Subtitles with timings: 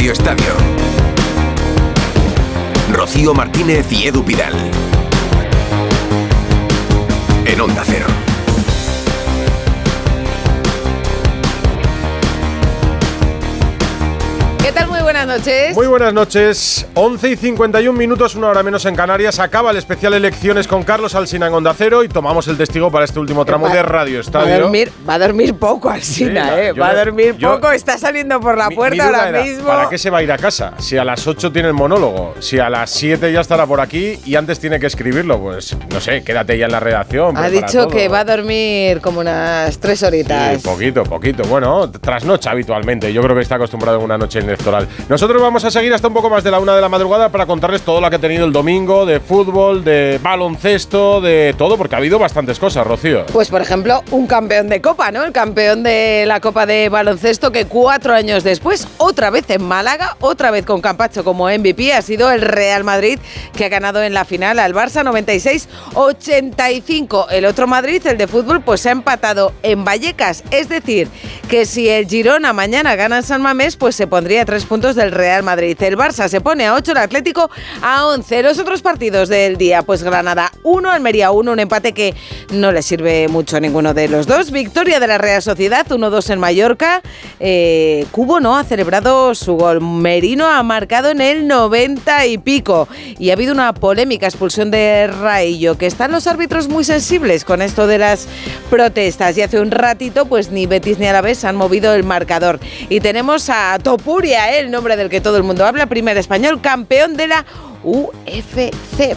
[0.00, 0.54] Radio Estadio.
[2.90, 4.54] Rocío Martínez y Edu Pidal.
[7.44, 8.06] En Onda Cero.
[15.30, 15.76] Noches.
[15.76, 16.86] Muy buenas noches.
[16.94, 19.38] 11 y 51 minutos, una hora menos en Canarias.
[19.38, 23.04] Acaba el especial Elecciones con Carlos Alsina en Onda Cero y tomamos el testigo para
[23.04, 24.48] este último tramo Va- de Radio Estadio.
[24.50, 26.72] Va a dormir, va a dormir poco, Alsina, Sí, ¿eh?
[26.74, 29.66] yo- Va a dormir yo- poco, está saliendo por la puerta mi ahora era, mismo.
[29.68, 30.72] ¿Para qué se va a ir a casa?
[30.78, 34.18] Si a las 8 tiene el monólogo, si a las 7 ya estará por aquí
[34.26, 37.36] y antes tiene que escribirlo, pues no sé, quédate ya en la redacción.
[37.36, 37.88] Ha dicho todo.
[37.88, 40.60] que va a dormir como unas tres Sí, horitas.
[40.62, 41.44] poquito, poquito.
[41.44, 43.12] Bueno, trasnoche habitualmente.
[43.12, 44.88] Yo creo que está acostumbrado en una noche electoral.
[45.20, 47.44] Nosotros vamos a seguir hasta un poco más de la una de la madrugada para
[47.44, 51.94] contarles todo lo que ha tenido el domingo de fútbol, de baloncesto, de todo, porque
[51.94, 53.26] ha habido bastantes cosas, Rocío.
[53.26, 55.22] Pues por ejemplo, un campeón de Copa, ¿no?
[55.22, 60.16] El campeón de la Copa de Baloncesto que cuatro años después, otra vez en Málaga,
[60.20, 63.18] otra vez con Campacho como MVP, ha sido el Real Madrid
[63.54, 67.26] que ha ganado en la final al Barça 96-85.
[67.30, 70.44] El otro Madrid, el de fútbol, pues se ha empatado en Vallecas.
[70.50, 71.08] Es decir,
[71.50, 75.09] que si el Girona mañana gana en San Mamés, pues se pondría tres puntos del
[75.10, 75.76] Real Madrid.
[75.80, 77.50] El Barça se pone a 8, el Atlético
[77.82, 78.42] a 11.
[78.42, 82.14] Los otros partidos del día, pues Granada 1, Almería 1, un empate que
[82.52, 84.50] no le sirve mucho a ninguno de los dos.
[84.50, 87.02] Victoria de la Real Sociedad 1-2 en Mallorca.
[87.38, 89.80] Eh, Cubo no ha celebrado su gol.
[89.80, 92.88] Merino ha marcado en el 90 y pico.
[93.18, 97.62] Y ha habido una polémica expulsión de Raillo, que están los árbitros muy sensibles con
[97.62, 98.28] esto de las
[98.68, 99.36] protestas.
[99.36, 102.60] Y hace un ratito, pues ni Betis ni Alavés han movido el marcador.
[102.88, 104.60] Y tenemos a Topuria, ¿eh?
[104.60, 107.44] el nombre del que todo el mundo habla, primer español, campeón de la
[107.82, 109.16] UFC.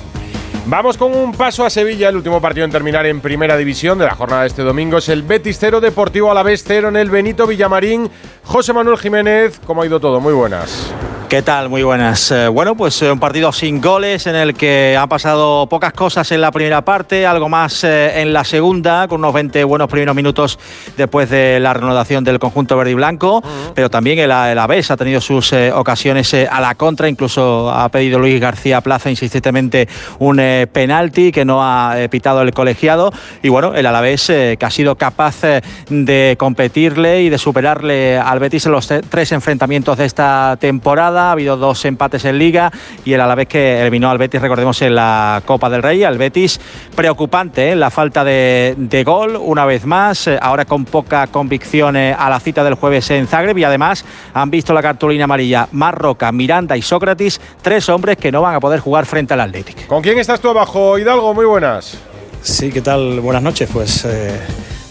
[0.66, 2.08] Vamos con un paso a Sevilla.
[2.08, 5.10] El último partido en terminar en primera división de la jornada de este domingo es
[5.10, 8.10] el Betis 0, Deportivo Alavés 0 en el Benito Villamarín.
[8.46, 10.22] José Manuel Jiménez, ¿cómo ha ido todo?
[10.22, 10.94] Muy buenas.
[11.34, 11.68] ¿Qué tal?
[11.68, 12.30] Muy buenas.
[12.30, 16.32] Eh, bueno, pues eh, un partido sin goles en el que han pasado pocas cosas
[16.32, 20.16] en la primera parte, algo más eh, en la segunda, con unos 20 buenos primeros
[20.16, 20.60] minutos
[20.96, 23.42] después de la renovación del conjunto verde y blanco,
[23.74, 28.20] pero también el, el Alavés ha tenido sus ocasiones a la contra, incluso ha pedido
[28.20, 29.88] Luis García Plaza insistentemente
[30.20, 34.56] un eh, penalti que no ha eh, pitado el colegiado y bueno, el Alavés eh,
[34.60, 35.42] que ha sido capaz
[35.90, 41.30] de competirle y de superarle al Betis en los tres enfrentamientos de esta temporada.
[41.30, 42.72] Ha habido dos empates en Liga
[43.04, 46.04] y el Alavés que eliminó al Betis, recordemos, en la Copa del Rey.
[46.04, 46.60] Al Betis
[46.96, 52.64] preocupante la falta de, gol una vez más, ahora con poca convicción a la cita
[52.64, 57.42] del jueves en Zagreb y además han visto la cartulina amarilla Marroca, Miranda y Sócrates,
[57.62, 59.82] tres hombres que no van a poder jugar frente al Atlético.
[59.88, 61.34] ¿Con quién estás abajo, Hidalgo?
[61.34, 61.98] Muy buenas.
[62.42, 63.20] Sí, ¿qué tal?
[63.22, 63.70] Buenas noches.
[63.72, 64.38] Pues eh,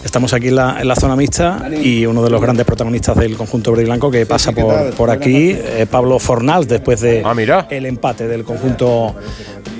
[0.03, 3.37] estamos aquí en la, en la zona mixta y uno de los grandes protagonistas del
[3.37, 7.33] conjunto verde y blanco que pasa por, por aquí, eh, Pablo Fornals, después de Ah,
[7.33, 7.67] mira.
[7.69, 9.15] el empate del conjunto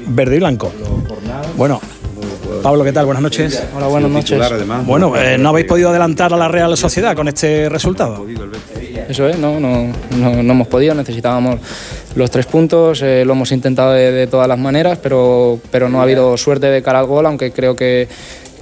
[0.07, 0.71] verde y blanco.
[1.57, 1.81] Bueno,
[2.61, 3.05] Pablo, ¿qué tal?
[3.05, 3.63] Buenas noches.
[3.75, 4.39] Hola, buenas noches.
[4.85, 8.25] Bueno, eh, ¿no habéis podido adelantar a la Real Sociedad con este resultado?
[9.09, 11.59] Eso es, no, no, no, no hemos podido, necesitábamos
[12.15, 15.99] los tres puntos, eh, lo hemos intentado de, de todas las maneras, pero, pero no
[15.99, 18.07] ha habido suerte de cara al gol, aunque creo que,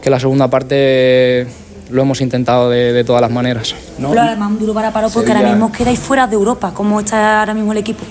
[0.01, 1.47] que la segunda parte
[1.89, 3.75] lo hemos intentado de, de todas las maneras.
[3.97, 4.09] No.
[4.09, 6.72] Pero además un duro para paro porque ahora mismo quedáis fuera de Europa.
[6.73, 8.03] ¿Cómo está ahora mismo el equipo?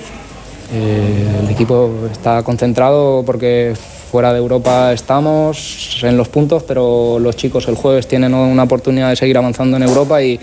[0.72, 3.74] Eh, el equipo está concentrado porque
[4.10, 9.10] fuera de Europa estamos en los puntos, pero los chicos el jueves tienen una oportunidad
[9.10, 10.38] de seguir avanzando en Europa y,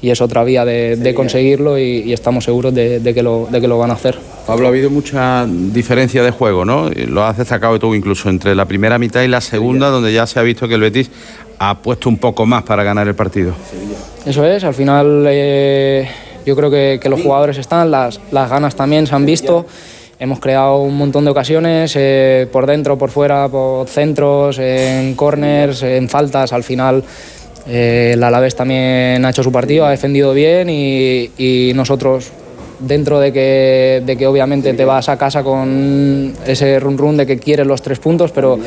[0.00, 3.46] y es otra vía de, de conseguirlo y, y estamos seguros de, de que lo,
[3.50, 4.18] de que lo van a hacer.
[4.46, 6.90] Pablo, ha habido mucha diferencia de juego, ¿no?
[6.90, 10.40] Lo has destacado tú incluso entre la primera mitad y la segunda, donde ya se
[10.40, 11.08] ha visto que el Betis
[11.60, 13.54] ha puesto un poco más para ganar el partido.
[14.26, 16.08] Eso es, al final eh,
[16.44, 19.66] yo creo que, que los jugadores están, las, las ganas también se han visto.
[20.18, 25.82] Hemos creado un montón de ocasiones, eh, por dentro, por fuera, por centros, en corners,
[25.82, 26.52] en faltas.
[26.52, 27.02] Al final
[27.66, 32.30] eh, el Alavés también ha hecho su partido, ha defendido bien y, y nosotros
[32.82, 37.26] dentro de que, de que obviamente te vas a casa con ese run run de
[37.26, 38.58] que quieres los tres puntos, pero,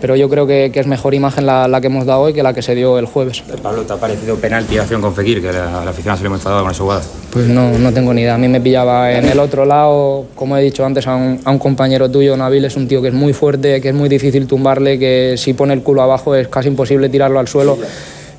[0.00, 2.42] pero yo creo que, que es mejor imagen la, la que hemos dado hoy que
[2.42, 3.42] la que se dio el jueves.
[3.62, 5.42] Pablo, ¿te ha parecido penalti acción con Fekir?
[5.42, 7.02] Que la, la afición se le hemos enfadado con esa jugada.
[7.32, 8.34] Pues no, no tengo ni idea.
[8.34, 11.50] A mí me pillaba en el otro lado, como he dicho antes a un, a
[11.50, 14.46] un compañero tuyo, Nabil es un tío que es muy fuerte, que es muy difícil
[14.46, 17.76] tumbarle, que si pone el culo abajo es casi imposible tirarlo al suelo.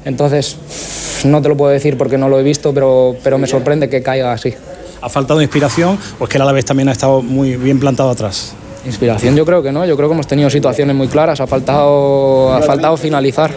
[0.06, 0.56] Entonces,
[1.26, 4.04] no te lo puedo decir porque no lo he visto, pero, pero me sorprende que
[4.04, 4.54] caiga así.
[5.02, 8.54] ¿Ha faltado inspiración o es que el Alavés también ha estado muy bien plantado atrás?
[8.86, 12.54] Inspiración yo creo que no, yo creo que hemos tenido situaciones muy claras, ha faltado,
[12.54, 13.52] ha faltado finalizar.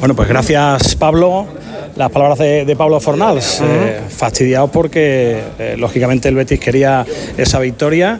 [0.00, 1.46] Bueno, pues gracias Pablo.
[1.96, 7.06] Las palabras de, de Pablo Fornals, eh, fastidiado porque eh, lógicamente el Betis quería
[7.36, 8.18] esa victoria,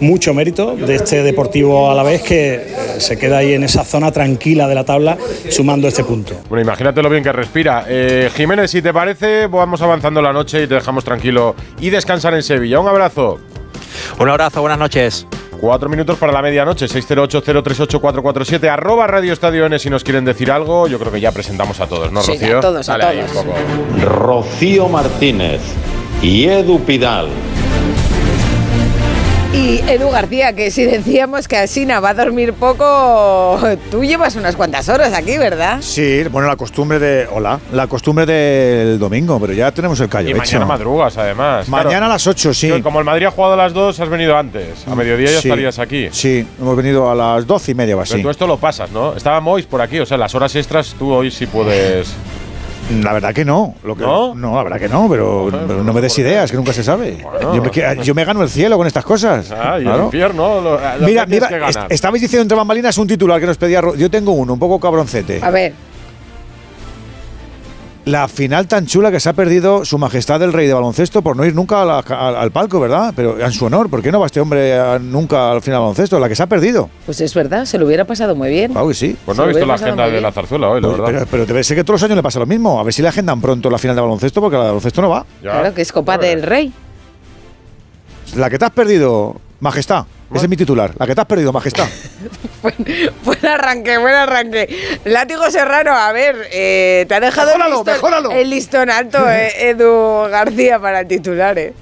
[0.00, 2.66] mucho mérito de este Deportivo a la vez que eh,
[2.98, 5.18] se queda ahí en esa zona tranquila de la tabla
[5.50, 6.34] sumando este punto.
[6.48, 7.84] Bueno, imagínate lo bien que respira.
[7.88, 12.34] Eh, Jiménez, si te parece, vamos avanzando la noche y te dejamos tranquilo y descansar
[12.34, 12.80] en Sevilla.
[12.80, 13.38] Un abrazo.
[14.18, 15.26] Un abrazo, buenas noches.
[15.60, 20.88] Cuatro minutos para la medianoche, 608-038-447, arroba Radio Estadio N si nos quieren decir algo.
[20.88, 22.58] Yo creo que ya presentamos a todos, ¿no, Sí, Rocío?
[22.58, 23.44] a todos, a Dale ahí todos.
[23.44, 23.58] un poco.
[24.06, 25.60] Rocío Martínez
[26.22, 27.28] y Edu Pidal.
[29.52, 33.58] Y Edu García, que si decíamos que Asina va a dormir poco,
[33.90, 35.78] tú llevas unas cuantas horas aquí, ¿verdad?
[35.80, 37.26] Sí, bueno, la costumbre de.
[37.32, 37.58] Hola.
[37.72, 40.28] La costumbre del domingo, pero ya tenemos el callo.
[40.28, 40.38] Y hecho.
[40.38, 41.68] mañana madrugas, además.
[41.68, 42.06] Mañana Claro.
[42.06, 42.68] a las 8, sí.
[42.68, 44.86] Yo, Como el Madrid ha jugado a las 2, has venido antes.
[44.86, 45.48] A mediodía ya Sí.
[45.48, 46.08] estarías aquí.
[46.12, 48.22] Sí, hemos venido a las 12 y media o Pero así.
[48.22, 49.16] tú esto lo pasas, ¿no?
[49.16, 52.14] Estaba Mois por aquí, o sea, las horas extras tú hoy sí puedes.
[53.02, 53.74] La verdad que no.
[53.84, 54.34] Lo que, ¿No?
[54.34, 57.18] la verdad que no, pero, pero no me des ideas, que nunca se sabe.
[57.22, 57.54] Bueno.
[57.54, 59.50] Yo, me, que- yo me gano el cielo con estas cosas.
[59.52, 60.04] Ah, y el Claro.
[60.06, 60.60] infierno.
[60.60, 61.92] Lo, lo Mira, que tienes mira, que est- ganar.
[61.92, 63.80] estabais diciendo entre bambalinas un titular que nos pedía.
[63.80, 65.40] Ro- Yo tengo uno, un poco cabroncete.
[65.42, 65.72] A ver,
[68.06, 71.36] La final tan chula que se ha perdido Su Majestad el Rey de Baloncesto por
[71.36, 73.12] no ir nunca a la- al, al palco, ¿verdad?
[73.14, 75.80] Pero en su honor, ¿por qué no va este hombre a- nunca al final de
[75.82, 76.18] baloncesto?
[76.18, 76.88] La que se ha perdido.
[77.04, 78.72] pues es verdad, se lo hubiera pasado muy bien.
[78.72, 79.16] Claro que sí.
[79.24, 81.12] Pues no he visto la agenda de la zarzuela hoy, la Pues, verdad.
[81.12, 82.80] pero, pero debe ser que todos los años le pasa lo mismo.
[82.80, 85.10] A ver si le agendan pronto la final de baloncesto, porque la de baloncesto no
[85.10, 85.26] va.
[85.42, 85.50] Ya.
[85.52, 86.72] Claro, que es Copa del Rey.
[88.34, 90.06] La que te has perdido, Majestad.
[90.32, 90.94] Ese es mi titular.
[90.98, 91.88] La que te has perdido, Majestad.
[92.62, 92.76] Buen,
[93.24, 94.68] buen arranque, buen arranque.
[95.06, 98.30] Látigo Serrano, a ver, eh, te ha dejado el listón, mejóralo.
[98.32, 101.72] el listón alto, eh, Edu García, para el titular, ¿eh?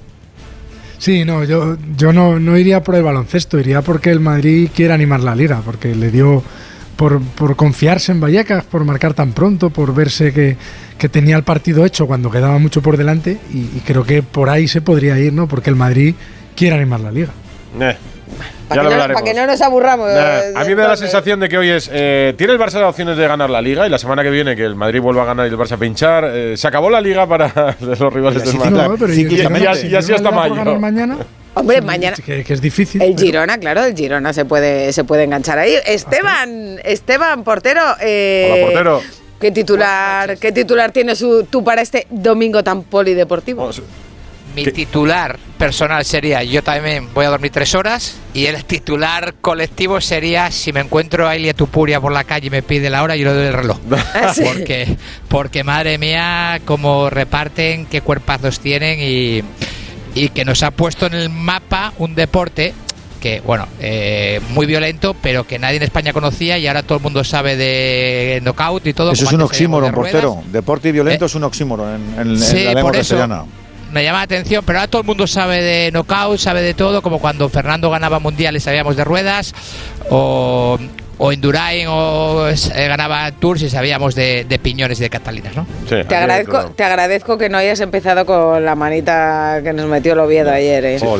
[0.97, 4.93] Sí, no, yo, yo no, no iría por el baloncesto, iría porque el Madrid quiere
[4.93, 6.43] animar la liga, porque le dio
[6.95, 10.55] por, por confiarse en Vallecas, por marcar tan pronto, por verse que,
[10.97, 14.49] que tenía el partido hecho cuando quedaba mucho por delante y, y creo que por
[14.49, 15.47] ahí se podría ir, ¿no?
[15.47, 16.15] Porque el Madrid
[16.55, 17.31] quiere animar la liga.
[17.79, 17.95] Eh,
[18.67, 19.21] Para que, no, hablaremos.
[19.21, 20.07] pa' que no nos aburramos.
[20.09, 21.89] Nah, eh, a mí me da la sensación de que hoy es.
[21.91, 23.87] eh, ¿Tiene el Barça opciones de ganar la liga?
[23.87, 25.77] Y la semana que viene, que el Madrid vuelva a ganar y el Barça a
[25.77, 26.25] pinchar.
[26.31, 29.89] eh, se acabó la liga para los rivales del Madrid.
[29.89, 30.55] Y, así, hasta mayo.
[30.79, 31.17] mañana,
[31.55, 32.15] Hombre, mañana.
[32.23, 33.01] que, que es difícil.
[33.01, 35.73] El pero- Girona, claro, el Girona se puede, se puede enganchar ahí.
[35.85, 37.81] Esteban, Esteban, portero.
[38.01, 39.01] eh, Hola, portero.
[39.39, 43.61] ¿Qué titular, ¿Qué titular tienes tú para este domingo tan polideportivo?
[43.61, 43.81] Vamos,
[44.55, 44.71] Mi ¿Qué?
[44.71, 50.49] titular personal sería yo también voy a dormir tres horas y el titular colectivo sería
[50.51, 53.25] si me encuentro a Ilia Tupuria por la calle y me pide la hora yo
[53.25, 53.77] le doy el reloj.
[54.13, 54.41] Ah, sí.
[54.43, 54.97] Porque,
[55.27, 59.43] porque madre mía, cómo reparten, qué cuerpazos tienen y,
[60.15, 62.73] y que nos ha puesto en el mapa un deporte
[63.21, 67.03] que, bueno, eh, muy violento, pero que nadie en España conocía y ahora todo el
[67.03, 69.11] mundo sabe de knockout y todo.
[69.11, 70.41] Eso es como un oxímoron, portero.
[70.51, 73.15] Deporte y violento Eh, es un oxímoron en, en- en sí, la lengua por eso.
[73.91, 77.01] Me llama la atención, pero ahora todo el mundo sabe de knockout, sabe de todo,
[77.01, 79.53] como cuando Fernando ganaba mundiales sabíamos de ruedas,
[80.09, 80.77] o,
[81.21, 85.67] o Indurain o eh, ganaba Tours y sabíamos de, de piñones y de catalinas, ¿no?
[85.87, 86.69] Sí, Te agradezco, todo.
[86.71, 90.85] te agradezco que no hayas empezado con la manita que nos metió el Oviedo ayer.
[90.85, 90.99] ¿eh?
[91.01, 91.17] No,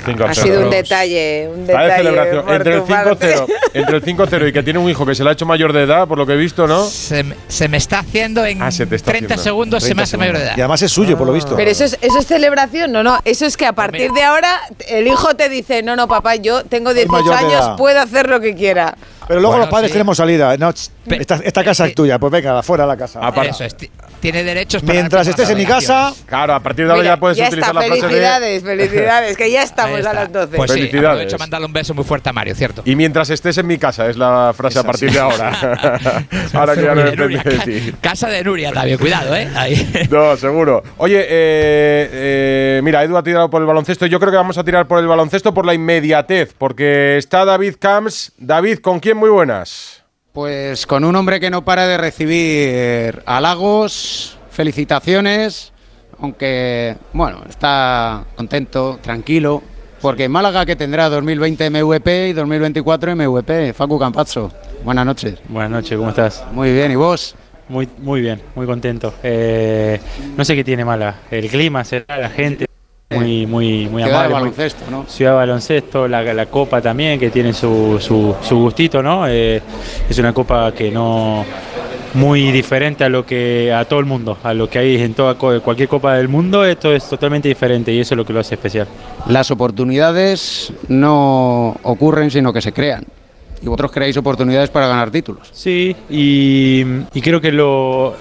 [0.00, 0.24] no.
[0.26, 1.94] Ha sido un detalle, un detalle.
[1.96, 2.44] celebración.
[2.52, 3.36] Entre el tu parte.
[3.36, 5.72] 5-0 entre el 5-0 y que tiene un hijo que se le ha hecho mayor
[5.72, 6.84] de edad, por lo que he visto, ¿no?
[6.84, 9.42] Se, me- se me está haciendo en Ah, se te está 30 haciendo.
[9.44, 10.54] segundos, se me 30 hace mayor de edad.
[10.56, 11.54] Y además es suyo, por lo visto.
[11.54, 13.18] Pero eso es, eso es celebración, no, no.
[13.24, 14.14] Eso es que a partir mira.
[14.14, 17.64] de ahora el hijo te dice, no, no, papá, yo tengo 18 mayor de años,
[17.66, 17.76] edad".
[17.76, 18.96] puedo hacer lo que quiera.
[19.28, 19.92] Pero luego Bueno, los padres sí.
[19.92, 20.56] queremos salida.
[20.56, 23.20] No, ch, Pe- esta, esta casa eh, es tuya, pues venga, afuera de la casa.
[23.22, 26.86] Aparte- Eso es, ti- tiene derechos para Mientras estés en mi casa, Claro, a partir
[26.86, 28.08] de ahora Mira, ya puedes ya utilizar está, la frase de.
[28.08, 30.56] felicidades, felicidades, que ya estamos a las 12.
[30.56, 31.06] Pues sí, Felicidades.
[31.08, 32.82] aprovecho a mandarle un beso muy fuerte a Mario, ¿cierto?
[32.84, 35.52] Y mientras estés en mi casa, es la frase a partir de ahora.
[36.54, 37.92] ahora que ya no De depende de ti.
[38.00, 39.48] Casa de Nuria también, cuidado, ¿eh?
[39.54, 40.08] Ahí.
[40.10, 40.82] No, seguro.
[40.96, 44.06] Oye, eh, eh, mira, Edu ha tirado por el baloncesto.
[44.06, 47.74] Yo creo que vamos a tirar por el baloncesto por la inmediatez, porque está David
[47.78, 48.32] Camps.
[48.38, 49.17] David, ¿con quién?
[49.18, 50.04] Muy buenas.
[50.32, 55.72] Pues con un hombre que no para de recibir halagos, felicitaciones,
[56.20, 59.60] aunque, bueno, está contento, tranquilo,
[60.00, 64.52] porque Málaga que tendrá 2020 MVP y 2024 MVP, Facu Campazzo.
[64.84, 65.40] Buenas noches.
[65.48, 66.44] Buenas noches, ¿cómo estás?
[66.52, 67.34] Muy bien, ¿y vos?
[67.68, 69.14] Muy, muy bien, muy contento.
[69.24, 70.00] Eh,
[70.36, 71.16] no sé qué tiene mala.
[71.28, 72.67] El clima, será la gente,
[73.10, 74.28] muy, muy, muy Ciudad de amable.
[74.28, 75.04] muy- baloncesto, ¿no?
[75.08, 79.26] Ciudad de baloncesto, la, la copa también, que tiene su, su, su gustito, ¿no?
[79.26, 79.62] Eh,
[80.10, 81.42] es una copa que no
[82.14, 85.34] muy diferente a lo que a todo el mundo, a lo que hay en toda
[85.36, 88.56] cualquier copa del mundo, esto es totalmente diferente y eso es lo que lo hace
[88.56, 88.86] especial.
[89.26, 93.04] Las oportunidades no ocurren, sino que se crean.
[93.62, 95.48] Y vosotros creáis oportunidades para ganar títulos.
[95.52, 96.84] Sí, y,
[97.14, 98.14] y creo que lo,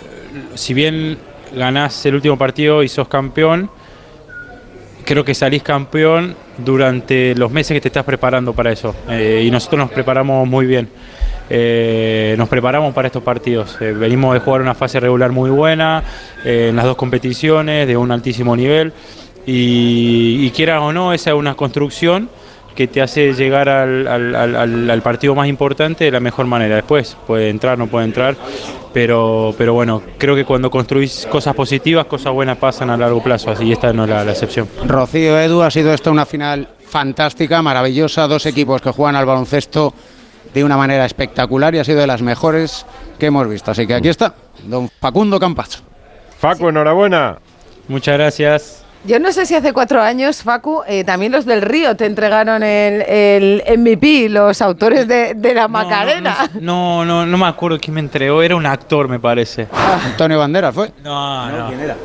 [0.55, 1.17] si bien
[1.55, 3.69] ganás el último partido y sos campeón,
[5.07, 8.93] creo que salís campeón durante los meses que te estás preparando para eso.
[9.09, 10.89] Eh, y nosotros nos preparamos muy bien.
[11.49, 13.77] Eh, nos preparamos para estos partidos.
[13.79, 16.03] Eh, venimos de jugar una fase regular muy buena
[16.43, 18.91] eh, en las dos competiciones, de un altísimo nivel.
[19.45, 22.29] Y, y quieras o no, esa es una construcción
[22.77, 26.75] que te hace llegar al, al- al- al partido más importante de la mejor manera.
[26.75, 28.35] Después puede entrar, no puede entrar,
[28.93, 33.49] pero, pero bueno, creo que cuando construís cosas positivas, cosas buenas pasan a largo plazo,
[33.51, 34.69] así esta no es la, la excepción.
[34.85, 39.93] Rocío Edu, ha sido esta una final fantástica, maravillosa, dos equipos que juegan al baloncesto
[40.53, 42.85] de una manera espectacular y ha sido de las mejores
[43.19, 43.71] que hemos visto.
[43.71, 44.33] Así que aquí está,
[44.65, 45.79] don Facundo Campacho.
[46.39, 47.39] Facu, enhorabuena.
[47.87, 48.83] Muchas gracias.
[49.05, 52.61] Yo no sé si hace cuatro años, Facu, eh, también los del Río te entregaron
[52.61, 56.49] el, el MVP, los autores de, de la Macarena.
[56.59, 59.67] No, no, no me acuerdo quién me entregó, era un actor, me parece.
[60.05, 60.91] Antonio Banderas fue.
[61.03, 61.67] No, no.
[61.69, 61.95] ¿Quién era?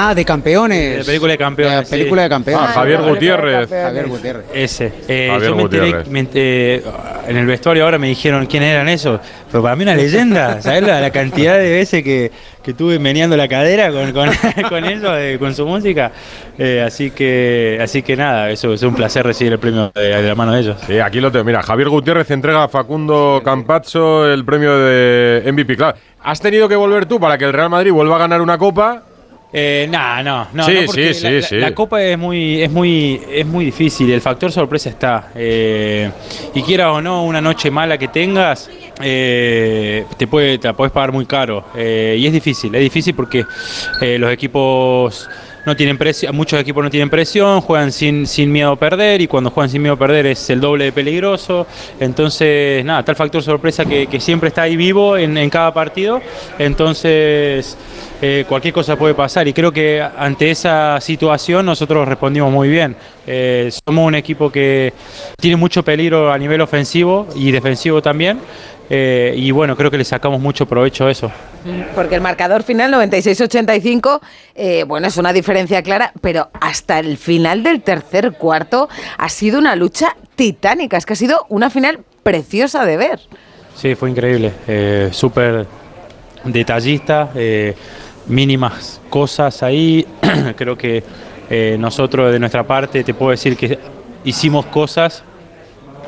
[0.00, 0.92] Ah, de campeones.
[0.92, 1.74] De la película de campeones.
[1.74, 2.24] De la película sí.
[2.24, 2.66] de campeones.
[2.68, 3.68] Ah, Javier Gutiérrez.
[3.70, 4.44] Javier Gutiérrez.
[4.54, 4.92] Ese.
[5.08, 6.08] Eh, Javier yo me enteré, Gutiérrez.
[6.08, 6.82] me enteré-
[7.28, 9.20] en el vestuario ahora me dijeron quiénes eran esos.
[9.50, 10.60] Pero para mí una leyenda.
[10.62, 12.30] ¿Sabes la, la cantidad de veces que,
[12.62, 14.30] que estuve meneando la cadera con, con,
[14.68, 16.12] con ellos, eh, con su música?
[16.58, 20.28] Eh, así que así que nada, eso es un placer recibir el premio de, de
[20.28, 20.76] la mano de ellos.
[20.86, 21.44] Sí, aquí lo tengo.
[21.44, 25.76] Mira, Javier Gutiérrez entrega a Facundo Campazzo el premio de MVP.
[25.76, 28.56] Claro, has tenido que volver tú para que el Real Madrid vuelva a ganar una
[28.58, 29.02] copa.
[29.50, 31.56] Eh, nah, no, no, Sí, no, porque sí, la, sí, la- sí.
[31.56, 34.10] la copa es muy, es muy, es muy difícil.
[34.10, 35.28] El factor sorpresa está.
[35.34, 36.10] Eh,
[36.54, 38.68] y quieras o no, una noche mala que tengas,
[39.02, 41.64] eh, te puede, te la puedes pagar muy caro.
[41.74, 43.44] Eh, y es difícil, es difícil porque
[44.18, 45.28] los equipos
[45.68, 49.28] no tienen presión, muchos equipos no tienen presión, juegan sin, sin miedo a perder y
[49.28, 51.66] cuando juegan sin miedo a perder es el doble de peligroso.
[52.00, 56.20] Entonces, nada, el factor sorpresa que, que siempre está ahí vivo en, en cada partido.
[56.58, 57.76] Entonces,
[58.20, 62.96] eh, cualquier cosa puede pasar y creo que ante esa situación nosotros respondimos muy bien.
[63.30, 64.94] Eh, somos un equipo que
[65.38, 68.40] tiene mucho peligro a nivel ofensivo y defensivo también.
[68.88, 71.30] eh, y bueno, creo que le sacamos mucho provecho a eso.
[71.94, 74.20] Porque el marcador final 96-85,
[74.54, 79.58] eh, bueno, es una diferencia clara, pero hasta el final del tercer cuarto ha sido
[79.58, 80.96] una lucha titánica.
[80.96, 83.20] Es que ha sido una final preciosa de ver.
[83.76, 84.52] Sí, fue increíble.
[84.66, 85.66] Eh, Súper
[86.44, 87.28] detallista,
[88.26, 90.06] mínimas cosas ahí.
[90.56, 91.02] Creo que
[91.50, 93.78] eh, nosotros de nuestra parte te puedo decir que
[94.24, 95.24] hicimos cosas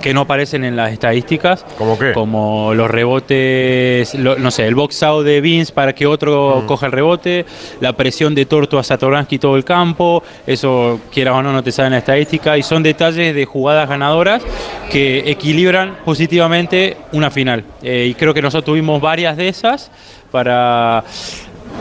[0.00, 1.62] que no aparecen en las estadísticas.
[1.76, 2.12] ¿Cómo qué?
[2.14, 6.86] Como los rebotes, lo- no sé, el box out de Vince para que otro coja
[6.86, 7.44] el rebote,
[7.82, 11.70] la presión de Torto a Satoransky todo el campo, eso quieras o no no te
[11.70, 14.42] sale en la estadística y son detalles de jugadas ganadoras
[14.90, 17.64] que equilibran positivamente una final.
[17.82, 19.90] Eh, y creo que nosotros tuvimos varias de esas
[20.30, 21.04] para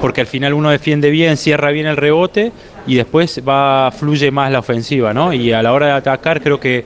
[0.01, 2.51] porque al final uno defiende bien, cierra bien el rebote
[2.89, 5.31] y después va fluye más la ofensiva, ¿no?
[5.31, 6.85] Y a la hora de atacar creo que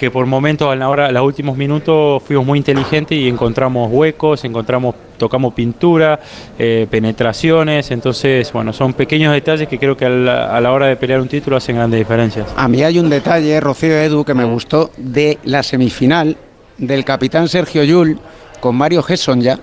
[0.00, 4.42] que por momentos a la hora, los últimos minutos fuimos muy inteligentes y encontramos huecos,
[4.46, 6.18] encontramos, tocamos pintura,
[6.58, 10.86] eh, penetraciones, entonces bueno, son pequeños detalles que creo que a la, a la hora
[10.86, 12.48] de pelear un título hacen grandes diferencias.
[12.56, 16.34] A mí hay un detalle, Rocío Edu, que me gustó de la semifinal
[16.78, 18.18] del capitán Sergio Yul
[18.58, 19.58] con Mario Gesson ya,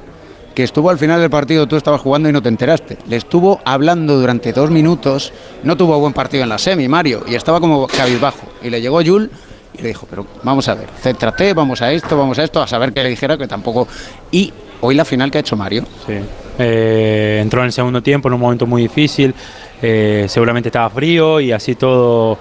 [0.58, 2.98] que estuvo al final del partido, tú estabas jugando y no te enteraste.
[3.08, 7.36] Le estuvo hablando durante dos minutos, no tuvo buen partido en la semi, Mario, y
[7.36, 8.48] estaba como cabizbajo.
[8.64, 9.30] Y le llegó Yul
[9.78, 12.66] y le dijo, pero vamos a ver, céntrate, vamos a esto, vamos a esto, a
[12.66, 13.88] saber que le dijera que tampoco...
[14.32, 15.84] Y hoy la final que ha hecho Mario.
[16.08, 16.14] Sí.
[16.58, 19.36] Eh, entró en el segundo tiempo en un momento muy difícil,
[19.80, 22.40] eh, seguramente estaba frío y así todo,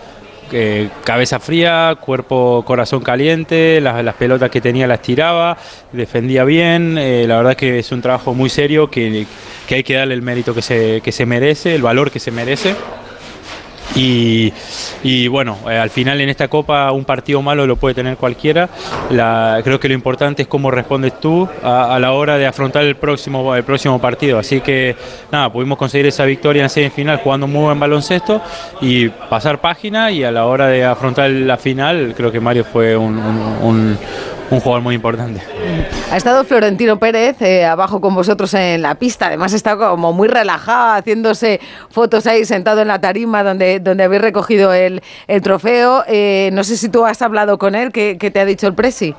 [0.52, 5.56] eh, cabeza fría, cuerpo, corazón caliente, las, pelotas que tenía las tiraba,
[5.92, 9.26] defendía bien, eh, la verdad que es un trabajo muy serio que,
[9.66, 12.30] que hay que darle el mérito que se, que se merece, el valor que se
[12.30, 12.74] merece.
[13.94, 14.52] Y,
[15.02, 18.68] y bueno, eh, al final en esta copa un partido malo lo puede tener cualquiera.
[19.08, 23.54] Creo que lo importante es cómo respondes tú a, la hora de afrontar el próximo,
[23.54, 24.38] el próximo partido.
[24.38, 24.96] Así que
[25.30, 28.40] nada, pudimos conseguir esa victoria en semifinal jugando muy buen baloncesto
[28.80, 32.96] y pasar página y a la hora de afrontar la final creo que Mario fue
[32.96, 33.96] un-
[34.50, 35.40] un jugador muy importante.
[36.10, 39.26] Ha estado Florentino Pérez eh, abajo con vosotros en la pista.
[39.26, 41.60] Además está como muy relajado, haciéndose
[41.90, 46.04] fotos ahí sentado en la tarima donde, donde habéis recogido el, el trofeo.
[46.06, 48.74] Eh, no sé si tú has hablado con él, ¿qué, qué te ha dicho el
[48.74, 49.14] Presi?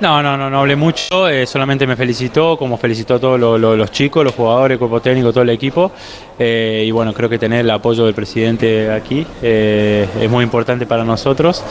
[0.00, 3.58] No, no, no, no hablé mucho, eh, solamente me felicitó, como felicitó a todos lo-
[3.58, 5.92] lo- los chicos, los jugadores, el cuerpo técnico, todo el equipo.
[6.38, 10.86] eh, y bueno, creo que tener el apoyo del presidente aquí eh, es muy importante
[10.86, 11.62] para nosotros.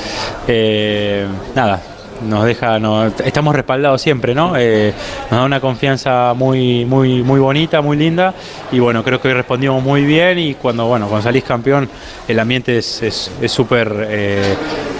[1.56, 1.82] Nada,
[2.28, 2.80] nos deja,
[3.24, 4.54] estamos respaldados siempre, ¿no?
[4.58, 4.94] Eh,
[5.30, 8.34] nos da una confianza muy, muy, muy bonita, muy linda
[8.72, 11.90] y bueno, creo que hoy respondimos muy bien y cuando, bueno, cuando salís campeón
[12.28, 14.56] el ambiente es súper eh,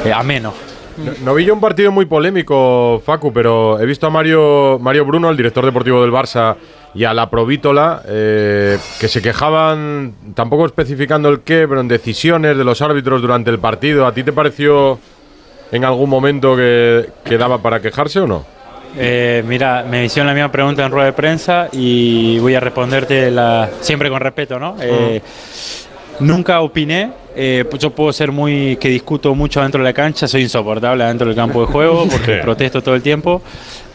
[0.06, 0.54] eh, ameno.
[0.98, 5.06] No, no vi yo un partido muy polémico, Facu, pero he visto a Mario, Mario
[5.06, 6.58] Bruno, el director deportivo del Barça,
[6.94, 12.58] y a la Provítola, eh, que se quejaban, tampoco especificando el qué, pero en decisiones
[12.58, 14.06] de los árbitros durante el partido.
[14.06, 15.00] ¿A ti te pareció
[15.72, 18.46] en algún momento que, que daba para quejarse o no?
[18.98, 23.30] Eh, mira, me hicieron la misma pregunta en rueda de prensa y voy a responderte
[23.30, 24.76] la, siempre con respeto, ¿no?
[24.82, 25.22] Eh,
[26.20, 30.42] Nunca opiné, eh, yo puedo ser muy, que discuto mucho dentro de la cancha, soy
[30.42, 32.42] insoportable dentro del campo de juego porque Sí.
[32.42, 33.42] protesto todo el tiempo,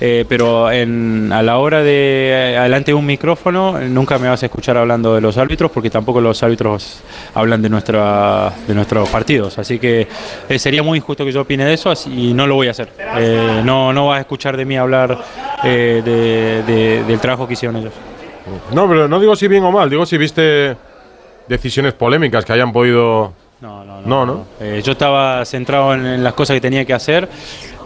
[0.01, 4.47] eh, pero en, a la hora de adelante de un micrófono nunca me vas a
[4.47, 7.01] escuchar hablando de los árbitros porque tampoco los árbitros
[7.35, 10.09] hablan de, nuestra, de nuestros partidos, así que
[10.49, 12.71] eh, sería muy injusto que yo opine de eso así- y no lo voy a
[12.71, 12.89] hacer.
[13.65, 15.19] No, no vas a escuchar de mí hablar
[15.63, 17.93] de- de- del trabajo que hicieron ellos.
[18.73, 20.75] No, pero no digo si bien o mal, digo si viste
[21.49, 23.33] decisiones polémicas que hayan podido...
[23.61, 24.47] No, no, No, ¿no?
[24.61, 27.29] Eh, yo estaba centrado en, en las cosas que tenía que hacer.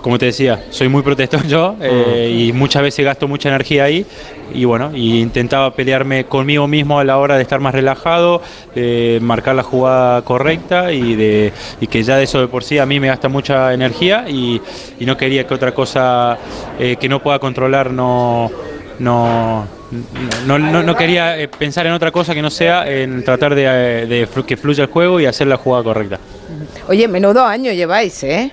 [0.03, 4.07] Como te decía, soy muy protector yo eh, y muchas veces gasto mucha energía ahí.
[4.55, 8.41] Y bueno, y intentaba pelearme conmigo mismo a la hora de estar más relajado,
[8.75, 12.79] de marcar la jugada correcta y, de, y que ya de eso de por sí
[12.79, 14.63] a mí me gasta mucha energía y,
[14.99, 16.39] y no quería que otra cosa
[16.79, 18.51] eh, que no pueda controlar no,
[19.01, 19.67] no,
[20.47, 23.65] no, no- no quería eh, pensar en otra cosa que no sea en tratar de,
[23.67, 26.19] eh, de que fluya el juego y hacer la jugada correcta.
[26.89, 28.51] Oye, menudo año lleváis, ¿eh?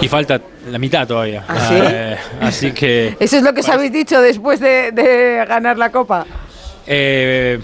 [0.00, 1.44] Y falta la mitad todavía.
[1.48, 1.74] ¿Ah, sí?
[1.80, 5.90] Eh, así que Eso es lo que os habéis dicho después de, de ganar la
[5.90, 6.26] copa.
[6.86, 7.60] eh,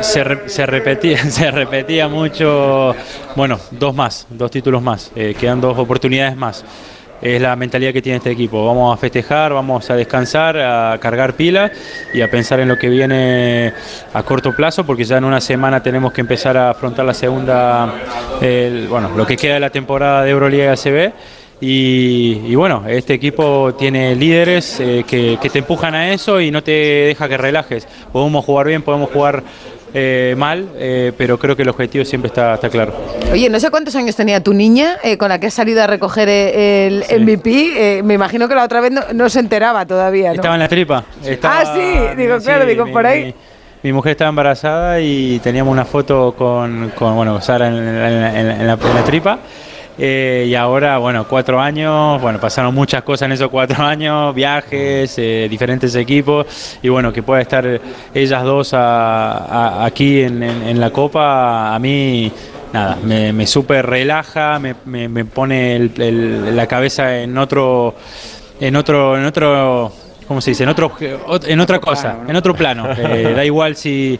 [0.00, 2.94] se, re- se repetía, se repetía mucho.
[3.36, 5.12] Bueno, dos más, dos títulos más.
[5.14, 6.64] eh, quedan dos oportunidades más.
[7.22, 8.64] Es la mentalidad que tiene este equipo.
[8.64, 11.70] Vamos a festejar, vamos a descansar, a cargar pilas
[12.14, 13.74] y a pensar en lo que viene
[14.14, 17.92] a corto plazo, porque ya en una semana tenemos que empezar a afrontar la segunda,
[18.88, 21.12] bueno, lo que queda de la temporada de Euroliga y ACB.
[21.62, 26.50] Y, y bueno, este equipo tiene líderes eh, que, que te empujan a eso y
[26.50, 27.86] no te deja que relajes.
[28.10, 29.42] Podemos jugar bien, podemos jugar
[29.94, 32.92] eh, mal, eh, pero creo que el objetivo siempre está, está claro.
[33.32, 35.86] Oye, no sé cuántos años tenía tu niña eh, con la que has salido a
[35.86, 38.02] recoger el MVP.
[38.04, 40.34] Me imagino que la otra vez no, no se enteraba todavía, ¿no?
[40.36, 41.04] Estaba en la tripa.
[41.24, 43.24] estaba- ah, sí, digo, sí, claro, digo, mi- por ahí.
[43.26, 43.34] Mi,
[43.82, 48.50] mi mujer estaba embarazada y teníamos una foto con, con bueno, Sara en, en- en-
[48.60, 49.38] en la, en la tripa.
[49.98, 55.14] Eh, y ahora, bueno, cuatro años, bueno, pasaron muchas cosas en esos cuatro años, viajes,
[55.18, 57.80] eh, diferentes equipos, y bueno, que pueda estar
[58.14, 62.32] ellas dos a- a- aquí en, en- en la Copa, a mí,
[62.72, 67.94] nada, me, me súper relaja, me, me- me pone el- el- la cabeza en otro,
[68.58, 69.92] en otro, en otro,
[70.26, 70.62] ¿cómo se dice?
[70.62, 72.86] En otro, ot- en otra cosa, en otro plano.
[72.96, 74.18] Eh, da igual si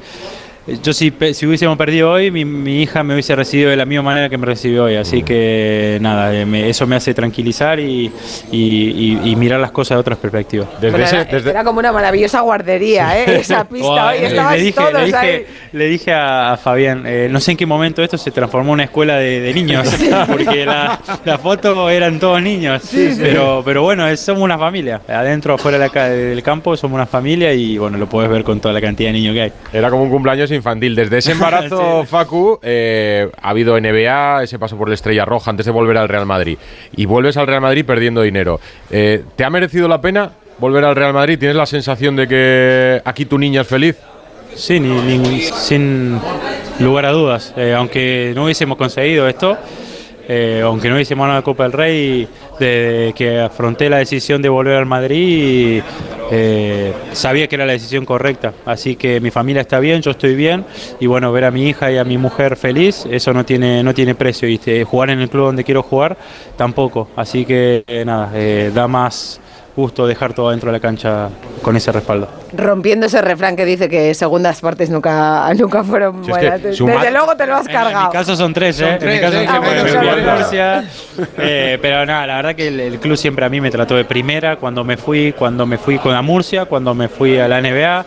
[0.67, 4.03] yo si, si hubiésemos perdido hoy, mi, mi hija me hubiese recibido de la misma
[4.03, 4.97] manera que me recibió hoy.
[4.97, 8.11] Así que nada, eh, me- eso me hace tranquilizar y,
[8.53, 10.69] y- y- y mirar las cosas de otras perspectivas.
[10.81, 13.41] Desde era, era como una maravillosa guardería, ¿eh?
[13.41, 14.09] Esa pista.
[14.09, 15.47] Hoy eh, le dije, todos le dije, ahí.
[15.73, 18.75] le dije a, a Fabián, eh, no sé en qué momento esto se transformó en
[18.75, 19.89] una escuela de, de niños,
[20.29, 23.21] porque la, la foto eran todos niños, Sí, sí.
[23.23, 27.07] pero pero bueno, somos una familia, adentro, afuera de la ca- del campo somos una
[27.07, 29.53] familia y bueno, lo puedes ver con toda la cantidad de niños que hay.
[29.73, 30.95] Era como un cumpleaños infantil.
[30.95, 35.67] Desde ese embarazo, Facu, eh, ha habido NBA, ese paso por la Estrella Roja antes
[35.67, 36.59] de volver al Real Madrid.
[36.97, 38.61] Y vuelves al Real Madrid perdiendo dinero.
[38.91, 41.39] Eh, ¿Te ha merecido la pena volver al Real Madrid?
[41.39, 43.97] ¿Tienes la sensación de que aquí tu niña es feliz?
[44.55, 46.19] Sí, ni- ni- sin
[46.81, 47.55] lugar a dudas.
[47.57, 49.57] Eh, aunque no hubiésemos conseguido esto,
[50.29, 54.75] eh, aunque no hubiésemos ganado la Copa del Rey, que afronté la decisión de volver
[54.77, 55.83] al Madrid,
[56.31, 58.55] eh, sabía que era la decisión correcta.
[58.65, 60.65] Así que mi familia está bien, yo estoy bien,
[61.01, 63.95] y bueno, ver a mi hija y a mi mujer feliz, eso no tiene, no
[63.95, 64.49] tiene precio.
[64.49, 66.17] Y este, jugar en el club donde quiero jugar,
[66.57, 67.09] tampoco.
[67.17, 69.41] Así que eh, nada, eh, da más
[69.81, 71.29] gusto dejar todo dentro de la cancha
[71.63, 72.29] con ese respaldo.
[72.53, 76.63] Rompiendo ese refrán que dice que segundas partes nunca, nunca fueron Si es que buenas.
[77.03, 78.07] Desde luego te lo has En cargado.
[78.07, 78.97] mi caso son tres, Son ¿eh?
[78.99, 79.47] tres, en mi caso ¿eh?
[79.47, 80.39] son Ah, tres, bueno, me son fui a tres.
[80.39, 80.85] Murcia.
[81.39, 84.05] Eh, pero nada, la verdad que el, el club siempre a mí me trató de
[84.05, 87.61] primera cuando me fui, cuando me fui con la Murcia, cuando me fui a la
[87.61, 88.05] NBA.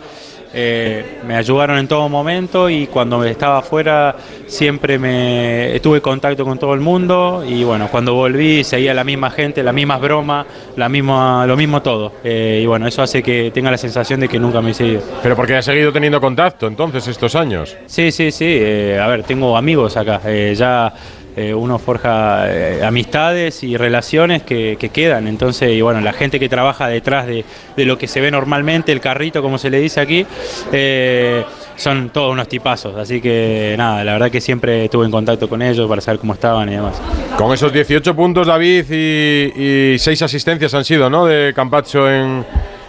[0.54, 4.14] Eh, me ayudaron en todo momento y cuando estaba afuera
[4.46, 9.30] siempre me tuve contacto con todo el mundo y bueno, cuando volví seguía la misma
[9.30, 12.12] gente, las mismas bromas, la misma, lo mismo todo.
[12.22, 15.02] Eh, y bueno, eso hace que tenga la sensación de que nunca me he seguido.
[15.22, 17.76] Pero porque has seguido teniendo contacto entonces estos años.
[17.86, 18.46] Sí, sí, sí.
[18.48, 20.20] eh, a ver, tengo amigos acá.
[20.54, 20.92] ya
[21.36, 25.26] eh, uno forja eh, amistades y relaciones que, que quedan.
[25.26, 27.44] Entonces, y bueno, la gente que trabaja detrás de,
[27.76, 30.24] de lo que se ve normalmente, el carrito, como se le dice aquí,
[30.72, 31.44] eh,
[31.76, 32.94] son todos unos tipazos.
[32.96, 36.34] Así que nada, la verdad que siempre estuve en contacto con ellos para saber cómo
[36.34, 37.00] estaban y demás.
[37.36, 41.26] Con esos 18 puntos, David, y, y 6 asistencias han sido, ¿no?
[41.26, 42.44] De Campacho en,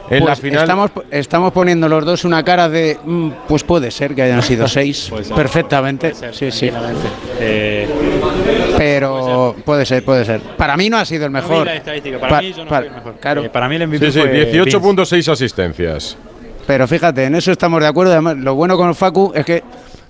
[0.09, 0.61] en la Pues final.
[0.61, 2.97] Estamos, estamos poniendo los dos una cara de.
[3.03, 5.11] mm, Pues puede ser que hayan sido seis.
[5.23, 5.35] Ser.
[5.35, 6.13] perfectamente.
[6.31, 6.69] sí, sí.
[7.39, 7.87] Eh,
[8.77, 10.41] Pero puede ser, puede ser.
[10.41, 11.67] Para mí no ha sido el mejor.
[11.67, 13.15] para Pa- mí yo no pa- fui el mejor.
[13.19, 13.43] Claro.
[13.43, 14.79] Eh, para mí el MVP Sí, sí, fue 18 Vince.
[14.79, 16.17] puntos, 6 asistencias.
[16.67, 18.11] Pero fíjate, en eso estamos de acuerdo.
[18.13, 19.63] Además, lo bueno con Facu es que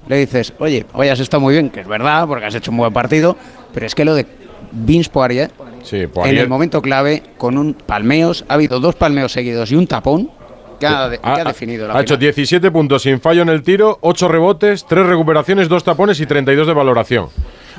[0.08, 2.78] le dices, oye, hoy has estado muy bien, que es verdad, porque has hecho un
[2.78, 3.36] buen partido,
[3.74, 4.26] pero es que lo de
[4.72, 5.52] Vince Poirier,
[5.84, 6.38] Sí, en Poirier.
[6.44, 10.30] el momento clave, con un palmeos, ha habido dos palmeos seguidos y un tapón
[10.80, 12.20] que ha, de- que ha Ha- definido la Ha hecho final.
[12.34, 16.68] 17 puntos sin fallo en el tiro, 8 rebotes, 3 recuperaciones, 2 tapones y 32
[16.68, 17.28] de valoración.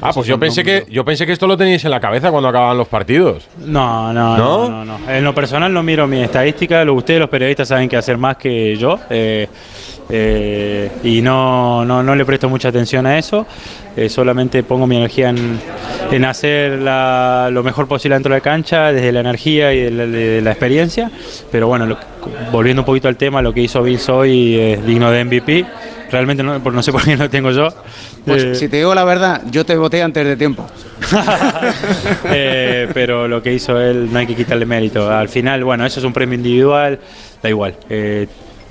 [0.00, 2.48] Ah, pues yo pensé que yo pensé que esto lo teníais en la cabeza cuando
[2.48, 3.48] acababan los partidos.
[3.64, 4.68] No, no, ¿No?
[4.68, 5.10] no, no, no.
[5.10, 6.84] En lo personal no miro mi estadística.
[6.84, 8.98] Lo, ustedes, los periodistas, saben que hacer más que yo.
[9.10, 9.48] eh,
[10.08, 13.44] eh, y no, no, no le presto mucha atención a eso.
[13.96, 15.58] Eh, solamente pongo mi energía en,
[16.12, 19.90] en hacer la- lo mejor posible dentro de la cancha, desde la energía y de
[19.90, 21.10] la, de la experiencia.
[21.50, 21.98] Pero bueno, lo-
[22.52, 25.64] volviendo un poquito al tema, lo que hizo Vince hoy es digno de MVP.
[26.10, 27.68] Realmente no, no sé por qué lo tengo yo.
[28.24, 30.66] Pues Eh, si te digo la verdad, yo te voté antes de tiempo.
[32.28, 35.10] Eh, pero lo que hizo él no hay que quitarle mérito.
[35.10, 36.98] Al final, bueno, eso es un premio individual,
[37.42, 37.76] da igual.
[37.88, 38.26] Eh,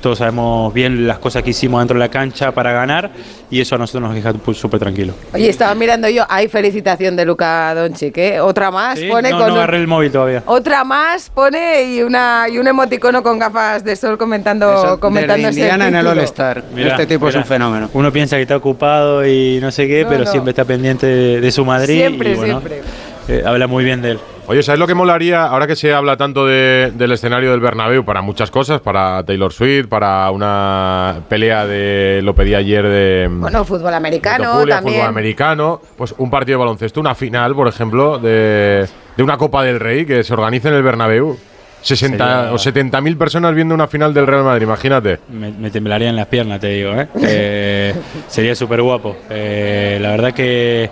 [0.06, 3.10] todos sabemos bien las cosas que hicimos dentro de la cancha para ganar
[3.50, 5.16] y eso a nosotros nos deja pues, súper tranquilos.
[5.34, 8.40] Oye, estaba mirando yo, hay felicitación de Luca Doncic, ¿eh?
[8.40, 10.44] Otra más, Sí, pone no, con no un- agarré el móvil todavía.
[10.46, 15.48] Otra más pone y una y un emoticono con gafas de sol comentando Eso, comentando
[15.48, 16.06] desde Indiana en el.
[16.06, 16.64] All-Star.
[16.78, 17.90] Este tipo es un fenómeno.
[17.94, 20.30] Uno piensa que está ocupado y no sé qué, No, pero no.
[20.32, 21.96] siempre está pendiente de, de su Madrid.
[21.98, 22.82] Siempre, y, bueno, siempre.
[23.28, 24.20] eh, habla muy bien de él.
[24.48, 28.06] Oye, ¿sabes lo que molaría ahora que se habla tanto de- del escenario del Bernabéu
[28.06, 33.66] para muchas cosas, para Taylor Swift, para una pelea de lo pedí ayer de Bueno,
[33.66, 34.96] fútbol de americano Topuria, también.
[34.98, 38.86] fútbol americano, pues un partido de baloncesto, una final, por ejemplo, de,
[39.18, 41.38] de una Copa del Rey que se organiza en el Bernabéu.
[41.82, 45.20] 60 Sería- o 70.000 personas viendo una final del Real Madrid, imagínate.
[45.30, 46.92] Me, me temblarían las piernas, te digo.
[46.94, 47.08] ¿eh?
[47.22, 47.96] Eh,
[48.28, 49.16] sería súper guapo.
[49.30, 50.90] Eh, la verdad que.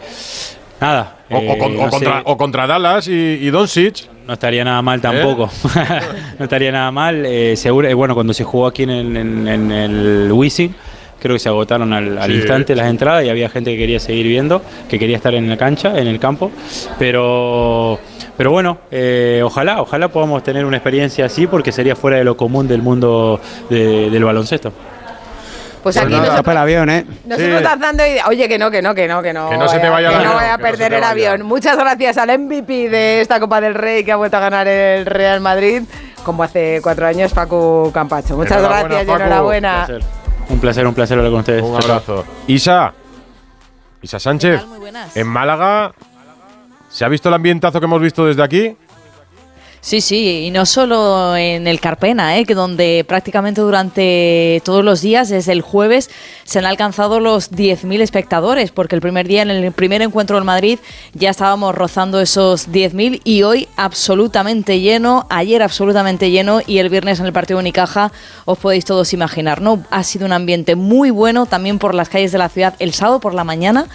[0.84, 1.16] Nada.
[1.32, 4.08] O, o eh, con- no contra, o contra Dallas y, y Doncic.
[4.28, 5.50] no estaría nada mal tampoco.
[6.40, 7.26] no estaría nada mal.
[7.26, 10.76] Eh, seguro, eh, bueno, cuando se jugó aquí en el, en- en el Wizzing,
[11.20, 12.36] creo que se agotaron al, al Sí.
[12.38, 15.56] instante las entradas y había gente que quería seguir viendo, que quería estar en la
[15.58, 16.52] cancha, en el campo.
[17.00, 18.00] Pero,
[18.38, 22.36] pero bueno, eh, ojalá, ojalá podamos tener una experiencia así porque sería fuera de lo
[22.38, 24.72] común del mundo de- del baloncesto.
[25.84, 27.06] Pues aquí no, nosotros, el avión, ¿eh?
[27.26, 29.50] nosotros tratando y oye que no, que no, que no, que no.
[29.50, 31.12] Que no se te vaya el que no vaya a no perder el vaya.
[31.12, 31.46] avión.
[31.46, 35.06] Muchas gracias al MVP de esta Copa del Rey que ha vuelto a ganar el
[35.06, 35.84] Real Madrid,
[36.24, 38.38] como hace cuatro años, Paco Campacho.
[38.38, 39.86] Muchas Enhorabuena, gracias y enhorabuena.
[39.86, 40.04] placer.
[40.50, 41.62] Un placer, un placer hablar con ustedes.
[41.64, 42.26] Un abrazo.
[42.48, 42.94] Isa.
[44.02, 44.66] Isa Sánchez.
[44.66, 45.16] Muy buenas.
[45.18, 45.92] En Málaga.
[46.90, 48.78] ¿Se ha visto el ambientazo que hemos visto desde aquí?
[49.86, 52.46] Sí, sí, y no solo en el Carpena, ¿eh?
[52.46, 56.10] que donde prácticamente durante todos los días, desde el jueves,
[56.46, 60.46] se han alcanzado los 10.000 espectadores, porque el primer día, en el primer encuentro en
[60.46, 60.80] Madrid,
[61.14, 67.20] ya estábamos rozando esos 10.000 y hoy absolutamente lleno, ayer absolutamente lleno y el viernes
[67.20, 68.14] en el partido Unicaja,
[68.46, 69.84] os podéis todos imaginar, ¿no?
[69.92, 72.74] Ha sido un ambiente muy bueno también por las calles de la ciudad.
[72.80, 73.88] El sábado por la mañana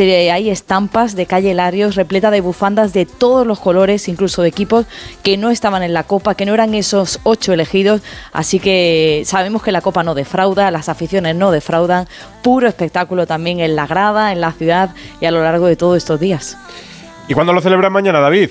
[0.00, 4.86] hay estampas de calle Larios repleta de bufandas de todos los colores, incluso de equipos
[5.22, 8.02] que no estaban en la Copa, que no eran esos ocho elegidos.
[8.32, 12.06] Así que sabemos que la Copa no defrauda, las aficiones no defraudan.
[12.42, 15.96] Puro espectáculo también en la grada, en la ciudad y a lo largo de todos
[15.96, 16.56] estos días.
[17.28, 18.50] ¿Y cuándo lo celebran mañana, David?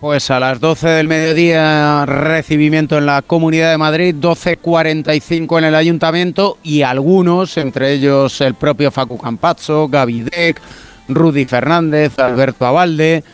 [0.00, 5.74] Pues a las 12 del mediodía recibimiento en la Comunidad de Madrid, 12.45 en el
[5.74, 10.60] Ayuntamiento y algunos, entre ellos el propio Facu Campazzo, Gavidec,
[11.08, 13.24] Rudy Fernández, Alberto Abalde,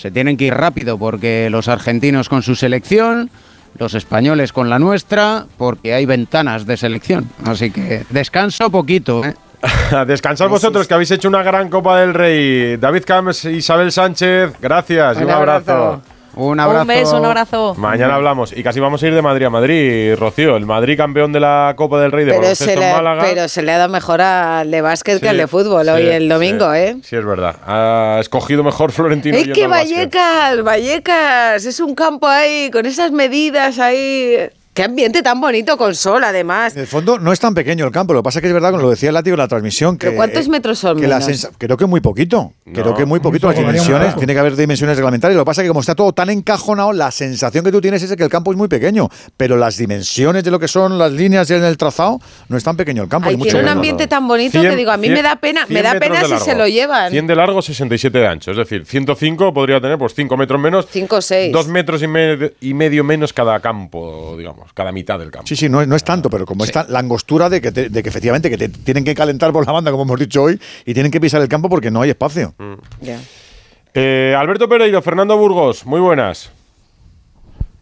[0.00, 3.30] se tienen que ir rápido porque los argentinos con su selección,
[3.78, 7.28] los españoles con la nuestra, porque hay ventanas de selección.
[7.44, 9.24] Así que descanso poquito.
[9.24, 9.34] ¿eh?
[10.06, 12.76] Descansad vosotros, que habéis hecho una gran Copa del Rey.
[12.78, 15.72] David Camps, Isabel Sánchez, gracias y Un un abrazo.
[15.72, 16.02] abrazo.
[16.36, 16.82] Un abrazo.
[16.82, 17.74] Un beso, un abrazo.
[17.76, 18.52] Mañana hablamos.
[18.56, 20.56] Y casi vamos a ir de Madrid a Madrid, Rocío.
[20.56, 23.22] El Madrid campeón de la Copa del Rey de Pero se, en le, Málaga.
[23.22, 25.90] pero se le ha dado mejor al de básquet Sí, que al de fútbol sí,
[25.90, 26.78] hoy el domingo, sí.
[26.78, 26.96] ¿eh?
[27.02, 27.56] Sí, es verdad.
[27.66, 29.36] Ha escogido mejor Florentino.
[29.36, 29.66] Es que.
[29.66, 34.36] Vallecas, Vallecas, es un campo ahí con esas medidas ahí.
[34.72, 36.74] Qué ambiente tan bonito con sol, además.
[36.74, 38.54] En el fondo no es tan pequeño el campo, lo que pasa es que es
[38.54, 40.96] verdad, como lo decía el látigo en la transmisión, que, ¿Pero cuántos eh, metros son
[41.00, 41.48] que menos?
[41.58, 45.36] creo que muy poquito, creo que muy poquito las dimensiones, tiene que haber dimensiones reglamentarias,
[45.36, 48.00] lo que pasa es que como está todo tan encajonado, la sensación que tú tienes
[48.04, 50.98] es de que el campo es muy pequeño, pero las dimensiones de lo que son
[50.98, 53.26] las líneas en el trazado no es tan pequeño el campo.
[53.28, 55.62] Ay, hay mucho tiene un ambiente tan bonito que digo, a mí me da pena,
[55.68, 56.44] me 100 da pena si largo.
[56.44, 57.10] se lo llevan.
[57.10, 58.52] 100 de largo, 67 de ancho.
[58.52, 60.86] Es decir, 105 podría tener pues 5 metros menos.
[60.88, 61.52] 5 o 6.
[61.52, 65.46] Dos metros y, me- y medio menos cada campo, digamos, cada mitad del campo.
[65.46, 67.88] Sí, sí, no, es- no es tanto, pero como está la angostura de que, te-
[67.88, 70.60] de que efectivamente que te tienen que calentar por la banda, como hemos dicho hoy,
[70.86, 72.54] y tienen que pisar el campo porque no hay espacio.
[73.94, 76.50] Eh, Alberto Pereiro, Fernando Burgos, muy buenas.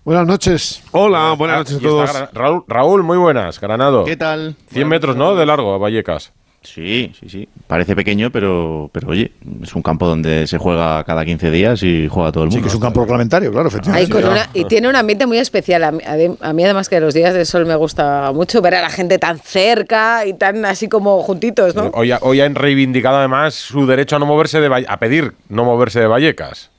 [0.05, 0.83] Buenas noches.
[0.93, 2.33] Hola, buenas noches a todos.
[2.33, 4.05] Raúl, Raúl, muy buenas, Granado.
[4.07, 4.57] ¿Qué tal?
[4.73, 5.35] 100 metros, ¿no?
[5.35, 6.33] De largo, a Vallecas.
[6.63, 7.49] Sí, sí, sí.
[7.67, 9.31] Parece pequeño, pero, pero oye,
[9.63, 12.59] es un campo donde se juega cada 15 días y juega todo el mundo.
[12.59, 14.13] Sí, que es un campo reglamentario, claro, Ay, efectivamente.
[14.13, 15.85] con una- y tiene un ambiente muy especial.
[15.85, 16.01] A mí,
[16.41, 19.19] a mí, además, que los días de sol me gusta mucho ver a la gente
[19.19, 21.91] tan cerca y tan así como juntitos, ¿no?
[21.95, 25.35] Hoy, ha- hoy han reivindicado además su derecho a no moverse de Valle- a pedir
[25.49, 26.71] no moverse de Vallecas.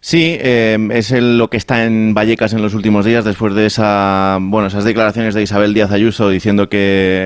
[0.00, 3.66] Sí, eh, es el- lo que está en Vallecas en los últimos días después de
[3.66, 6.78] esa, bueno, esas declaraciones de Isabel Díaz Ayuso diciendo que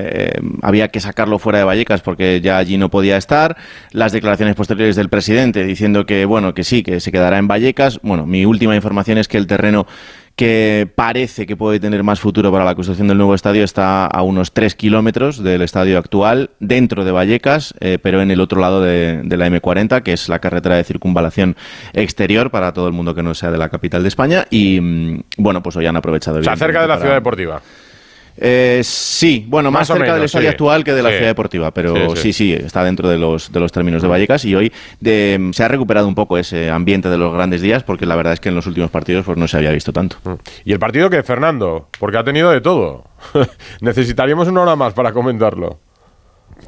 [0.05, 3.55] eh, había que sacarlo fuera de Vallecas porque ya allí no podía estar.
[3.91, 7.99] Las declaraciones posteriores del presidente diciendo que bueno, que sí, que se quedará en Vallecas.
[8.03, 9.87] Bueno, mi última información es que el terreno
[10.35, 14.21] que parece que puede tener más futuro para la construcción del nuevo estadio está a
[14.21, 18.81] unos 3 kilómetros del estadio actual, dentro de Vallecas, eh, pero en el otro lado
[18.81, 21.55] de, de la M40, que es la carretera de circunvalación
[21.93, 24.45] exterior para todo el mundo que no sea de la capital de España.
[24.49, 26.39] Y mm, bueno, pues hoy han aprovechado.
[26.39, 27.61] O sea, cerca de la ciudad deportiva.
[28.37, 30.51] Eh, sí, bueno, más, cerca del menos, estadio sí.
[30.51, 31.15] actual que de la Sí.
[31.15, 32.33] ciudad deportiva, pero Sí, sí, sí.
[32.33, 35.67] sí, está dentro de los, de los términos de Vallecas y hoy de- se ha
[35.69, 38.55] recuperado un poco ese ambiente de los grandes días porque la verdad es que en
[38.55, 40.17] los últimos partidos pues no se había visto tanto.
[40.65, 41.87] ¿Y el partido que Fernando?
[41.97, 43.05] Porque ha tenido de todo.
[43.81, 45.79] Necesitaríamos una hora más para comentarlo.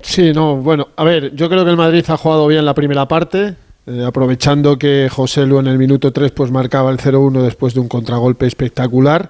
[0.01, 3.07] Sí, no, bueno, a ver, yo creo que el Madrid ha jugado bien la primera
[3.07, 3.55] parte,
[3.87, 7.79] eh, aprovechando que José Lu en el minuto 3 pues marcaba el 0-1 después de
[7.79, 9.29] un contragolpe espectacular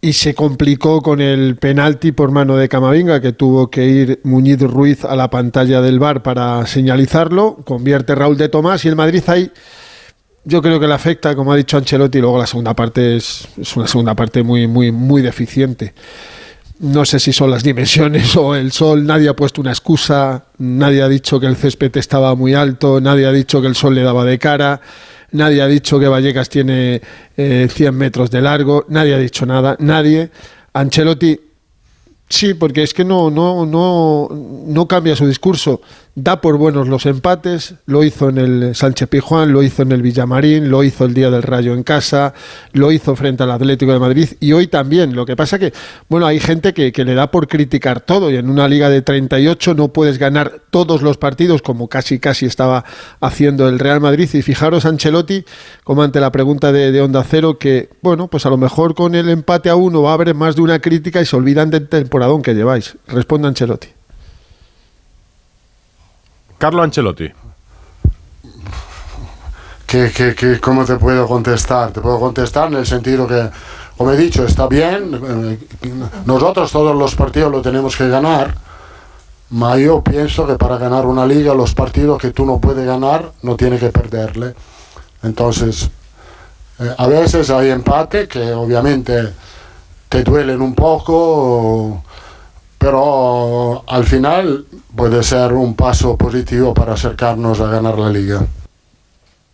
[0.00, 4.60] y se complicó con el penalti por mano de Camavinga que tuvo que ir Muñiz
[4.60, 9.22] Ruiz a la pantalla del bar para señalizarlo, convierte Raúl de Tomás y el Madrid
[9.26, 9.50] ahí
[10.48, 13.76] yo creo que le afecta, como ha dicho Ancelotti, luego la segunda parte es, es
[13.76, 15.92] una segunda parte muy, muy, muy deficiente.
[16.80, 21.02] No sé si son las dimensiones o el sol, nadie ha puesto una excusa, nadie
[21.02, 24.02] ha dicho que el césped estaba muy alto, nadie ha dicho que el sol le
[24.02, 24.80] daba de cara,
[25.32, 27.00] nadie ha dicho que Vallecas tiene
[27.36, 30.30] eh, 100 metros de largo, nadie ha dicho nada, nadie.
[30.72, 31.38] Ancelotti,
[32.28, 34.28] sí, porque es que no, no, no,
[34.66, 35.80] no cambia su discurso,
[36.22, 40.02] da por buenos los empates, lo hizo en el Sánchez Pijuán, lo hizo en el
[40.02, 42.34] Villamarín, lo hizo el día del Rayo en casa,
[42.72, 45.14] lo hizo frente al Atlético de Madrid y hoy también.
[45.14, 45.72] Lo que pasa que,
[46.08, 49.00] bueno, hay gente que, que le da por criticar todo y en una liga de
[49.00, 52.84] 38 no puedes ganar todos los partidos como casi casi estaba
[53.20, 54.28] haciendo el Real Madrid.
[54.32, 55.44] Y fijaros, Ancelotti,
[55.84, 59.14] como ante la pregunta de, de Onda Cero, que, bueno, pues a lo mejor con
[59.14, 61.86] el empate a uno va a haber más de una crítica y se olvidan del
[62.18, 62.96] temporadón que lleváis.
[63.06, 63.88] Responde Ancelotti.
[66.58, 67.30] Carlo Ancelotti.
[69.86, 71.92] ¿Qué, qué, qué- cómo te puedo contestar?
[71.92, 73.48] Te puedo contestar en el sentido que,
[73.96, 75.14] como he dicho, está bien.
[75.14, 75.58] eh,
[76.26, 78.54] Nosotros todos los partidos lo tenemos que ganar.
[79.50, 83.30] Ma yo pienso que para ganar una liga, los partidos que tú no puedes ganar,
[83.42, 84.54] no tienes que perderle.
[85.22, 85.88] Entonces,
[86.80, 89.32] eh, a veces hay empate que obviamente
[90.10, 92.02] te duelen un poco,
[92.78, 98.46] pero al final puede ser un paso positivo para acercarnos a ganar la liga.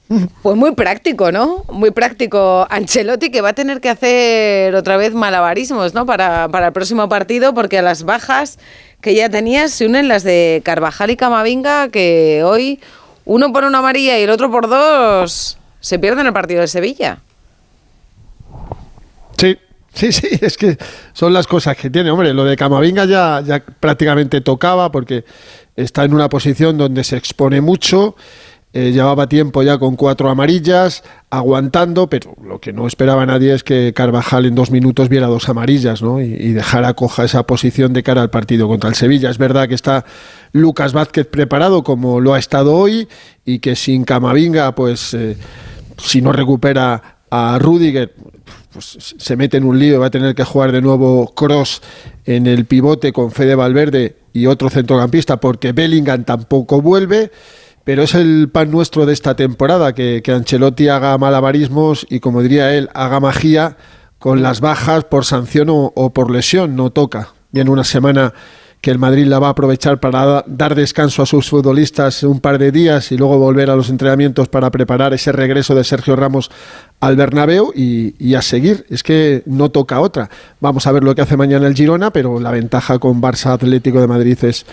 [0.43, 1.65] Pues muy práctico, ¿no?
[1.73, 2.67] Muy práctico.
[2.71, 6.05] Ancelotti que va a tener que hacer otra vez malabarismos, ¿no?
[6.05, 8.59] Para, para el próximo partido, porque a las bajas
[9.01, 12.81] que ya tenías se unen las de Carvajal y Camavinga, que hoy
[13.25, 17.19] uno por una amarilla y el otro por dos se pierden el partido de Sevilla.
[19.95, 20.77] Sí, sí, es que
[21.13, 22.11] son las cosas que tiene.
[22.11, 25.25] Hombre, lo de Camavinga ya, ya prácticamente tocaba porque
[25.77, 28.17] está en una posición donde se expone mucho.
[28.77, 33.63] eh, llevaba tiempo ya con cuatro amarillas, aguantando, pero lo que no esperaba nadie es
[33.63, 36.21] que Carvajal en dos minutos viera dos amarillas ¿no?
[36.21, 39.31] y, y dejara coja esa posición de cara al partido contra el Sevilla.
[39.31, 40.05] Es verdad que está
[40.51, 43.07] Lucas Vázquez preparado como lo ha estado hoy
[43.45, 45.37] y que sin Camavinga, pues eh,
[45.99, 48.13] si no recupera a Rudiger,
[48.75, 51.81] pues se mete en un lío, va a tener que jugar de nuevo Cross
[52.25, 57.31] en el pivote con Fede Valverde y otro centrocampista porque Bellingham tampoco vuelve.
[57.85, 62.41] Pero es el pan nuestro de esta temporada, que, que Ancelotti haga malabarismos y, como
[62.41, 63.77] diría él, haga magia
[64.19, 67.35] con las bajas por sanción o, o por lesión, no toca.
[67.53, 68.33] Y en una semana
[68.85, 72.39] que el Madrid la va a aprovechar para da- dar descanso a sus futbolistas un
[72.39, 76.17] par de días y luego volver a los entrenamientos para preparar ese regreso de Sergio
[76.17, 76.51] Ramos
[77.01, 78.85] al Bernabéu y, y a seguir.
[78.91, 80.29] Es que no toca otra.
[80.61, 84.03] Vamos a ver lo que hace mañana el Girona, pero la ventaja con Barça Atlético
[84.03, 84.67] de Madrid es,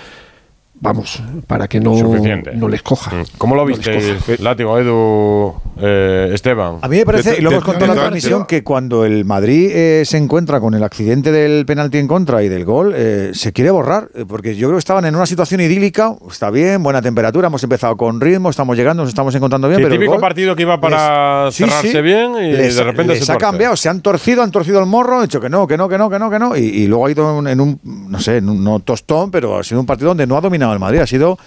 [0.81, 2.51] vamos, para que no, Suficiente.
[2.55, 3.11] no les coja.
[3.37, 4.35] ¿Cómo lo No viste, coja.
[4.43, 6.79] Látigo, Edu, eh, Esteban?
[6.81, 9.69] A mí me parece, y lo hemos contado en la transmisión, que cuando el Madrid
[9.71, 13.53] eh, se encuentra con el accidente del penalti en contra y del gol, eh, se
[13.53, 17.47] quiere borrar, porque yo creo que estaban en una situación idílica, está bien, buena temperatura,
[17.47, 20.21] hemos empezado con ritmo, estamos llegando, nos estamos encontrando bien, Sí, pero el típico gol
[20.21, 23.37] partido que iba para les- cerrarse sí, bien y les- de repente les se ha
[23.37, 25.97] cambiado, se han torcido, han torcido el morro, han dicho que no, que no, que
[25.97, 28.37] no, que no, que no, y, y luego ha ido en, en un, no sé,
[28.37, 30.99] en un, no tostón, pero ha sido un partido donde no ha dominado el Madrid,
[30.99, 31.37] ha sido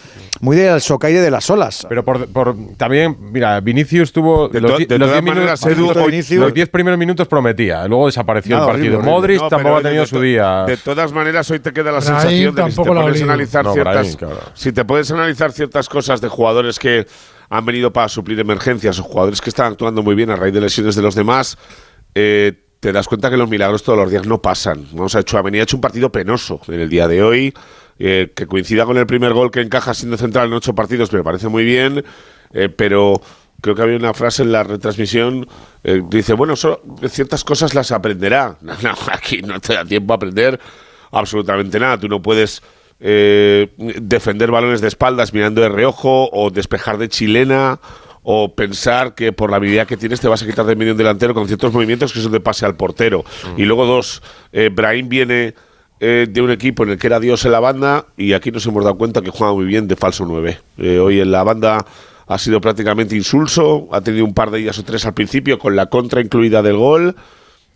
[0.40, 1.87] muy del socaire de las olas.
[1.88, 5.34] Pero por, por- también, mira, Vinicius tuvo De los, to- di- de los todas 10
[5.34, 8.72] minutos, maneras, Edu, los hoy- 10 los 10 primeros minutos prometía, luego desapareció Nada, el
[8.72, 8.98] partido.
[8.98, 9.12] horrible, horrible.
[9.20, 10.64] Modric No, tampoco ha tenido de su día.
[10.66, 13.24] De todas maneras, hoy te queda la Brahim sensación de que si te olido.
[13.24, 14.40] analizar No, ciertas, Brahim, claro.
[14.54, 17.06] si te puedes analizar ciertas cosas de jugadores que
[17.50, 20.60] han venido para suplir emergencias o jugadores que están actuando muy bien a raíz de
[20.60, 21.56] lesiones de los demás,
[22.14, 24.87] eh, te das cuenta que los milagros todos los días no pasan.
[24.92, 27.55] Vamos a hecho, ha hecho un partido penoso en el día de hoy,
[27.99, 31.23] eh, que coincida con el primer gol que encaja siendo central en ocho partidos, me
[31.23, 32.05] parece muy bien,
[32.53, 33.23] eh, pero
[33.62, 35.49] creo que había una frase en la retransmisión,
[35.83, 38.59] eh, dice, bueno, solo ciertas cosas las aprenderá.
[38.61, 40.61] No, no, aquí no te da tiempo a aprender
[41.11, 41.99] absolutamente nada.
[41.99, 42.62] Tú no puedes
[43.01, 47.81] eh, defender balones de espaldas mirando de reojo o despejar de chilena
[48.24, 50.98] o pensar que por la habilidad que tienes te vas a quitar de medio un
[50.98, 53.24] delantero con ciertos movimientos que eso te pase al portero.
[53.56, 55.54] Y luego dos, eh, Brahim viene
[56.00, 58.66] eh, de un equipo en el que era Dios en la banda y aquí nos
[58.66, 60.58] hemos dado cuenta que juega muy bien de falso 9.
[60.78, 61.87] Eh, hoy en la banda
[62.26, 65.76] ha sido prácticamente insulso, ha tenido un par de ellas o tres al principio con
[65.76, 67.14] la contra incluida del gol,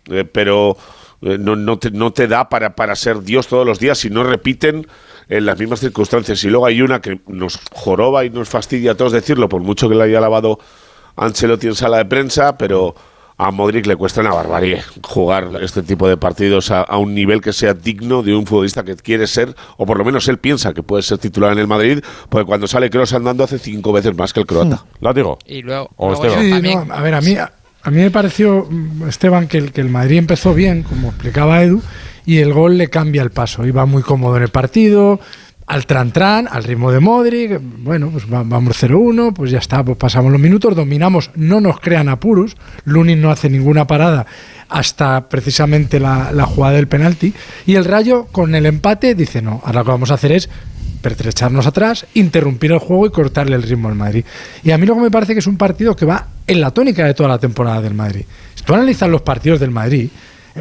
[0.06, 0.76] eh, pero
[1.20, 4.24] no, no, te, no te da para, para ser Dios todos los días si no
[4.24, 4.86] repiten
[5.28, 6.42] en las mismas circunstancias.
[6.44, 9.88] Y luego hay una que nos joroba y nos fastidia a todos decirlo, por mucho
[9.88, 10.58] que le haya lavado
[11.16, 12.94] Ancelotti en sala de prensa, pero
[13.40, 17.40] a Modric le cuesta una barbarie jugar este tipo de partidos a, a un nivel
[17.40, 20.74] que sea digno de un futbolista que quiere ser, o por lo menos él piensa
[20.74, 24.16] que puede ser titular en el Madrid, porque cuando sale Kroos andando hace cinco veces
[24.16, 24.84] más que el croata.
[25.00, 25.38] Látigo.
[25.46, 26.40] Y luego, O luego.
[26.40, 29.82] Sí, no, a ver, a mí, a mí me pareció, mm, Esteban, que el, que
[29.82, 31.80] el Madrid empezó bien, como explicaba Edu,
[32.28, 33.64] y el gol le cambia el paso.
[33.66, 35.18] Iba muy cómodo en el partido,
[35.66, 37.58] al tran-tran, al ritmo de Modric.
[37.60, 41.80] Bueno, pues va- vamos 0-1, pues ya está, pues pasamos los minutos, dominamos, no nos
[41.80, 42.56] crean apuros.
[42.84, 44.26] Lunin no hace ninguna parada
[44.68, 47.32] hasta precisamente la, la jugada del penalti.
[47.64, 50.50] Y el Rayo, con el empate, dice: No, ahora lo que vamos a hacer es
[51.00, 54.24] pertrecharnos atrás, interrumpir el juego y cortarle el ritmo al Madrid.
[54.64, 57.06] Y a mí luego me parece que es un partido que va en la tónica
[57.06, 58.24] de toda la temporada del Madrid.
[58.54, 60.08] Si tú analizas los partidos del Madrid,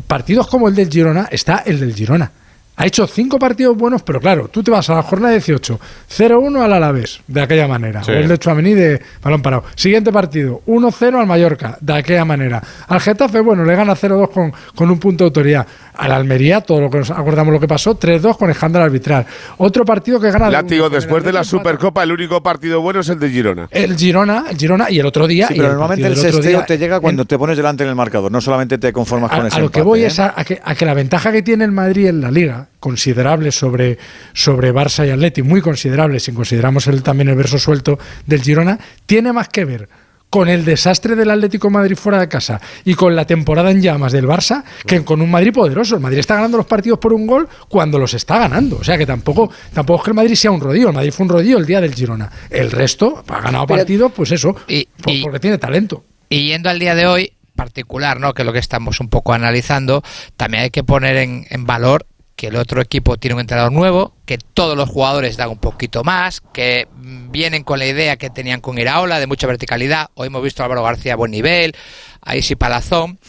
[0.06, 2.32] partidos como el del Girona, está el del Girona.
[2.80, 5.80] Ha hecho cinco partidos buenos, pero claro, tú te vas a la jornada 18,
[6.16, 8.04] 0-1 al Alavés, de aquella manera.
[8.04, 8.12] Sí.
[8.12, 9.64] El de Chuamení de balón parado.
[9.76, 12.62] Siguiente partido, 1-0 al Mallorca, de aquella manera.
[12.88, 15.66] Al Getafe, bueno, le gana 0-2 con, con un punto de autoridad.
[15.98, 19.26] Al Almería, todo lo que nos acordamos lo que pasó, 3-2 con escándalo arbitral.
[19.58, 20.50] Otro partido que gana...
[20.50, 23.68] Látigo, después de la Supercopa, el único partido bueno es el de Girona.
[23.72, 25.48] el Girona, el Girona y el otro día.
[25.48, 27.96] Sí, pero el normalmente el día te llega en- cuando te pones delante en el
[27.96, 30.08] marcador, no solamente te conformas a, con a ese lo que voy ¿eh?
[30.08, 32.68] es a, a que, a que la ventaja que tiene el Madrid en la liga,
[32.80, 33.98] considerable sobre,
[34.34, 38.78] sobre Barça y Atleti, muy considerable, si consideramos el, también el verso suelto del Girona,
[39.06, 39.90] tiene más que ver
[40.30, 43.82] con el desastre del Atlético de Madrid fuera de casa y con la temporada en
[43.82, 45.96] llamas del Barça que con un Madrid poderoso.
[45.96, 48.78] El Madrid está ganando los partidos por un gol cuando los está ganando.
[48.78, 50.90] O sea que tampoco, tampoco es que el Madrid sea un rodillo.
[50.90, 52.30] El Madrid fue un rodillo el día del Girona.
[52.50, 56.04] El resto ha ganado partidos, pues eso, Y- por- y- porque tiene talento.
[56.30, 58.34] Y yendo al día de hoy, particular, ¿no?
[58.34, 60.04] Que es lo que estamos un poco analizando,
[60.36, 62.06] también hay que poner en, en valor
[62.38, 66.04] que el otro equipo tiene un entrenador nuevo, que todos los jugadores dan un poquito
[66.04, 70.12] más, que vienen con la idea que tenían con Iraola de mucha verticalidad.
[70.14, 71.76] Hoy hemos visto a Álvaro García a buen nivel,
[72.22, 73.20] ahí sí Palazón.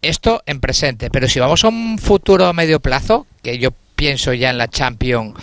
[0.00, 4.32] Esto en presente, pero si vamos a un futuro a medio plazo, que yo pienso
[4.32, 5.34] ya en la Champions,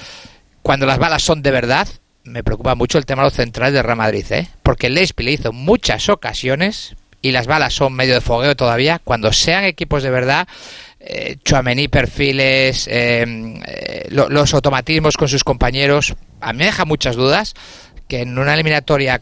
[0.63, 1.87] cuando las balas son de verdad,
[2.23, 4.49] me preocupa mucho el tema de los centrales de Real Madrid, ¿eh?
[4.63, 8.99] porque Leipzig le hizo muchas ocasiones y las balas son medio de fogueo todavía.
[9.03, 10.47] Cuando sean equipos de verdad,
[11.05, 11.37] eh,
[11.89, 13.25] perfiles, eh,
[13.65, 17.53] eh, lo- los automatismos con sus compañeros, a mí me deja muchas dudas
[18.07, 19.21] que en una eliminatoria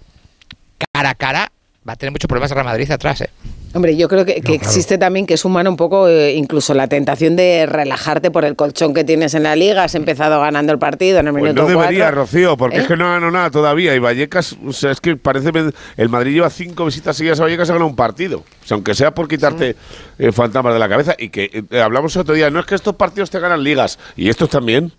[0.93, 1.51] cara a cara
[1.87, 3.21] va a tener muchos problemas Real Madrid atrás.
[3.21, 3.29] ¿eh?
[3.73, 6.87] Hombre, yo creo que, que existe también que es humano un poco eh, incluso la
[6.87, 9.85] tentación de relajarte por el colchón que tienes en la liga.
[9.85, 12.21] Has empezado ganando el partido en el Pues minuto no debería, cuatro.
[12.21, 12.81] Rocío, porque ¿Eh?
[12.81, 13.95] es que no ha ganado nada todavía.
[13.95, 15.51] Y Vallecas, o sea, es que parece.
[15.95, 18.39] El Madrid lleva cinco visitas seguidas a Vallecas y ha ganado un partido.
[18.39, 19.77] O sea, aunque sea por quitarte
[20.19, 21.15] eh, fantasmas de la cabeza.
[21.17, 23.99] Y que eh, hablamos otro día, no es que estos partidos te ganan ligas.
[24.17, 24.91] Y estos también.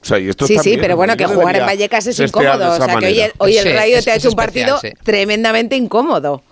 [0.00, 0.80] O sea, y estos Sí, sí, también.
[0.80, 2.72] pero bueno, El que jugar en Vallecas es incómodo.
[2.72, 4.70] O sea, que hoy el, hoy el Sí, Rayo es- te ha hecho un especial,
[4.70, 5.04] partido sí.
[5.04, 6.42] tremendamente incómodo.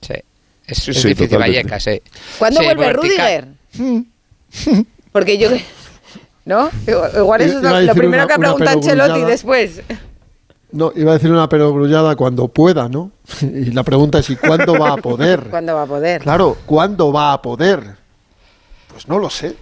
[0.00, 0.14] Sí.
[0.68, 1.62] Es, Sí, es sí, difícil totalmente.
[1.64, 2.02] Vallecas, sí.
[2.38, 2.92] ¿Cuándo Sí, vuelve.
[2.92, 3.48] Rudiger?
[5.12, 5.48] Porque yo...
[6.44, 6.70] ¿No?
[7.16, 9.82] Igual eso es lo, primero una- que preguntado Ancelotti después.
[10.72, 13.10] No, iba a decir una perogrullada cuando pueda, ¿no?
[13.42, 15.40] Y la pregunta es, ¿y cuándo va a poder?
[15.50, 16.22] ¿Cuándo va a poder?
[16.22, 17.96] Claro, ¿cuándo va a poder?
[18.90, 19.56] Pues no lo sé.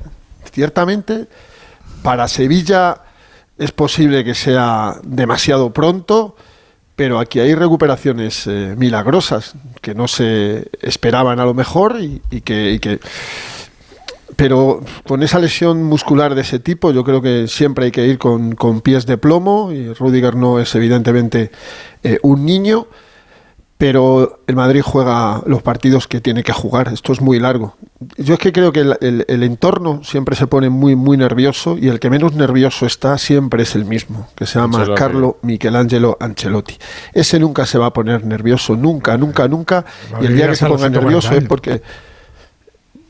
[0.52, 1.26] Ciertamente,
[2.02, 2.98] para Sevilla
[3.58, 6.36] es posible que sea demasiado pronto,
[6.96, 12.40] pero aquí hay recuperaciones eh, milagrosas que no se esperaban a lo mejor y, y
[12.40, 12.98] que, y que-
[14.34, 18.18] Pero con esa lesión muscular de ese tipo, yo creo que siempre hay que ir
[18.18, 21.50] con, pies de plomo y Rudiger no es evidentemente
[22.02, 22.86] eh, un niño
[23.78, 26.88] pero el Madrid juega los partidos que tiene que jugar.
[26.92, 27.74] Esto es muy largo.
[28.16, 31.76] Yo es que creo que el, el- el entorno siempre se pone muy, muy nervioso
[31.78, 34.98] y el que menos nervioso está siempre es el mismo, que se llama Ancelotti.
[35.00, 36.76] Carlo Michelangelo Ancelotti.
[37.12, 39.84] Ese nunca se va a poner nervioso, nunca, nunca, nunca.
[40.22, 41.82] Y el día que se ponga 140 nervioso es porque...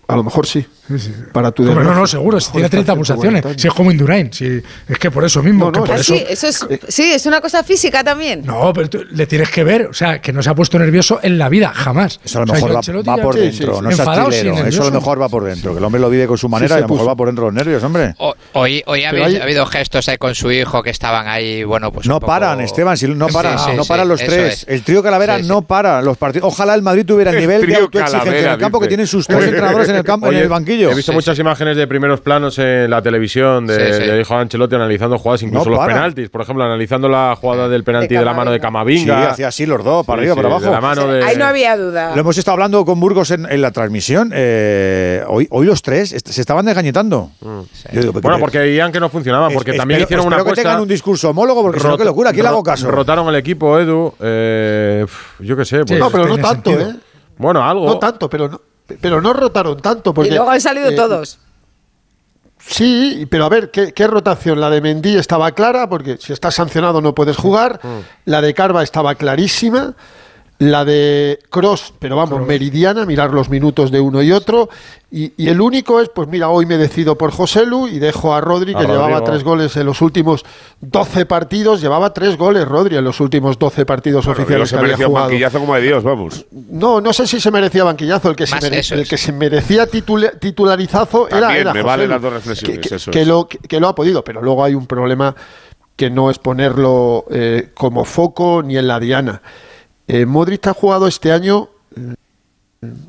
[0.09, 0.65] A lo mejor sí.
[0.87, 1.13] Sí, sí.
[1.33, 2.01] Para tu Hombre, no, desgracia.
[2.01, 2.39] no, seguro.
[2.41, 3.61] Si Mejor tiene está 30 140 pulsaciones.
[3.63, 4.33] Si es como Indurain.
[4.33, 5.65] Si, es que por eso mismo.
[5.65, 8.43] No, no, que por Ah, eso, sí, eso es, sí, es una cosa física también.
[8.47, 11.19] No, pero tú le tienes que ver, o sea, que no se ha puesto nervioso
[11.25, 12.21] en la vida, jamás.
[12.25, 14.31] Eso a lo O sea, mejor yo va, va por dentro, sí, no es enfadado,
[14.31, 14.67] sí, astilero.
[14.69, 16.77] Eso a lo mejor va por dentro, que el hombre lo vive con su manera
[16.77, 17.09] y a lo mejor puso.
[17.09, 18.15] va por dentro los nervios, hombre.
[18.19, 21.65] O- Hoy, hoy ha hay- ha habido gestos ahí con su hijo que estaban ahí,
[21.65, 22.07] bueno, pues.
[22.07, 24.63] No poco- paran, Esteban, si no paran, no paran los tres.
[24.63, 24.67] es.
[24.69, 26.47] El trío Calavera no para los partidos.
[26.53, 29.27] Ojalá el Madrid tuviera el El nivel de autoexigencia en el campo que tienen sus
[29.27, 30.91] tres entrenadores en el campo, en Oye, el banquillo.
[30.91, 34.09] He visto muchas imágenes de primeros planos en la televisión de, Sí, sí.
[34.11, 36.29] de hijo Ancelotti analizando jugadas, incluso No los penaltis.
[36.31, 39.31] Por ejemplo, analizando la jugada del penalti De de, la mano de Sí, Camavinga.
[39.31, 40.65] hacía así los dos, para Sí, arriba, sí, para abajo.
[40.67, 42.15] de la mano de- Ahí no había duda.
[42.15, 44.31] Lo hemos estado hablando con Burgos en, en la transmisión.
[44.35, 47.31] eh, hoy, hoy los tres est- se estaban desgañetando.
[47.93, 48.21] Digo, Mm.
[48.21, 50.63] Bueno, porque veían que no funcionaba, porque Es- también espero- hicieron una espero que apuesta.
[50.71, 52.33] tengan un discurso homólogo, porque si no, qué locura.
[52.33, 52.91] ¿Quién le hago caso?
[52.91, 54.15] Rotaron el equipo, Edu.
[54.21, 55.07] eh,
[55.41, 55.85] yo qué sé.
[55.85, 56.71] Pues, No, pero no tanto.
[56.71, 56.95] ¿eh?
[57.39, 57.87] Bueno, algo.
[57.87, 58.61] No tanto, pero no,
[59.01, 60.15] pero no rotaron tanto.
[60.15, 61.39] Porque, y luego han salido eh, todos.
[62.59, 64.61] Sí, pero a ver, ¿qué, qué rotación?
[64.61, 67.81] La de Mendy estaba clara, porque si estás sancionado no puedes jugar.
[68.25, 69.95] La de Carva estaba clarísima.
[70.59, 74.71] La de Cross, pero vamos, meridiana, mirar los minutos de uno y otro.
[75.11, 78.41] Y, y el único es, pues mira, hoy me decido por Joselu y dejo a
[78.41, 79.25] Rodri, A que llevaba Rodrigo.
[79.25, 80.47] tres goles en los últimos
[80.81, 81.83] 12 partidos.
[81.83, 85.27] Llevaba tres goles, Rodri, en los últimos 12 partidos Bueno, oficiales se que había jugado.
[85.27, 86.47] banquillazo como de Dios, vamos.
[86.71, 88.31] No, no sé si se merecía banquillazo.
[88.31, 91.87] El que, se, mere- el que se merecía titula- titularizazo era, También, era me Joselu,
[91.87, 93.29] valen las dos reflexiones, que, que- eso que es.
[93.29, 95.37] lo, que, que lo ha podido, pero luego hay un problema
[95.97, 99.43] que no es ponerlo eh, como foco ni en la diana.
[100.09, 102.15] Eh, Modric ha jugado este año, eh,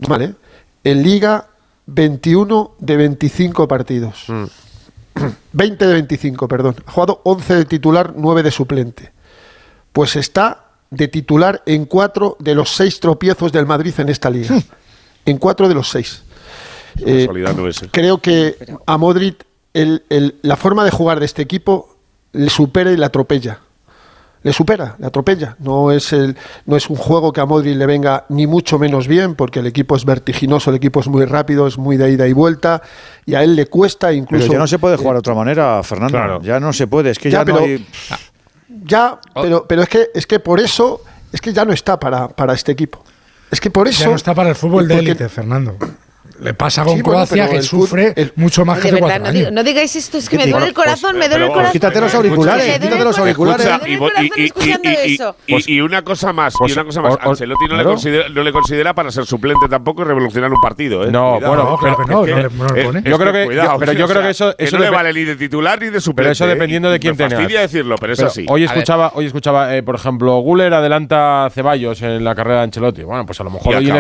[0.08, 0.36] vale,
[0.84, 1.48] en Liga
[1.86, 4.26] 21 de 25 partidos.
[4.28, 4.46] Mm.
[5.54, 6.76] 20 de 25, perdón.
[6.86, 9.12] Ha jugado 11 de titular, 9 de suplente.
[9.92, 14.56] Pues está de titular en 4 de los 6 tropiezos del Madrid en esta liga.
[15.26, 16.24] en 4 de los 6.
[17.06, 17.84] Eh, Casualidad no es.
[17.84, 17.90] ¿eh?
[17.92, 19.44] creo que a Modric
[19.74, 21.96] el- el- la forma de jugar de este equipo
[22.32, 23.60] le supera y le atropella.
[24.44, 25.56] Le supera, le atropella.
[25.60, 29.08] No es, el, no es un juego que a Modric le venga ni mucho menos
[29.08, 32.28] bien, porque el equipo es vertiginoso, el equipo es muy rápido, es muy de ida
[32.28, 32.82] y vuelta,
[33.26, 34.44] y a él le cuesta incluso...
[34.44, 36.18] Pero ya no se puede jugar de otra manera, Fernando.
[36.18, 36.42] Claro.
[36.42, 37.10] Ya no se puede.
[37.10, 37.88] Es que Ya, ya, no pero- hay.
[38.84, 42.28] Ya, pero, pero es que es que por eso es que ya no está para,
[42.30, 43.04] para este equipo.
[43.50, 45.76] Es que por eso Ya no está para el fútbol de élite, Fernando.
[46.40, 49.64] Le pasa con Sí, Croacia, que el sufre el- mucho más que verdad, cuatro no,
[49.64, 51.72] digáis esto, es que me duele el pues, corazón, me duele el corazón.
[51.74, 53.68] Quítate los Me duele auriculares, quítate los auriculares.
[55.68, 57.18] y, una cosa más, Pues, y una cosa más.
[57.22, 61.04] Ancelotti no, le considera, no le considera para ser suplente tampoco y revolucionar un partido.
[61.04, 61.12] ¿eh?
[61.12, 61.78] No, Cuidado, bueno, ¿eh?
[61.80, 63.00] claro que no, Es no le- no le es- pone.
[63.00, 64.90] es Yo creo que- cuidado, yo- pero yo o creo que eso- eso no le
[64.90, 66.22] vale ni de titular ni de suplente.
[66.24, 66.50] Pero eso ¿eh?
[66.50, 67.34] dependiendo de quién Me tengas.
[67.34, 68.46] fastidia decirlo, pero es así.
[68.50, 72.64] Hoy escuchaba, hoy escuchaba eh, por ejemplo, Guller adelanta a Ceballos en la carrera de
[72.66, 73.04] Ancelotti.
[73.04, 73.92] Bueno, pues a lo mejor Y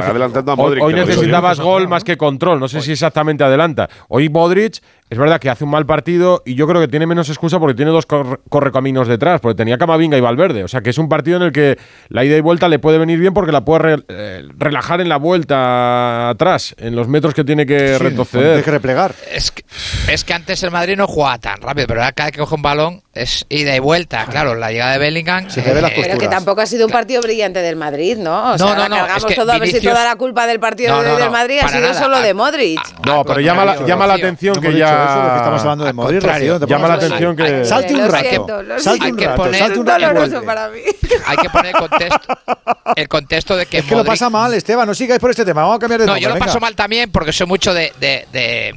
[0.79, 2.59] hoy, necesitabas gol más que control.
[2.59, 3.89] No sé si exactamente adelanta.
[4.09, 7.29] Hoy Modric es verdad que hace un mal partido y yo creo que tiene menos
[7.29, 10.63] excusa porque tiene dos corre- correcaminos detrás, porque tenía Camavinga y Valverde.
[10.63, 11.77] O sea que es un partido en el que
[12.09, 15.09] la ida y vuelta le puede venir bien porque la puede re- eh, relajar en
[15.09, 18.65] la vuelta atrás, en los metros que tiene que retroceder.
[18.65, 19.13] replegar.
[19.31, 19.63] Es que,
[20.11, 22.55] es que antes el Madrid no jugaba tan rápido, pero ahora cada vez que coge
[22.55, 24.25] un balón es ida y vuelta.
[24.29, 25.47] Claro, la llegada de Bellingham.
[25.55, 28.51] eh, Pero que tampoco ha sido un partido brillante del Madrid, ¿no?
[28.53, 30.45] O sea, No, no, no, cargamos es que todo a ver si toda la culpa
[30.47, 31.93] del partido No, de- no, del no, Madrid ha sido nada.
[31.93, 32.79] solo de Modric.
[33.05, 36.19] No, pero llama la, llama la atención No que hemos estamos hablando de
[36.59, 37.65] te Llama la atención que.
[37.65, 38.47] Salte un rato.
[38.79, 39.35] Salte un rato.
[39.43, 40.43] poner- Salte un rato.
[40.45, 40.79] para mí.
[41.25, 42.37] Hay que poner el contexto,
[42.95, 44.87] el contexto de que Es que lo pasa mal, Esteban.
[44.87, 45.61] No sigáis por este tema.
[45.61, 46.21] Vamos a cambiar de No, tema.
[46.21, 46.45] yo lo venga.
[46.47, 47.91] paso mal también porque soy mucho de.
[47.99, 48.75] de, de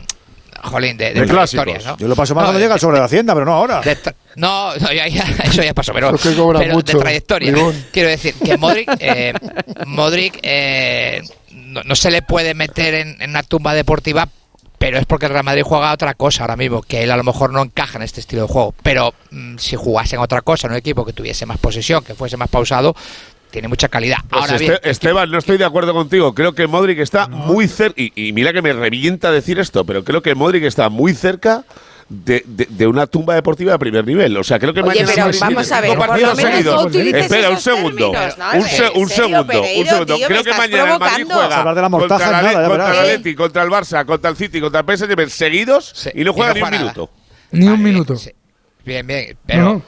[0.62, 1.64] jolín, de, De clásicos.
[1.64, 1.97] trayectorias, ¿no?
[1.97, 3.81] Yo lo paso mal No, cuando de- llega el sobre la hacienda, pero no ahora.
[3.81, 3.97] de
[4.37, 7.55] no, no, ya- ya- eso ya pasó, pero, que pero mucho, de trayectoria.
[7.93, 9.33] Quiero decir que Modric, eh,
[9.87, 14.29] Modric eh, no, no se le puede meter en, en una tumba deportiva,
[14.81, 17.22] pero es porque el Real Madrid juega otra cosa ahora mismo, que él a lo
[17.22, 18.74] mejor no encaja en este estilo de juego.
[18.83, 22.14] Pero mm, si jugase en otra cosa, en un equipo que tuviese más posesión, que
[22.14, 22.97] fuese más pausado,
[23.51, 24.16] tiene mucha calidad.
[24.31, 26.35] Pues ahora Este- bien, Esteban, no estoy de acuerdo contigo.
[26.35, 28.01] Creo que Modric está muy cerca.
[28.01, 31.64] Y, y mira que me revienta decir esto, pero creo que Modric está muy cerca.
[32.13, 34.37] De, de- de una tumba deportiva de primer nivel.
[34.37, 36.97] O sea, creo que Oye, mañana pero vamos a ver, por lo partidos menos seguidos.
[37.15, 38.11] Espera, un segundo.
[38.11, 38.51] términos, ¿no?
[38.59, 39.47] Un, se- un serio, segundo.
[39.47, 40.17] Pereiro, un segundo.
[40.17, 42.69] tío, creo que mañana el Madrid juega hablar de la contra, mostaza, la- nada, ya
[42.69, 42.99] contra el.
[42.99, 46.61] Atleti, contra el Barça, contra el City, contra el PSG seguidos y no juega y
[46.61, 47.11] no ni un minuto.
[47.53, 48.15] Ni un minuto.
[48.85, 49.83] Bien, bien, pero, No.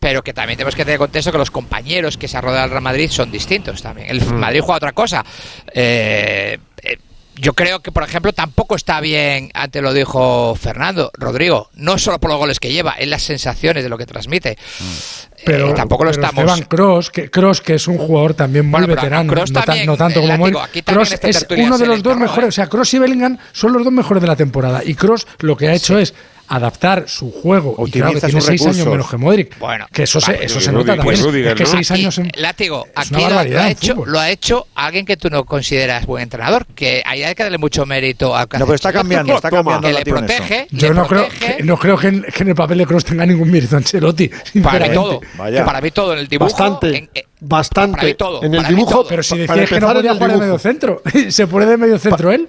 [0.00, 2.82] pero, que también tenemos que tener contexto que los compañeros que se rodean al Real
[2.82, 4.08] Madrid son distintos también.
[4.08, 4.36] El Mm.
[4.36, 5.22] Madrid juega otra cosa.
[5.74, 6.56] Eh,
[7.38, 12.18] yo creo que, por ejemplo, tampoco está bien, antes lo dijo Fernando, Rodrigo, no solo
[12.18, 14.56] por los goles que lleva, en las sensaciones de lo que transmite.
[15.44, 16.44] Pero Eh, tampoco lo pero estamos.
[16.44, 19.86] Esteban Kroos, que, Kroos, que es un jugador también muy Bueno, veterano, no, tan- también,
[19.86, 22.48] no tanto eh, como aquí esta es uno de los dos mejores, ¿eh?
[22.48, 24.82] o sea, Kroos y Bellingham son los dos mejores de la temporada.
[24.84, 26.14] Y Kroos lo que ha hecho es
[26.48, 28.92] adaptar su juego y claro que tiene sus seis años recursos.
[28.92, 29.58] menos que Modric.
[29.58, 31.22] Bueno, que eso vale, se, eso se nota también.
[31.22, 31.70] Rudiger, es que ¿no?
[31.70, 34.12] seis años en, Látigo, aquí lo, ha hecho, fútbol.
[34.12, 37.58] lo ha hecho alguien que tú no consideras buen entrenador, que ahí hay que darle
[37.58, 41.06] mucho mérito a No, pero está cambiando, está cambiando que le protege, Yo le no
[41.06, 41.56] creo, protege.
[41.58, 44.30] que, no creo que en, que en el papel de Kroos tenga ningún mérito Ancelotti.
[44.62, 45.20] Para todo.
[45.36, 45.64] Vaya.
[45.64, 46.50] Para mí todo en el dibujo.
[46.50, 46.96] Bastante.
[46.96, 47.96] en- eh, Bastante.
[47.96, 49.08] para mí todo, en el para mí dibujo, todo.
[49.08, 52.32] Pero si decías que no podía jugar de medio centro, ¿se pone de medio centro
[52.32, 52.48] él?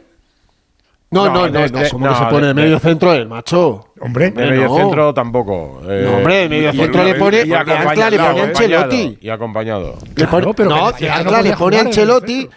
[1.10, 3.28] No, No, no, no, no, ¿cómo no, que se pone de- de medio centro el
[3.30, 3.94] macho?
[4.02, 4.76] Hombre, De medio no.
[4.76, 5.82] centro tampoco.
[5.88, 9.18] eh, No, hombre, de medio y- centro y- le pone- y Ancla le pone Ancelotti.
[9.22, 9.96] Y acompañado.
[10.16, 12.50] Le Claro, pero no, que Ancla le pone Ancelotti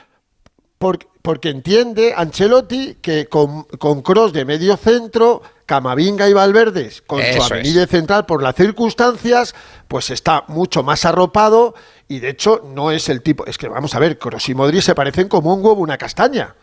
[0.78, 7.20] porque, porque entiende Ancelotti que con, con Cross de medio centro, Camavinga y Valverde con
[7.20, 7.72] Eso su es.
[7.74, 9.54] de central por las circunstancias,
[9.86, 11.74] pues está mucho más arropado
[12.08, 14.80] y de hecho no es el tipo, es que vamos a ver, Cross y Modric
[14.82, 16.56] se parecen como un huevo una castaña.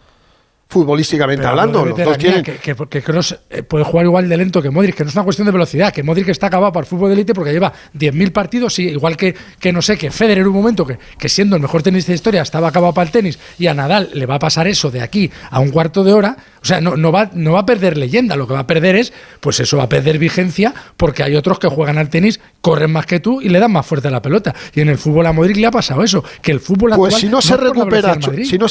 [0.69, 4.35] Futbolísticamente Pero hablando, los dos tienen que, que, que Kroos, eh, puede jugar igual de
[4.35, 6.83] lento que Modric, que no es una cuestión de velocidad, que Modric está acabado para
[6.83, 10.11] el fútbol de élite porque lleva 10.000 partidos, sí, igual que, que no sé, que
[10.11, 13.05] Federer en un momento que, que siendo el mejor tenista de historia estaba acabado para
[13.05, 16.03] el tenis y a Nadal le va a pasar eso de aquí a un cuarto
[16.03, 18.59] de hora, o sea, no, no, va, no va a perder leyenda, lo que va
[18.59, 22.09] a perder es, pues eso va a perder vigencia porque hay otros que juegan al
[22.09, 24.53] tenis, corren más que tú y le dan más fuerte a la pelota.
[24.73, 27.21] Y en el fútbol a Modric le ha pasado eso, que el fútbol Pues actual
[27.21, 28.67] si no se por la recupera, si no,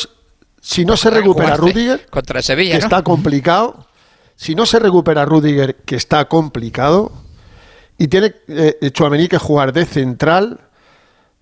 [0.68, 2.84] si no se recupera Rudiger, Contra Sevilla, que ¿no?
[2.84, 3.86] está complicado,
[4.34, 7.12] si no se recupera Rudiger, que está complicado,
[7.98, 10.60] y tiene eh, Tchouaméni que jugar de central,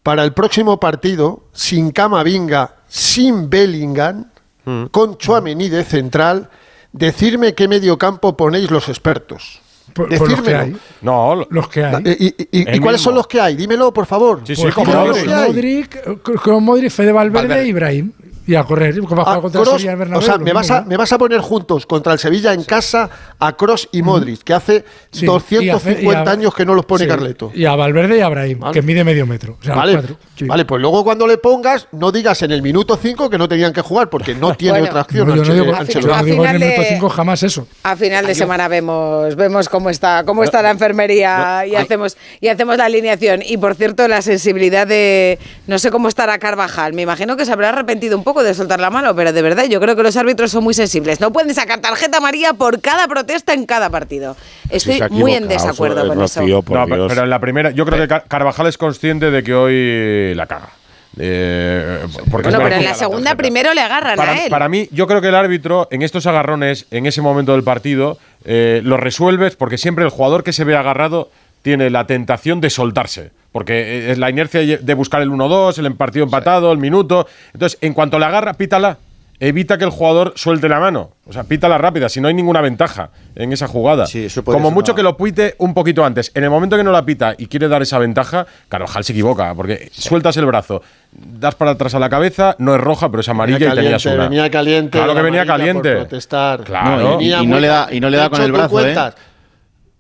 [0.03, 4.27] para el próximo partido, sin Camavinga, sin Bellingham,
[4.67, 4.87] Mm.
[4.87, 6.49] con Chouameni de central,
[6.91, 9.61] decirme qué mediocampo ponéis los expertos.
[9.93, 10.59] Por- por los que Decírmelo.
[10.65, 10.77] hay.
[11.03, 12.03] No, Los que hay.
[12.03, 12.99] ¿Y, y- y- y cuáles mismo.
[12.99, 13.57] son los que hay?
[13.57, 14.41] Dímelo, por favor.
[14.47, 15.27] Sí, sí, Pues Kroos, Modric.
[15.29, 17.63] Modric, eh, con Modric, Fede Valverde, Valverde.
[17.63, 18.13] e Ibrahim.
[18.47, 18.99] Y a correr.
[19.01, 20.87] Porque va a jugar contra el Sevilla en Bernabéu, o sea, me vas, a, ¿no?
[20.87, 24.53] me vas a poner juntos contra el Sevilla en casa a Cross y Modric, que
[24.55, 27.51] hace Sí, 250 y a- y a- años que no los pone sí, Carleto.
[27.55, 28.75] Y a Valverde y a Ibrahim, Vale.
[28.75, 29.57] que mide medio metro.
[29.61, 30.17] O sea, Vale, cuatro.
[30.37, 30.45] Sí.
[30.47, 33.73] vale, pues luego cuando le pongas, no digas en el minuto 5 que no tenían
[33.73, 34.87] que jugar, porque no tiene Bueno.
[34.89, 35.29] otra opción.
[35.29, 36.01] No, yo no Anche- digo, a Ancelotti.
[36.07, 37.67] yo no a digo en el final minuto de- 5 jamás eso.
[37.83, 42.49] A final de semana vemos vemos cómo está cómo está la enfermería y hacemos y
[42.49, 47.03] hacemos la alineación y por cierto la sensibilidad de no sé cómo estará Carvajal me
[47.03, 49.81] imagino que se habrá arrepentido un poco de soltar la mano pero de verdad yo
[49.81, 53.53] creo que los árbitros son muy sensibles no pueden sacar tarjeta amarilla por cada protesta
[53.53, 54.37] en cada partido
[54.71, 56.63] estoy muy en desacuerdo con eso No,
[57.09, 60.47] pero, en la primera, yo creo que Car- Carvajal es consciente de que hoy la
[60.47, 60.71] caga.
[61.17, 63.37] Eh, porque bueno pero en la segunda tarjeta.
[63.37, 66.27] primero le agarran para, a él para mí, yo creo que el árbitro, en estos
[66.27, 70.65] agarrones, en ese momento del partido, eh, lo resuelves porque siempre el jugador que se
[70.65, 71.31] ve agarrado
[71.63, 73.31] tiene la tentación de soltarse.
[73.55, 77.29] Porque es la inercia de buscar el 1-2, el partido empatado, el minuto.
[77.53, 78.99] Entonces, en cuanto le agarra, pítala.
[79.41, 81.11] evita que el jugador suelte la mano.
[81.27, 84.07] O sea, pita la rápida, si no hay ninguna ventaja en esa jugada.
[84.07, 86.31] Sí, eso puede Como ser mucho una- que lo pite un poquito antes.
[86.35, 89.53] En el momento que no la pita y quiere dar esa ventaja, Carvajal se equivoca,
[89.55, 90.83] porque sueltas el brazo,
[91.13, 94.03] das para atrás a la cabeza, no es roja, pero es amarilla venía y tenías
[94.03, 94.29] caliente, una.
[94.31, 94.91] venía caliente.
[94.99, 96.01] Claro que la venía amarilla por caliente.
[96.09, 96.61] protestar.
[96.65, 96.97] Claro.
[97.03, 98.95] No, y- Venía y no le da- y no le da con el brazo, ¿eh?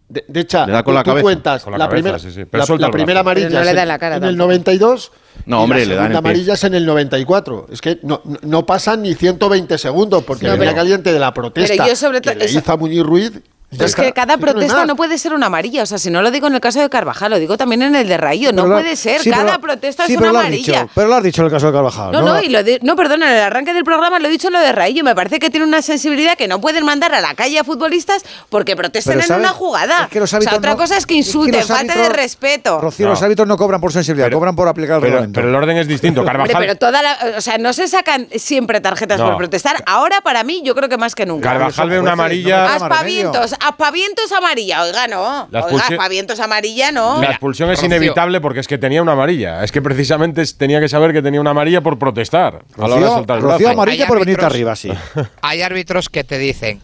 [0.07, 1.23] De, de hecha, Le da con tú- la tú cabeza.
[1.23, 3.67] cuentas Con la la, cabeza, primera, sí, sí, pero la, la primera amarilla no es
[3.67, 4.47] le da en- la cara en el tampoco.
[4.49, 5.13] 92
[5.47, 6.31] No, y hombre, la le da en segunda pie.
[6.31, 7.67] amarilla es en el 94.
[7.73, 11.19] Es que no, no- no pasan ni 120 segundos porque No, venía pero- caliente de
[11.19, 13.33] la protesta pero yo sobre que le hizo a Muñiz Ruiz.
[13.77, 15.83] Pero es que cada no protesta no puede ser una amarilla.
[15.83, 17.95] O sea, si no lo digo en el caso de Carvajal, lo digo también en
[17.95, 18.53] el de Rayo.
[18.53, 19.20] No puede ser.
[19.20, 20.89] sí, cada protesta sí, es una dicho, amarilla.
[20.95, 22.12] pero lo has dicho en el caso de Carvajal.
[22.12, 24.49] No, no, y lo de- no, perdona, en el arranque del programa lo he dicho
[24.49, 25.05] en lo de Rayo.
[25.05, 28.25] Me parece que tiene una sensibilidad que no pueden mandar a la calle a futbolistas
[28.49, 30.05] porque protesten Pero, en una jugada.
[30.05, 32.81] Es que los o sea, otra cosa es que es que insulten, falta de respeto.
[32.81, 35.35] Rocío, los árbitros no cobran por sensibilidad, cobran por aplicar el Pero, reglamento.
[35.39, 36.25] pero el orden es distinto.
[36.25, 39.83] Carvajal, pero toda la, o sea, no se sacan siempre tarjetas por protestar.
[39.87, 41.51] Ahora, para mí, yo creo que más que nunca.
[41.51, 42.75] Carvajal ve una jueces, amarilla.
[42.75, 44.83] Aspavientos, aspavientos amarilla.
[44.83, 45.49] Oiga, no.
[45.51, 47.21] La Oiga, aspavientos amarilla, no.
[47.21, 47.87] La expulsión es Rocío.
[47.97, 49.65] inevitable porque es que tenía una amarilla.
[49.65, 53.07] Es que precisamente tenía que saber que tenía una amarilla por protestar a la hora
[53.07, 53.73] de soltar el Rocío brazo.
[53.81, 54.91] amarilla Hay por venirte árbitros- arriba, sí.
[55.43, 56.81] Hay árbitros que te dicen,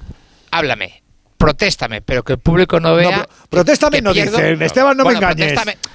[0.50, 1.02] háblame,
[1.36, 3.26] protéstame, pero que el público no vea.
[3.50, 5.52] Protéstame no pierdo- dicen, Esteban, no me engañes.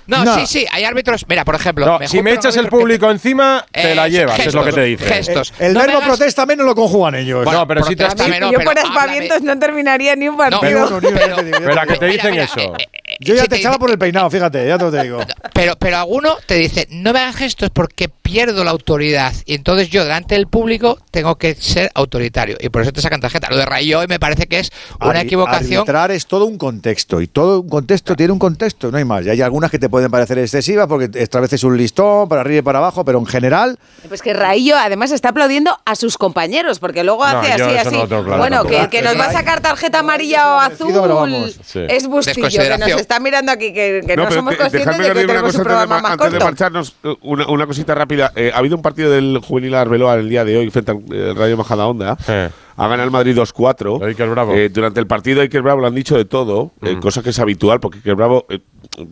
[0.08, 0.36] No, No.
[0.36, 1.26] sí, sí, hay árbitros.
[1.28, 1.86] Mira, por ejemplo.
[1.86, 4.64] No, me si me echas el que público encima, te la Eh, llevas, es lo
[4.64, 5.06] que te dice.
[5.06, 5.54] gestos.
[5.58, 7.44] El No verbo hagas- protéstame no lo conjugan ellos.
[7.44, 8.04] Bueno, no, pero sí te
[8.40, 11.00] no, yo por aspavientos no terminaría ni un partido.
[11.02, 12.60] Pero- a que te dicen eso.
[12.60, 15.20] eh, eh, Yo ya si te echaba por el peinado, fíjate, ya te lo digo.
[15.54, 19.34] Pero, pero alguno te dice, no me hagas gestos porque pierdo la autoridad.
[19.46, 22.58] Y entonces yo, delante del público, tengo que ser autoritario.
[22.60, 23.50] Y por eso te sacan tarjeta.
[23.50, 25.80] Lo de Rayo hoy me parece que es una equivocación.
[25.82, 29.26] Arbitrar es todo un contexto y todo un contexto tiene un contexto, no hay más.
[29.26, 32.42] Y hay algunas que te pueden parecer excesivas porque esta vez es un listón para
[32.42, 33.78] arriba y para abajo, pero en general
[34.08, 37.96] Pues que Raillo además está aplaudiendo a sus compañeros, porque luego No, hace así, así.
[37.96, 38.90] no claro bueno, que, tampoco.
[38.92, 41.60] que nos va a sacar tarjeta amarilla o azul vamos.
[41.66, 41.80] Sí.
[41.88, 45.14] es Bustillo, que nos está mirando aquí, que, que no, pero somos conscientes de que
[45.14, 46.46] tenemos cosa un antes de programa ma- más antes de corto.
[46.46, 48.32] marcharnos, eh, una, una cosita rápida.
[48.36, 51.34] Eh, ha habido un partido del Juvenil Arbeloa el día de hoy frente al eh,
[51.36, 52.18] Rayo Majadahonda.
[52.28, 52.50] Eh.
[52.78, 54.04] Ha ganado el Madrid 2-4.
[54.06, 54.54] Iker Bravo.
[54.54, 57.00] Eh, durante el partido Iker Bravo le han dicho de todo, eh, Mm.
[57.00, 58.60] cosa que es habitual, porque Iker Bravo eh,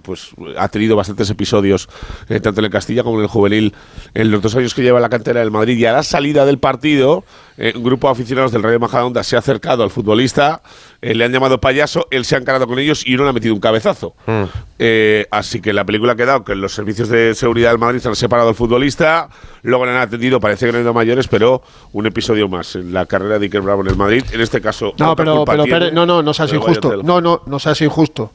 [0.02, 1.88] pues, ha tenido bastantes episodios,
[2.30, 3.74] eh, tanto en el Castilla como en el Juvenil,
[4.14, 5.78] en los dos años que lleva la cantera del Madrid.
[5.78, 7.24] Y a la salida del partido,
[7.58, 10.62] eh, un grupo de aficionados del Rayo Majadahonda se ha acercado al futbolista,
[11.02, 13.34] eh, le han llamado payaso, él se ha encarado con ellos y uno le ha
[13.34, 14.16] metido un cabezazo.
[14.26, 14.44] Mm.
[14.80, 18.16] Eh, así que la película ha quedado que los servicios de seguridad del Madrid han
[18.16, 19.30] separado al futbolista,
[19.62, 22.94] luego le han atendido, parece que no han ido mayores, pero un episodio más en
[22.94, 24.24] la carrera de Iker Bravo en el Madrid.
[24.32, 27.04] En este caso, No, pero, pero tiene Pérez, no, no, no seas injusto.
[27.04, 28.32] No, no, no seas injusto.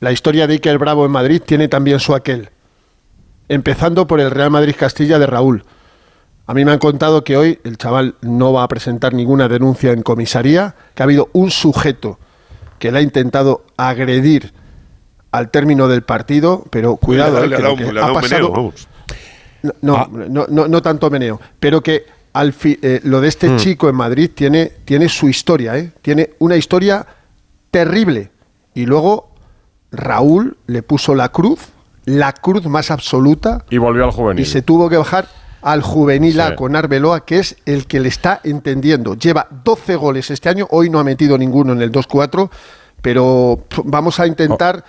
[0.00, 2.50] La historia de Iker Bravo en Madrid tiene también su aquel.
[3.48, 5.64] Empezando por el Real Madrid Castilla de Raúl.
[6.48, 9.92] A mí me han contado que hoy el chaval no va a presentar ninguna denuncia
[9.92, 12.18] en comisaría, que ha habido un sujeto
[12.78, 14.54] que le ha intentado agredir
[15.30, 18.72] al término del partido, pero cuidado, Le ha eh, que lo que meneo, pasado,
[19.82, 20.08] no, Ah.
[20.10, 23.56] no, no, no tanto meneo, pero que al fi- eh, lo de este Hmm.
[23.58, 25.92] chico en Madrid tiene, tiene su historia, ¿eh?
[26.00, 27.04] tiene una historia
[27.70, 28.30] terrible.
[28.74, 29.28] Y luego
[29.92, 31.60] Raúl le puso la cruz,
[32.06, 34.42] la cruz más absoluta, Y volvió al juvenil.
[34.42, 35.28] y se tuvo que bajar
[35.62, 36.54] al juvenil A Sí.
[36.56, 39.14] con Arbeloa, que es el que le está entendiendo.
[39.14, 42.50] Lleva 12 goles este año, hoy no ha metido ninguno en el 2-4,
[43.02, 44.84] pero vamos a intentar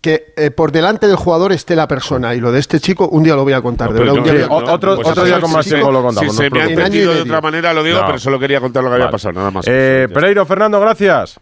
[0.00, 2.34] que eh, por delante del jugador esté la persona.
[2.34, 3.88] Y lo de este chico, un día lo voy a contar.
[3.88, 4.90] No, de pero verdad, un no, día no, voy a no, contar.
[4.90, 7.20] otro- pues día con más tiempo lo contamos, Si no se me ha entendido de
[7.22, 8.06] otra manera, lo digo, No.
[8.06, 9.64] pero solo quería contar lo que había pasado, nada más.
[9.68, 11.38] Eh, Pereiro, Fernando, gracias.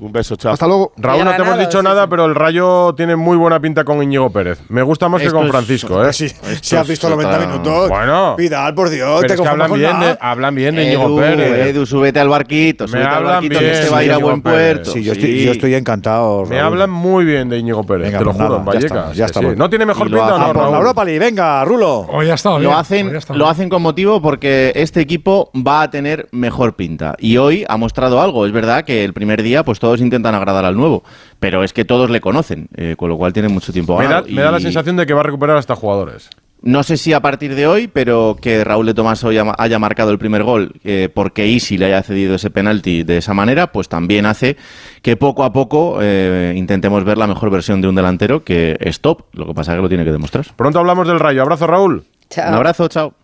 [0.00, 0.52] Un beso, chao.
[0.52, 0.92] Hasta luego.
[0.96, 2.06] Raúl, Ya no te hemos dicho sí, nada, sí.
[2.10, 4.60] pero el Rayo tiene muy buena pinta con Íñigo Pérez.
[4.68, 6.12] Me gusta más que con es- Francisco, ¿eh?
[6.12, 6.28] Si,
[6.60, 7.50] si has visto los 90 total.
[7.52, 7.88] minutos.
[7.88, 8.36] Bueno.
[8.36, 10.84] Vidal, por Dios, Pero te es que conformas hablan con bien, de, hablan bien de
[10.84, 11.66] Íñigo Pérez.
[11.68, 14.18] Edu, súbete al barquito, súbete al hablan barquito bien, que este va a ir a
[14.18, 14.74] buen Pérez.
[14.74, 14.90] puerto.
[14.92, 15.18] Sí, yo, Sí.
[15.20, 16.44] Estoy, yo estoy encantado.
[16.46, 19.16] Me hablan muy bien de Íñigo Pérez, Venga, te lo pues juro, ya Vallecas.
[19.16, 19.56] ya estamos.
[19.56, 20.76] ¿No tiene mejor pinta no, por la Raúl?
[20.76, 22.00] Europa League, venga, Rulo.
[22.08, 22.70] Hoy ha estado bien.
[22.70, 27.16] Lo hacen, lo hacen con motivo porque este equipo va a tener mejor pinta.
[27.18, 28.46] Y hoy ha mostrado algo.
[28.46, 31.02] Es verdad que el primer día pues todos intentan agradar al nuevo.
[31.40, 34.22] Pero es que todos le conocen, eh, con lo cual tiene mucho tiempo Me da,
[34.22, 36.28] me da la sensación de que va a recuperar hasta jugadores.
[36.60, 40.10] No sé si a partir de hoy, pero que Raúl de Tomás hoy haya marcado
[40.10, 43.88] el primer gol, eh, porque Isi le haya cedido ese penalti de esa manera, pues
[43.88, 44.56] también hace
[45.00, 49.00] que poco a poco eh, intentemos ver la mejor versión de un delantero que es
[49.00, 49.22] top.
[49.32, 50.46] Lo que pasa es que lo tiene que demostrar.
[50.56, 51.42] Pronto hablamos del Rayo.
[51.42, 52.04] Abrazo, Raúl.
[52.28, 52.48] Chao.
[52.48, 53.14] Un abrazo, chao.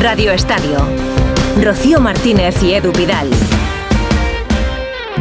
[0.00, 0.78] Radio Estadio.
[1.62, 3.28] Rocío Martínez y Edu Vidal.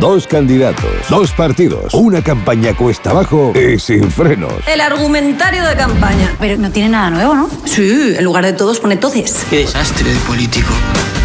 [0.01, 4.51] Dos candidatos, dos partidos, una campaña cuesta abajo y sin frenos.
[4.65, 6.35] El argumentario de campaña.
[6.39, 7.47] Pero no tiene nada nuevo, ¿no?
[7.65, 9.45] Sí, en lugar de todos pone todes.
[9.51, 10.73] Qué desastre de político.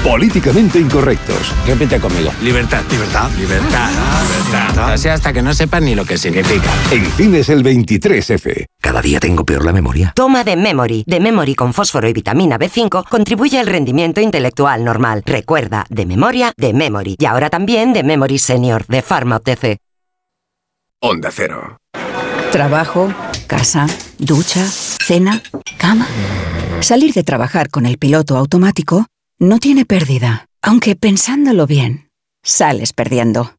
[0.05, 1.53] Políticamente incorrectos.
[1.67, 2.31] Repite conmigo.
[2.43, 2.83] Libertad.
[2.91, 3.31] Libertad.
[3.37, 3.91] Libertad.
[4.23, 4.93] Libertad.
[4.93, 6.71] Así hasta que no sepan ni lo que significa.
[6.91, 8.67] En cines el 23F.
[8.81, 10.13] Cada día tengo peor la memoria.
[10.15, 11.05] Toma de Memory.
[11.07, 15.23] De Memory con fósforo y vitamina B5 contribuye al rendimiento intelectual normal.
[15.27, 17.17] Recuerda, de memoria, de Memory.
[17.19, 19.79] Y ahora también de Memory Senior, de Pharma OTC.
[21.01, 21.79] Onda Cero.
[22.53, 23.13] Trabajo,
[23.47, 23.87] casa,
[24.19, 25.43] ducha, cena,
[25.77, 26.07] cama.
[26.81, 29.07] Salir de trabajar con el piloto automático
[29.39, 32.11] no tiene pérdida, aunque pensándolo bien,
[32.43, 33.56] sales perdiendo.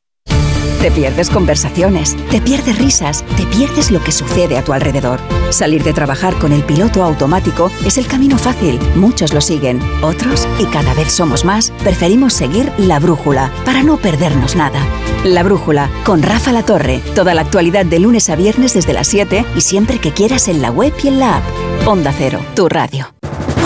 [0.87, 5.19] Te pierdes conversaciones, te pierdes risas, te pierdes lo que sucede a tu alrededor.
[5.49, 8.79] Salir de trabajar con el piloto automático es el camino fácil.
[8.95, 13.97] Muchos lo siguen, otros, y cada vez somos más, preferimos seguir la brújula para no
[13.97, 14.79] perdernos nada.
[15.25, 17.01] La brújula con Rafa La Torre.
[17.15, 20.61] Toda la actualidad de lunes a viernes desde las 7 y siempre que quieras en
[20.61, 21.43] la web y en la app.
[21.85, 23.13] Onda Cero, tu radio.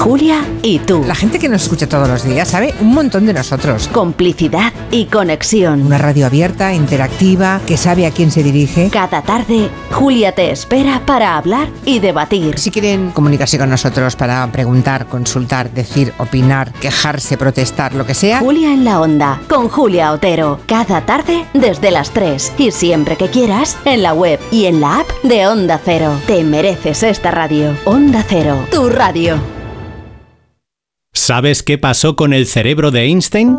[0.01, 1.03] Julia y tú.
[1.05, 3.87] La gente que nos escucha todos los días sabe un montón de nosotros.
[3.89, 5.83] Complicidad y conexión.
[5.85, 7.10] Una radio abierta, interactiva,
[7.67, 8.89] que sabe a quién se dirige.
[8.91, 12.57] Cada tarde, Julia te espera para hablar y debatir.
[12.57, 18.39] Si quieren comunicarse con nosotros para preguntar, consultar, decir, opinar, quejarse, protestar, lo que sea.
[18.39, 20.59] Julia en la onda, con Julia Otero.
[20.65, 25.01] Cada tarde desde las 3 y siempre que quieras en la web y en la
[25.01, 26.19] app de Onda Cero.
[26.25, 27.75] Te mereces esta radio.
[27.85, 29.39] Onda Cero, tu radio.
[31.13, 33.57] ¿Sabes qué pasó con el cerebro de Einstein?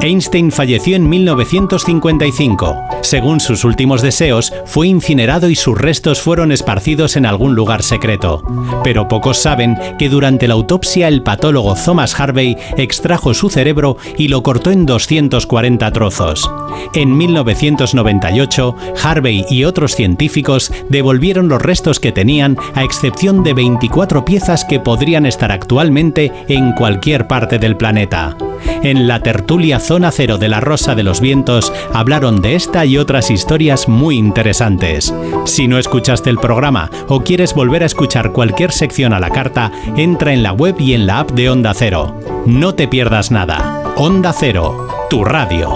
[0.00, 2.76] Einstein falleció en 1955.
[3.02, 8.42] Según sus últimos deseos, fue incinerado y sus restos fueron esparcidos en algún lugar secreto.
[8.84, 14.28] Pero pocos saben que durante la autopsia el patólogo Thomas Harvey extrajo su cerebro y
[14.28, 16.50] lo cortó en 240 trozos.
[16.94, 24.24] En 1998, Harvey y otros científicos devolvieron los restos que tenían, a excepción de 24
[24.24, 28.36] piezas que podrían estar actualmente en cualquier parte del planeta.
[28.82, 32.98] En la tertulia Zona Cero de la Rosa de los Vientos hablaron de esta y
[32.98, 35.14] otras historias muy interesantes.
[35.44, 39.70] Si no escuchaste el programa o quieres volver a escuchar cualquier sección a la carta,
[39.96, 42.20] entra en la web y en la app de Onda Cero.
[42.46, 43.94] No te pierdas nada.
[43.96, 45.70] Onda Cero, tu radio.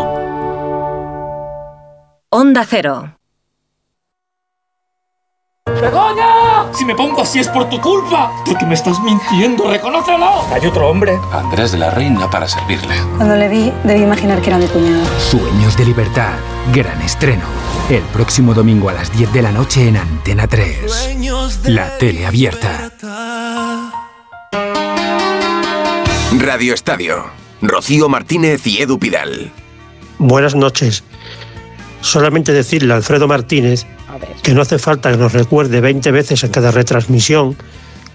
[2.30, 3.19] Onda Cero.
[5.66, 6.72] ¡Begoña!
[6.72, 8.32] Si me pongo así es por tu culpa.
[8.46, 10.46] Porque me estás mintiendo, reconócelo.
[10.52, 11.18] Hay otro hombre.
[11.32, 12.94] Andrés de la Reina para servirle.
[13.16, 15.04] Cuando le vi, debí imaginar que era mi cuñado.
[15.18, 16.32] Sueños de libertad.
[16.72, 17.44] Gran estreno.
[17.90, 21.18] El próximo domingo a las 10 de la noche en Antena 3.
[21.64, 22.90] La tele abierta.
[26.38, 27.24] Radio Estadio.
[27.60, 29.52] Rocío Martínez y Edu Pidal.
[30.18, 31.04] Buenas noches.
[32.00, 33.86] Solamente decirle a Alfredo Martínez
[34.42, 37.56] que no hace falta que nos recuerde 20 veces en cada retransmisión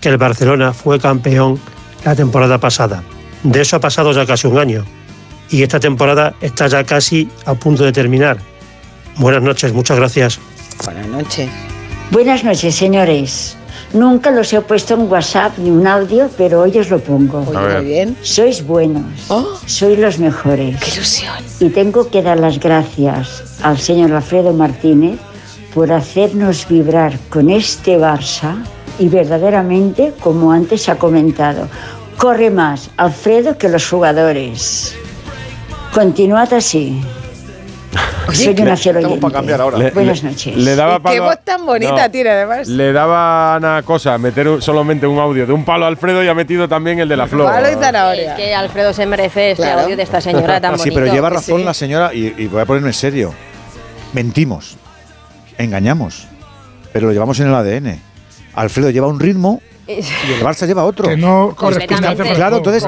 [0.02, 1.60] que el Barcelona fue campeón
[2.04, 3.04] la temporada pasada.
[3.44, 4.86] De eso ha pasado ya casi un año
[5.50, 8.38] y esta temporada está ya casi a punto de terminar.
[9.18, 10.40] Buenas noches, muchas gracias.
[10.84, 11.50] Buenas noches.
[12.12, 13.58] Buenas noches, señores.
[13.94, 17.42] Nunca los he puesto en WhatsApp ni un audio, pero hoy os lo pongo.
[17.42, 18.18] Muy bien.
[18.22, 19.04] Sois buenos.
[19.66, 20.78] Sois los mejores.
[20.82, 21.36] ¡Qué ilusión!
[21.60, 25.18] Y tengo que dar las gracias al señor Alfredo Martínez
[25.76, 28.56] por hacernos vibrar con este Barça
[28.98, 31.68] y verdaderamente, como antes ha comentado,
[32.18, 34.96] corre más Alfredo que los jugadores.
[35.94, 37.02] Continuad así.
[38.34, 39.28] Soy una fiel oyente.
[39.78, 40.56] Le- Buenas le- noches.
[40.58, 41.24] Le daba Qué palo.
[41.26, 42.68] voz tan bonita tiene, además.
[42.68, 46.28] Le daba una cosa, meter un- solamente un audio de un palo a Alfredo y
[46.30, 47.46] ha metido también el de la flor.
[47.52, 48.32] Palo y zanahoria.
[48.32, 49.82] Es que Alfredo se merece ese Claro.
[49.82, 50.96] audio de esta señora tan Sí, bonito.
[51.02, 51.64] pero lleva razón Sí.
[51.66, 53.34] la señora, y, y voy a ponerme en serio.
[54.14, 54.78] Mentimos,
[55.58, 56.28] engañamos,
[56.94, 58.00] pero lo llevamos en el ADN.
[58.54, 61.08] Alfredo lleva un ritmo y el Barça lleva otro.
[61.08, 62.84] Que no corresponde Claro, entonces,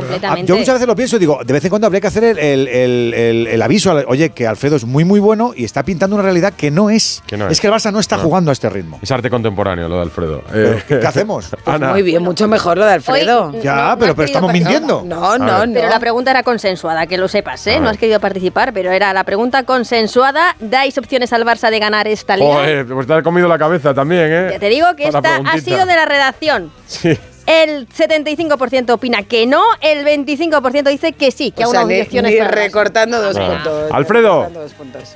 [0.46, 2.38] yo muchas veces lo pienso y digo, de vez en cuando habría que hacer el,
[2.40, 6.16] el- el- el- el aviso, oye, que Alfredo es muy, muy bueno y está pintando
[6.16, 7.22] una realidad que no es.
[7.28, 7.54] Que no es.
[7.54, 7.62] es.
[7.62, 8.24] que el Barça no está No.
[8.24, 9.00] jugando a este ritmo.
[9.02, 10.44] Es arte contemporáneo lo de Alfredo.
[10.54, 11.50] Eh, ¿Qué hacemos?
[11.66, 11.92] Ana.
[11.92, 13.48] Muy bien, mucho mejor lo de Alfredo.
[13.54, 15.04] Hoy- Ya, no- no pero, pero estamos mintiendo.
[15.06, 15.74] No, no, no.
[15.74, 17.80] Pero la pregunta era consensuada, que lo sepas, A ¿eh?
[17.80, 20.56] No has querido participar, pero era la pregunta consensuada.
[20.60, 22.54] ¿Dais opciones al Barça de ganar esta liga?
[22.54, 24.50] Joder, pues te has comido la cabeza también, ¿eh?
[24.54, 26.72] Ya te digo que Para esta ha sido de la redacción.
[26.88, 27.18] Sí.
[27.46, 32.08] El 75% opina que no, el 25% dice que sí, que O aún sea, hay
[32.12, 32.48] ni, ni Barça.
[32.50, 33.92] recortando dos puntos.
[33.92, 34.30] Alfredo.
[34.42, 35.16] Recortando dos puntos.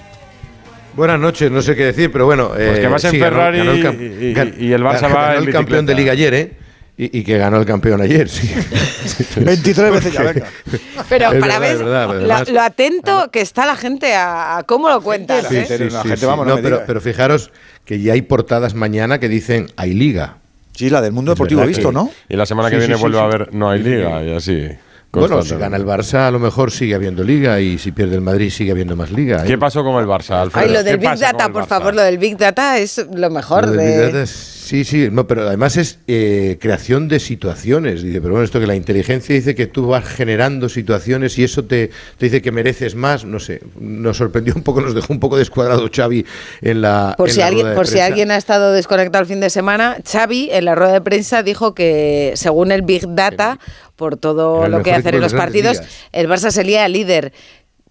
[0.94, 2.50] Buenas noches, no sé qué decir, pero bueno.
[2.50, 4.82] Pues eh, que vas en sí, ganó- Ferrari ganó el y- y- gan- y el
[4.84, 5.96] Barça ganó va el en campeón de.
[5.96, 6.58] Liga ayer, ¿eh?
[6.98, 8.28] y, y que ganó el campeón ayer.
[8.30, 8.54] Sí.
[9.38, 10.48] 23 veces ya, venga.
[11.10, 15.02] Pero Es para ver lo, lo atento que está la gente a, a cómo lo
[15.02, 15.48] cuentas.
[15.48, 15.66] Sí, ¿eh?
[15.66, 16.26] sí, la sí, gente, sí.
[16.26, 17.52] vamos, no No, me pero, pero fijaros
[17.86, 20.38] que ya hay portadas mañana que dicen hay liga.
[20.74, 22.10] Sí, la del mundo Es deportivo visto, que- ¿no?
[22.30, 23.22] Y la semana que Sí, viene sí, vuelve sí.
[23.22, 24.68] a haber no hay liga y así.
[25.14, 28.22] Bueno, si gana el Barça, a lo mejor sigue habiendo liga y si pierde el
[28.22, 29.44] Madrid sigue habiendo más liga.
[29.44, 29.48] ¿eh?
[29.48, 30.66] ¿Qué pasó con el Barça, Alfredo?
[30.68, 33.66] Ay, lo del ¿Qué Big Data, por favor, lo del Big Data es lo mejor
[33.66, 34.26] Lo del de...
[34.72, 38.04] Sí, sí, no, pero además es eh, creación de situaciones.
[38.04, 41.66] Dice, pero bueno, esto que la inteligencia dice que tú vas generando situaciones y eso
[41.66, 43.26] te, te dice que mereces más.
[43.26, 46.26] No sé, nos sorprendió un poco, nos dejó un poco descuadrado Xavi
[46.62, 47.16] en la.
[47.18, 49.42] Por, en si la alguien, rueda de por si alguien ha estado desconectado el fin
[49.42, 53.60] de semana, Xavi en la rueda de prensa dijo que según el Big Data,
[53.98, 55.82] por todo lo que hacen en los partidos,
[56.14, 57.34] el Barça sería líder.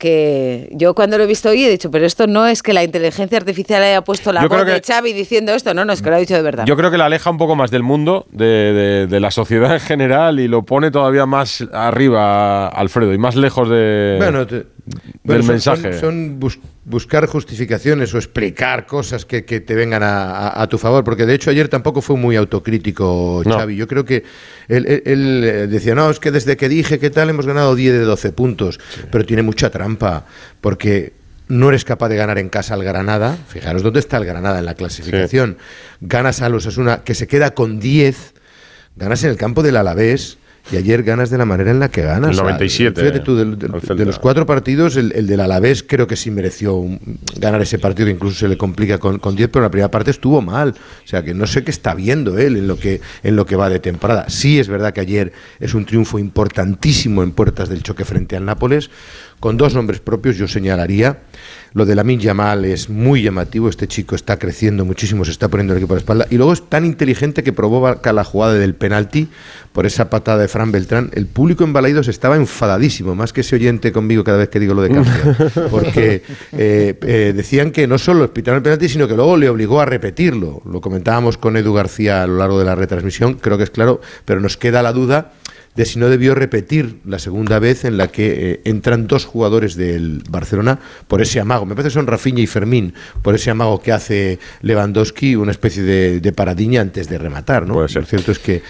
[0.00, 2.82] Que yo cuando lo he visto hoy he dicho, pero esto no es que la
[2.82, 6.08] inteligencia artificial haya puesto la Yo voz de Xavi diciendo esto, no, no, es que
[6.08, 6.64] lo ha dicho de verdad.
[6.64, 9.74] Yo creo que la aleja un poco más del mundo, de, de- de la sociedad
[9.74, 14.64] en general y lo pone todavía más arriba, Alfredo, y más lejos de, Bueno, te-
[15.24, 15.92] del son- mensaje.
[15.92, 20.66] Son, son bus- buscar justificaciones o explicar cosas que, que te vengan a, a- a
[20.68, 23.58] tu favor, porque de hecho ayer tampoco fue muy autocrítico No.
[23.58, 23.76] Xavi.
[23.76, 24.24] Yo creo que
[24.68, 27.74] él, él- él, eh, decía, no, es que desde que dije qué tal hemos ganado
[27.74, 28.80] 10 de 12 puntos,
[29.10, 30.26] pero tiene mucha trampa,
[30.60, 31.12] porque
[31.48, 33.36] no eres capaz de ganar en casa al Granada.
[33.48, 35.58] Fijaros dónde está el Granada en la clasificación.
[36.00, 38.34] Ganas a los Asuna, que se queda con 10,
[38.96, 40.38] ganas en el campo del Alavés.
[40.72, 42.30] Y ayer ganas de la manera en la que ganas.
[42.30, 43.94] El 97, Fíjate tú, del- del- al Celta.
[43.96, 47.78] de los cuatro partidos, el, el del Alavés creo que sí mereció un- ganar ese
[47.80, 50.70] partido, incluso se le complica con, con 10, pero la primera parte estuvo mal.
[51.04, 53.56] O sea que no sé qué está viendo él en lo que, en lo que
[53.56, 54.28] va de temporada.
[54.28, 58.44] Sí es verdad que ayer es un triunfo importantísimo en puertas del choque frente al
[58.44, 58.90] Nápoles.
[59.40, 61.20] Con dos nombres propios yo señalaría.
[61.72, 63.70] Lo de Lamin Yamal es muy llamativo.
[63.70, 66.26] Este chico está creciendo muchísimo, se está poniendo el equipo a la espalda.
[66.28, 69.28] Y luego es tan inteligente que provoca la jugada del penalti
[69.72, 71.10] por esa patada de Fran Beltrán.
[71.14, 74.74] El público en Balaidos estaba enfadadísimo, más que ese oyente conmigo cada vez que digo
[74.74, 75.68] lo de Campbell.
[75.70, 76.22] Porque
[76.52, 79.86] eh, eh, decían que no solo pitaron el penalti, sino que luego le obligó a
[79.86, 80.60] repetirlo.
[80.66, 84.02] Lo comentábamos con Edu García a lo largo de la retransmisión, creo que es claro,
[84.26, 85.32] pero nos queda la duda
[85.76, 89.76] de si no debió repetir la segunda vez en la que eh, entran dos jugadores
[89.76, 91.64] del Barcelona por ese amago.
[91.64, 95.82] Me parece que son Rafinha y Fermín, por ese amago que hace Lewandowski, una especie
[95.82, 97.66] de, de paradiña antes de rematar.
[97.66, 97.80] ¿no?
[97.80, 98.62] Lo cierto es que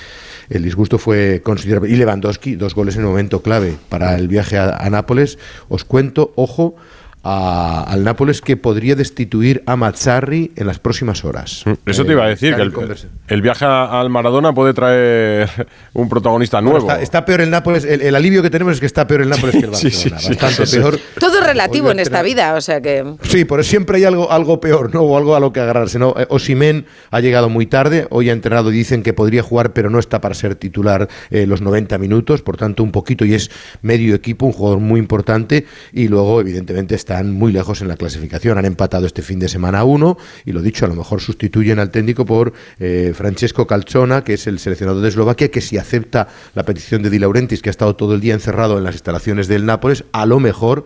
[0.50, 1.90] el disgusto fue considerable.
[1.90, 5.38] Y Lewandowski, dos goles en el momento clave para el viaje a, a Nápoles.
[5.68, 6.74] Os cuento, ojo,
[7.22, 11.64] a- al Nápoles que podría destituir a Mazzarri en las próximas horas.
[11.86, 12.96] Eso Eh, te iba a decir, está que el,
[13.28, 15.48] el viaje al Maradona puede traer
[15.92, 16.78] un protagonista nuevo.
[16.78, 17.84] está, está peor el Nápoles.
[17.84, 19.90] El, el alivio que tenemos es que está peor el Nápoles que el Barcelona.
[19.90, 20.78] sí, sí, bastante sí, sí.
[20.78, 20.98] peor.
[21.18, 23.04] Todo es relativo Hoy en esta tener- vida, o sea que...
[23.22, 25.02] Sí, pero siempre hay algo, algo peor, ¿no?
[25.02, 26.14] O algo a lo que agarrarse, ¿no?
[26.18, 29.90] Eh, Osimhen ha llegado muy tarde, hoy ha entrenado y dicen que podría jugar, pero
[29.90, 33.50] no está para ser titular eh, los 90 minutos, por tanto un poquito y es
[33.82, 38.56] medio equipo, un jugador muy importante y luego evidentemente están muy lejos en la clasificación.
[38.56, 41.80] Han empatado este fin de semana a uno y lo dicho, a lo mejor sustituyen
[41.80, 46.28] al técnico por eh, Francesco Calzona, que es el seleccionador de Eslovaquia, que si acepta
[46.54, 49.48] la petición de Di Laurentiis, que ha estado todo el día encerrado en las instalaciones
[49.48, 50.84] del Nápoles, a lo mejor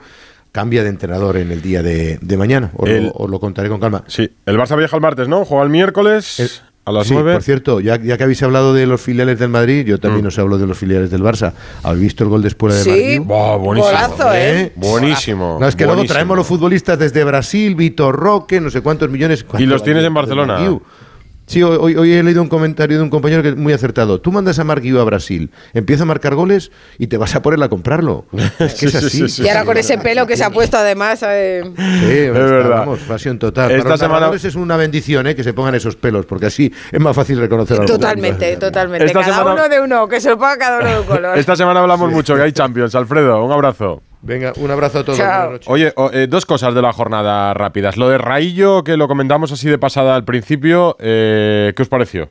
[0.50, 2.70] cambia de entrenador en el día de, de mañana.
[2.74, 4.04] Os, El- lo, os lo contaré con calma.
[4.06, 5.44] Sí, el Barça viaja el martes, ¿no?
[5.44, 7.32] Juega el miércoles a las Sí, 9.
[7.32, 10.38] por cierto, ya, ya que habéis hablado de los filiales del Madrid, yo también os
[10.38, 11.52] hablo de los filiales del Barça.
[11.82, 13.18] ¿Habéis visto el gol de Espuela de Sí?
[13.20, 13.92] Buah, buenísimo.
[13.96, 14.72] Golazo, ¿eh?
[14.76, 15.56] Buenísimo.
[15.60, 19.40] No, es que luego traemos los futbolistas desde Brasil, Vitor Roque, no sé cuántos millones.
[19.58, 20.58] Y los ¿Cuánto tienes en Barcelona.
[21.46, 24.18] Sí, hoy, he leído un comentario de un compañero que es muy acertado.
[24.20, 27.62] Tú mandas a Marquillo a Brasil, empieza a marcar goles y te vas a poner
[27.62, 28.24] a comprarlo.
[28.58, 29.10] Es que es Sí, sí, así.
[29.10, 29.42] sí, sí.
[29.42, 31.22] Y ahora con ese pelo que se ha puesto además...
[31.26, 32.78] eh, Sí, Es está, verdad.
[32.78, 33.70] Vamos, pasión total.
[33.72, 35.34] Esta Para semana- es una bendición ¿eh?
[35.34, 39.04] que se pongan esos pelos, porque así es más fácil reconocer a los Totalmente, totalmente.
[39.04, 41.38] Esta cada semana- uno de uno, que se lo ponga cada uno de un color.
[41.38, 42.94] Esta semana hablamos mucho, que hay Champions.
[42.94, 44.02] Alfredo, un abrazo.
[44.24, 45.18] Venga, un abrazo a todos.
[45.18, 45.28] Chao.
[45.28, 45.68] buenas noches.
[45.68, 47.96] Oye, o- eh, dos cosas de la jornada rápidas.
[47.96, 52.30] Lo de Raillo, que lo comentamos así de pasada al principio, eh, ¿qué os pareció?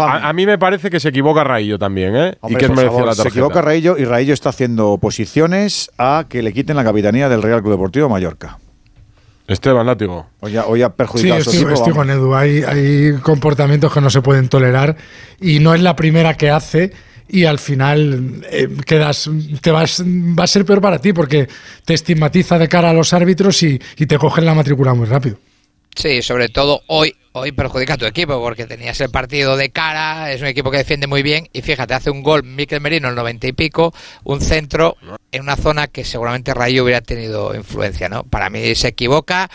[0.00, 2.34] A, a mí me parece que se equivoca Raillo también, ¿eh?
[2.40, 3.28] Hombre, y que es favor, la se tarjeta.
[3.28, 7.60] equivoca Raillo y Raillo está haciendo oposiciones a que le quiten la capitanía del Real
[7.60, 8.58] Club Deportivo Mallorca.
[9.48, 10.26] Esteban Látigo.
[10.40, 11.74] Hoy ha, hoy ha Sí, perjudicado a su estoy, equipo.
[11.74, 12.34] estoy con Edu.
[12.34, 14.96] Hay, hay comportamientos que no se pueden tolerar
[15.40, 16.92] y no es la primera que hace
[17.28, 21.48] y al final eh, quedas, te vas, va a ser peor para ti porque
[21.84, 25.38] te estigmatiza de cara a los árbitros y, y te cogen la matrícula muy rápido.
[25.94, 30.32] Sí, sobre todo hoy, hoy perjudica a tu equipo porque tenías el partido de cara,
[30.32, 33.14] es un equipo que defiende muy bien y fíjate, hace un gol Miquel Merino el
[33.14, 33.94] 90 y pico,
[34.24, 34.96] un centro
[35.30, 38.24] en una zona que seguramente Rayo hubiera tenido influencia, ¿no?
[38.24, 39.48] Para mí se equivoca,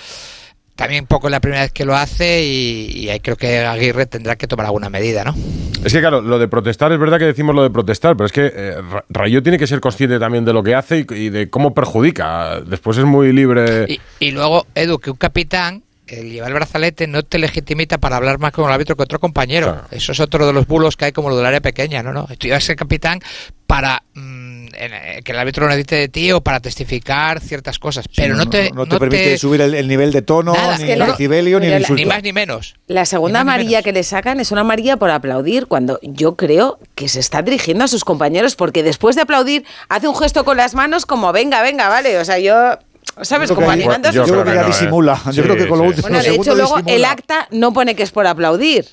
[0.80, 4.06] también poco es la primera vez que lo hace y, y ahí creo que Aguirre
[4.06, 5.36] tendrá que tomar alguna medida, ¿no?
[5.84, 8.32] Es que claro, lo de protestar es verdad que decimos lo de protestar, pero es
[8.32, 11.30] que eh, Ra- Rayo tiene que ser consciente también de lo que hace y, y
[11.30, 12.62] de cómo perjudica.
[12.62, 13.88] Después es muy libre.
[13.90, 18.16] Y, y luego, Edu, que un capitán, el llevar el brazalete, no te legitimita para
[18.16, 19.82] hablar más con el árbitro que otro compañero.
[19.92, 22.14] Eso es otro de los bulos que hay como lo del área pequeña, ¿no?
[22.14, 23.20] no Tú llevas el capitán
[23.70, 28.08] para mm, eh, que el árbitro lo necesite de ti o para testificar ciertas cosas.
[28.16, 30.88] Pero no, te, no te permite subir el, el nivel de tono, Nada, ni es
[30.88, 31.06] que el no.
[31.06, 32.02] decibelio, ni el la- insulto.
[32.02, 32.74] ni más ni menos.
[32.88, 37.08] La segunda amarilla que le sacan es una amarilla por aplaudir, cuando yo creo que
[37.10, 40.74] se está dirigiendo a sus compañeros, porque después de aplaudir hace un gesto con las
[40.74, 42.18] manos como venga, venga, vale.
[42.18, 42.56] O sea, yo,
[43.22, 43.50] ¿sabes?
[43.50, 45.22] Yo Como animando a yo sus creo que disimula.
[45.28, 45.90] Yo Sí, creo que con lo sí.
[45.90, 48.88] último Bueno, de hecho, luego el acta no pone que es por aplaudir.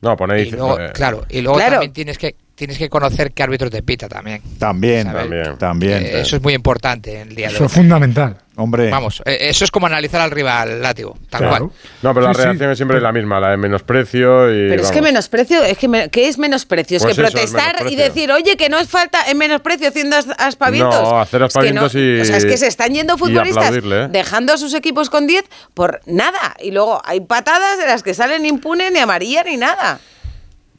[0.00, 1.72] No, pone Y luego, eh, claro, y luego Claro.
[1.74, 4.42] también tienes que tienes que conocer qué árbitro te pita también.
[4.58, 5.58] También, ¿sabes?
[5.58, 6.02] también.
[6.04, 7.66] Eh, eso es muy importante en el día de Eso hoy.
[7.68, 8.36] es fundamental.
[8.60, 8.90] Hombre.
[8.90, 11.62] Vamos, eh, eso es como analizar al rival, látigo, tal cual.
[12.02, 12.44] No, pero la Sí, sí.
[12.44, 14.68] reacción es siempre la misma, la de menosprecio y.
[14.70, 16.96] Pero es que menosprecio, es que me- ¿qué es menosprecio?
[16.96, 19.86] Es Pues que eso, es protestar y decir, oye, que no es falta, es menosprecio
[19.88, 21.00] haciendo as- aspavientos.
[21.00, 23.72] No, hacer Es que no- aspavientos y- O sea, es que se están yendo futbolistas
[23.76, 24.08] ¿eh?
[24.10, 25.44] dejando a sus equipos con 10
[25.74, 26.56] por nada.
[26.60, 30.00] Y luego hay patadas de las que salen impunes, ni amarilla, ni nada.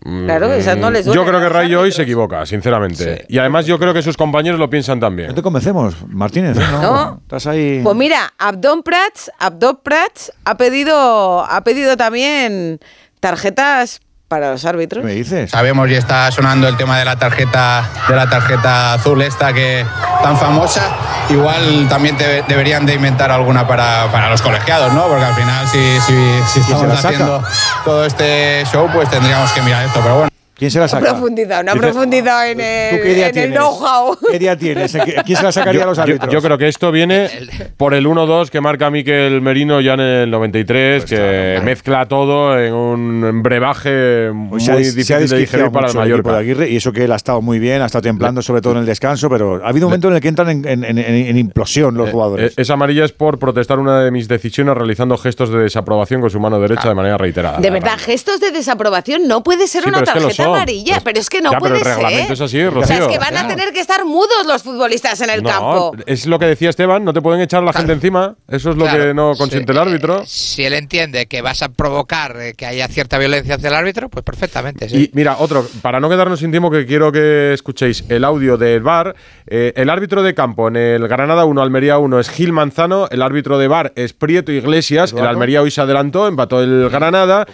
[0.02, 3.26] Claro, esas no les Yo creo que Rayo hoy se equivoca, sinceramente.
[3.28, 5.30] Y además yo creo que sus compañeros lo piensan también.
[5.30, 6.56] No te convencemos, Martínez.
[6.56, 7.20] No, No.
[7.22, 7.82] Estás ahí.
[7.84, 12.80] Pues mira, Abdon Prats, Abdon Prats ha pedido, ha pedido también
[13.20, 15.04] tarjetas para los árbitros.
[15.04, 15.52] ¿Me dices?
[15.52, 19.84] Sabemos y está sonando el tema de la tarjeta de la tarjeta azul esta que
[20.24, 20.82] tan famosa.
[21.30, 25.04] Igual también te- deberían de inventar alguna para, para los colegiados, ¿no?
[25.08, 26.14] Porque al final si, si,
[26.54, 27.44] si estamos haciendo
[27.84, 30.00] todo este show, pues tendríamos que mirar esto.
[30.02, 30.29] Pero bueno.
[30.60, 31.10] ¿Quién se la Una saca?
[31.12, 33.58] profundidad, una profundidad en ¿Tú el, qué idea en el tienes?
[33.58, 34.18] know-how.
[34.30, 34.96] ¿Qué día tienes?
[35.26, 36.32] ¿Quién se la sacaría a los árbitros?
[36.32, 37.30] Yo, creo que esto viene
[37.78, 42.60] por el 1-2 que marca Miquel Merino ya en el 93, Pues que mezcla todo
[42.60, 46.30] en un brebaje muy Pues se ha- se ha difícil de digerir para el de.
[46.40, 48.80] Aguirre y eso que él ha estado muy bien, ha estado templando sobre todo en
[48.80, 51.28] el descanso, pero ha habido un momento en el que entran en, en- en- en-
[51.28, 52.52] en implosión los jugadores.
[52.52, 56.30] Eh, esa amarilla es por protestar una de mis decisiones realizando gestos de desaprobación con
[56.30, 57.60] su mano derecha de manera reiterada.
[57.60, 60.44] De verdad, gestos de desaprobación no puede ser Sí, una pero es que lo tarjeta
[60.44, 60.49] son.
[60.56, 62.34] Amarilla, Pues- pero es que no Ya, pero puede el reglamento ser.
[62.34, 65.30] es así, O sea, es que van a tener que estar mudos los futbolistas en
[65.30, 65.92] el no, campo.
[66.06, 68.84] es lo que decía Esteban, no te pueden echar la gente encima, eso es lo
[68.86, 69.78] Claro, que no consiente sí.
[69.80, 70.24] el árbitro.
[70.26, 74.10] Si él entiende que vas a provocar eh, que haya cierta violencia hacia el árbitro,
[74.10, 74.90] pues perfectamente.
[74.90, 74.98] sí.
[74.98, 78.82] Y mira, otro, para no quedarnos sin tiempo, que quiero que escuchéis el audio del
[78.82, 79.16] VAR.
[79.52, 83.08] eh, el árbitro de campo en el Granada 1, Almería 1 es Gil Manzano.
[83.10, 85.12] El árbitro de VAR es Prieto Iglesias.
[85.14, 85.26] El.
[85.26, 87.46] Almería hoy se adelantó, empató el Granada.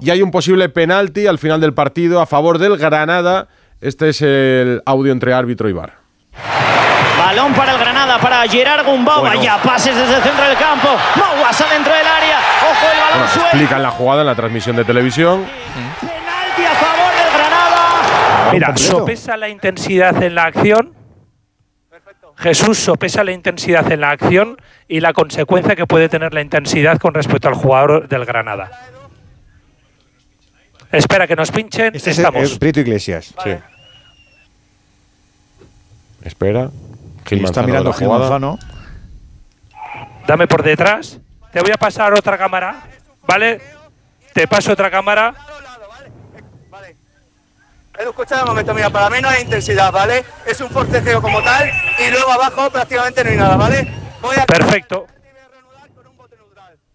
[0.00, 3.48] Y hay un posible penalti al final del partido a favor del Granada.
[3.80, 5.94] Este es el audio entre árbitro y VAR.
[7.18, 9.20] Balón para el Granada, para Gerard Gumbau.
[9.20, 9.36] Bueno.
[9.36, 10.88] Vaya pases desde el centro del campo.
[11.16, 12.38] Mauasa dentro del área.
[12.70, 13.48] Ojo el balón Bueno, suelto.
[13.48, 15.44] explican la jugada en la transmisión de televisión.
[16.00, 18.52] Penalti a favor del Granada.
[18.52, 20.94] Mira, sopesa la intensidad en la acción.
[22.38, 24.58] Jesús sopesa la intensidad en la acción
[24.88, 28.70] y la consecuencia que puede tener la intensidad con respecto al jugador del Granada.
[30.96, 31.94] Espera que nos pinchen.
[31.94, 32.52] Este es Estamos.
[32.52, 33.34] el Prieto Iglesias.
[33.42, 33.50] Sí.
[36.22, 36.70] Espera.
[37.26, 38.08] Gil está mirando de la Gil.
[38.08, 38.58] Manzano.
[40.26, 41.18] Dame por detrás.
[41.52, 42.82] Te voy a pasar otra cámara.
[43.26, 43.60] ¿Vale?
[44.32, 45.34] Te paso otra cámara.
[47.98, 50.22] Edu, escucha un momento, mira, para mí no hay intensidad, ¿vale?
[50.46, 53.90] Es un forcejeo como tal y luego abajo prácticamente no hay nada, ¿vale?
[54.20, 54.44] Voy a...
[54.44, 55.06] Perfecto.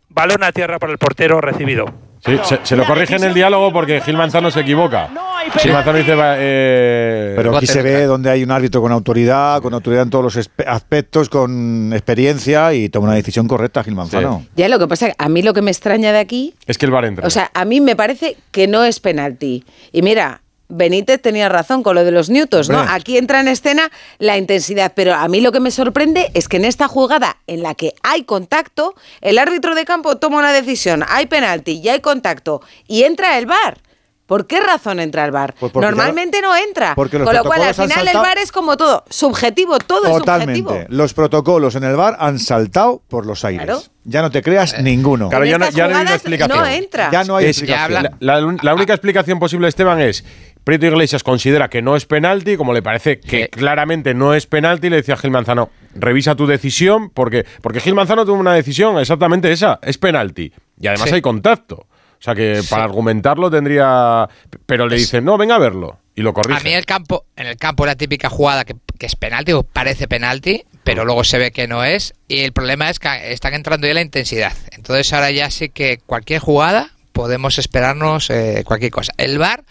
[0.10, 2.11] Balón a tierra por el portero recibido.
[2.26, 5.10] Sí, se, se lo corrige en el diálogo porque Gil Manzano se equivoca.
[5.58, 6.14] Gil Manzano dice.
[6.14, 10.10] va, eh, Pero aquí se ve donde hay un árbitro con autoridad, con autoridad en
[10.12, 14.46] todos los aspectos, con experiencia y toma una decisión correcta, Gil Manzano.
[14.56, 16.78] Ya lo que pasa es que a mí lo que me extraña de aquí, Es
[16.78, 17.26] que el VAR entra.
[17.26, 19.66] o sea, a mí me parece que no es penalti.
[19.92, 20.42] Y mira,
[20.72, 22.80] Benítez tenía razón con lo de los newtons, ¿no?
[22.80, 26.58] Aquí entra en escena la intensidad, pero a mí lo que me sorprende es que
[26.58, 31.04] en esta jugada en la que hay contacto, el árbitro de campo toma una decisión,
[31.08, 33.78] hay penalti y hay contacto y entra el VAR.
[34.26, 35.54] ¿Por qué razón entra el VAR?
[35.60, 36.96] Pues Normalmente no entra.
[36.96, 40.14] porque los Con lo cual al final el VAR es como todo, subjetivo, todo es
[40.24, 40.70] subjetivo.
[40.70, 40.86] Totalmente.
[40.88, 43.66] Los protocolos en el bar han saltado por los aires.
[43.66, 43.82] Claro.
[44.06, 45.28] Ya no te creas ninguno.
[45.28, 46.58] Claro, ya no, estas ya no hay una explicación.
[46.60, 47.10] no entra.
[47.12, 48.04] Ya no hay Es- explicación.
[48.22, 50.24] La, la- la única explicación posible, Esteban, es
[50.64, 54.90] Prieto Iglesias considera que no es penalti, como le parece que claramente no es penalti,
[54.90, 59.00] le decía a Gil Manzano, revisa tu decisión, porque, porque Gil Manzano tuvo una decisión
[59.00, 60.54] exactamente esa, es penalti.
[60.80, 61.16] Y además Sí.
[61.16, 61.76] hay contacto.
[61.76, 64.30] O sea que para argumentarlo tendría...
[64.68, 65.98] Pero le dice, no, venga a verlo.
[66.14, 66.60] Y lo corrige.
[66.60, 69.64] A mí el campo, en el campo la típica jugada que, que es penalti o
[69.64, 72.14] parece penalti, pero luego se ve que no es.
[72.28, 74.54] Y el problema es que están entrando ya la intensidad.
[74.72, 79.14] Entonces ahora ya sí que cualquier jugada podemos esperarnos eh, cualquier cosa.
[79.18, 79.64] El VAR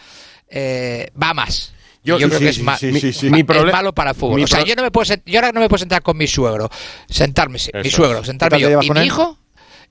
[0.50, 1.72] eh, va más.
[2.02, 3.28] Yo- Yo, sí, creo sí, que es, sí, ma- sí, mi- sí, sí.
[3.30, 4.36] ma- Mi es malo para el fútbol.
[4.36, 6.26] mi O sea, yo, no me puedo yo ahora no me puedo sentar con mi
[6.26, 6.70] suegro,
[7.08, 9.06] sentarme, sí, mi suegro, sentarme ¿Qué tal te yo y con mi él?
[9.06, 9.38] hijo.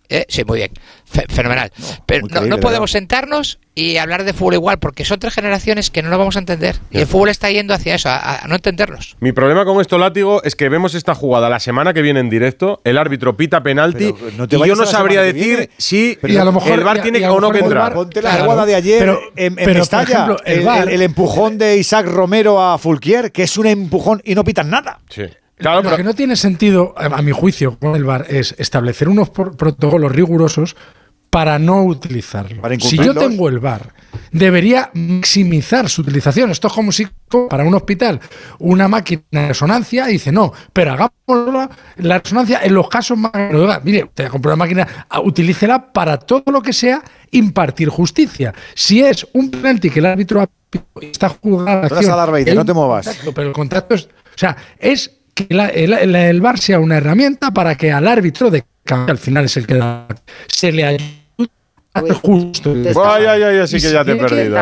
[0.10, 0.72] Eh, sí, muy bien,
[1.06, 1.72] Fe- fenomenal.
[2.06, 6.10] Pero no, podemos sentarnos y hablar de fútbol igual, porque son tres generaciones que no
[6.10, 6.76] lo vamos a entender.
[6.92, 9.16] Y el fútbol está yendo hacia eso, a, a no entendernos.
[9.22, 12.30] Mi problema con esto, látigo, es que vemos esta jugada la semana que viene en
[12.30, 16.34] directo, el árbitro pita penalti Pero no te y yo no sabría decir si Pero
[16.34, 17.94] Y a lo mejor- el VAR y a- tiene y a o no que entrar.
[17.94, 20.66] Ponte la Claro, jugada de ayer pero- en, en pero, por Mestalla, ejemplo, el el,
[20.66, 24.44] VAR el- el empujón de Isaac Romero a Fulquier, que es un empujón y no
[24.44, 25.00] pitan nada.
[25.10, 25.24] Sí.
[25.60, 29.10] Claro, Lo pero que no tiene sentido, a mi juicio, con el VAR es establecer
[29.10, 30.76] unos protocolos rigurosos
[31.30, 32.62] para no utilizarlo.
[32.62, 33.94] Para si yo tengo el VAR,
[34.32, 36.50] debería maximizar su utilización.
[36.50, 37.08] Esto es como si
[37.50, 38.20] para un hospital
[38.60, 43.32] una máquina de resonancia dice, no, pero hagamos la resonancia en los casos más...
[43.36, 44.88] Oiga, Mire, te compró una máquina,
[45.24, 48.54] utilícela para todo lo que sea impartir justicia.
[48.74, 50.50] Si es un penalti que el árbitro
[51.02, 51.88] está jugando
[52.56, 53.20] no te muevas.
[53.36, 54.06] Pero el contacto es.
[54.06, 58.50] O sea, es que la- el, el- VAR sea una herramienta para que al árbitro
[58.52, 60.08] de que al final es el que da,
[60.48, 61.19] se le ayude
[62.22, 62.74] justo.
[63.06, 64.58] Ay, ay, ay, así que ya te he perdido.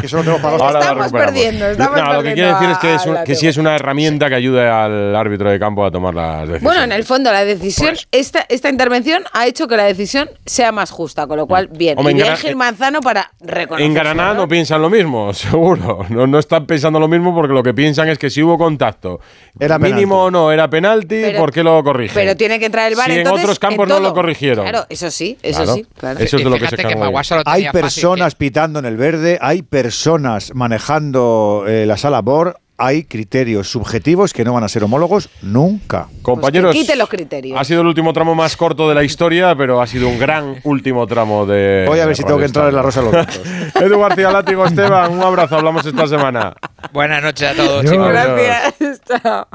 [0.00, 3.16] Que solo Ahora Estamos perdiendo, estamos No, lo que quiere decir es que, es un-
[3.16, 6.40] a que sí es una herramienta que ayude al árbitro de campo a tomar las
[6.40, 6.62] decisiones.
[6.62, 8.06] Bueno, en el fondo la decisión, Por eso.
[8.12, 11.98] esta, esta intervención ha hecho que la decisión sea más justa, con lo cual, bien.
[11.98, 13.86] Hombre, y en bien Gil Manzano para reconocer.
[13.86, 16.04] En Granada no piensan lo mismo, seguro.
[16.08, 19.20] No, no están pensando lo mismo porque lo que piensan es que si hubo contacto,
[19.58, 22.14] Era mínimo o no, era penalti, Pero- ¿por qué lo corrigen?
[22.14, 24.64] Pero tiene que entrar el VAR Si en entonces, otros campos no lo corrigieron.
[24.66, 25.74] Claro, eso sí, eso Claro.
[25.74, 25.86] sí.
[25.98, 26.18] claro.
[26.20, 27.06] Eso es de lo que se Fíjate que quejan hoy.
[27.08, 32.20] Maguasa lo Hay fácil, personas pitando en el verde, hay personas manejando eh, la sala
[32.20, 36.08] BOR, hay criterios subjetivos que no van a ser homólogos nunca.
[36.22, 37.56] Compañeros, Pues que quite los criterios.
[37.58, 40.56] ha sido el último tramo más corto de la historia, pero ha sido un gran
[40.64, 41.84] último tramo de.
[41.86, 43.40] Voy a ver si tengo que entrar en la Rosa de los Vientos.
[43.80, 46.52] Edu García Látigo, Esteban, un abrazo, hablamos esta semana.
[46.92, 47.92] Buenas noches a todos, Adiós.
[47.92, 48.08] chicos.
[48.08, 49.00] Gracias.
[49.22, 49.46] Chao.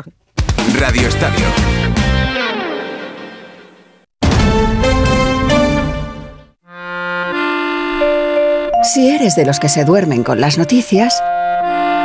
[0.79, 1.45] Radio Estadio.
[8.91, 11.21] Si eres de los que se duermen con las noticias,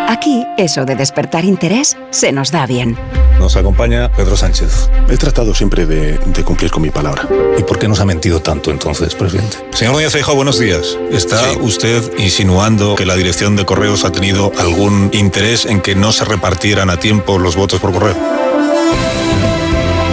[0.06, 2.94] aquí eso de despertar interés se nos da bien.
[3.38, 4.90] Nos acompaña Pedro Sánchez.
[5.08, 7.26] He tratado siempre de, de cumplir con mi palabra.
[7.58, 9.56] ¿Y por qué nos ha mentido tanto entonces, presidente?
[9.72, 10.98] Señor Núñez Feijóo, buenos días.
[11.10, 16.12] ¿Está usted insinuando que la dirección de correos ha tenido algún interés en que no
[16.12, 18.16] se repartieran a tiempo los votos por correo?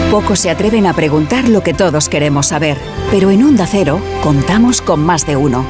[0.09, 2.77] Pocos se atreven a preguntar lo que todos queremos saber,
[3.11, 5.65] pero en Onda Cero contamos con más de uno.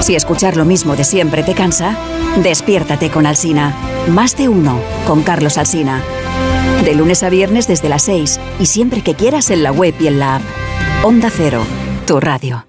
[0.00, 1.96] Si escuchar lo mismo de siempre te cansa,
[2.42, 3.74] despiértate con Alsina.
[4.08, 6.02] Más de uno con Carlos Alsina.
[6.84, 10.08] De lunes a viernes desde las 6 y siempre que quieras en la web y
[10.08, 10.42] en la app.
[11.02, 11.64] Onda Cero,
[12.06, 12.66] tu radio.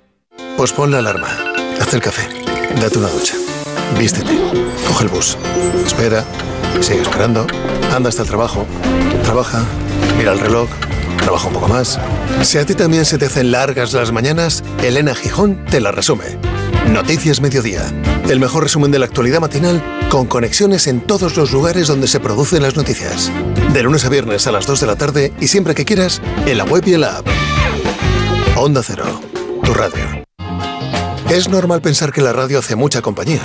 [0.58, 1.28] Pues pon la alarma.
[1.82, 2.28] Haz el café.
[2.80, 3.36] Date una ducha.
[4.00, 4.32] Vístete.
[4.88, 5.38] Coge el bus.
[5.86, 6.24] Espera.
[6.80, 7.46] Sigue esperando.
[7.94, 8.66] Anda hasta el trabajo.
[9.24, 9.64] Trabaja.
[10.18, 10.70] Mira el reloj.
[11.18, 12.00] Trabaja un poco más.
[12.44, 16.38] Si a ti también se te hacen largas las mañanas, Elena Gijón te la resume.
[16.88, 17.84] Noticias Mediodía.
[18.30, 22.20] El mejor resumen de la actualidad matinal con conexiones en todos los lugares donde se
[22.20, 23.32] producen las noticias.
[23.74, 26.58] De lunes a viernes a las 2 de la tarde y siempre que quieras en
[26.58, 27.28] la web y en la app.
[28.56, 29.20] Onda Cero,
[29.64, 30.24] tu radio.
[31.30, 33.42] Es normal pensar que la radio hace mucha compañía,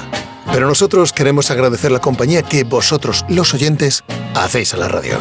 [0.52, 4.04] pero nosotros queremos agradecer la compañía que vosotros, los oyentes,
[4.34, 5.18] hacéis a la radio.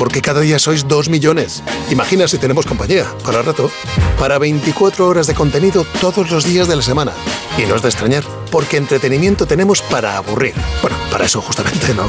[0.00, 1.62] Porque cada día sois dos millones.
[1.90, 3.70] Imagina si tenemos compañía, para rato,
[4.18, 7.12] para 24 horas de contenido todos los días de la semana.
[7.58, 10.54] Y no es de extrañar, porque entretenimiento tenemos para aburrir.
[10.80, 12.08] Bueno, para eso justamente no.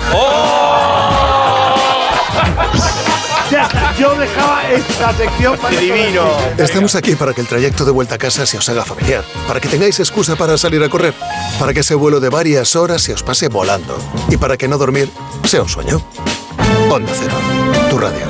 [4.00, 6.24] Yo dejaba esta sección para divino.
[6.58, 9.60] Estamos aquí para que el trayecto de vuelta a casa se os haga familiar, para
[9.60, 11.14] que tengáis excusa para salir a correr,
[11.60, 13.98] para que ese vuelo de varias horas se os pase volando
[14.30, 15.12] y para que no dormir
[15.44, 16.02] sea un sueño.
[16.90, 17.36] Onda Cero,
[17.92, 18.26] tu radio.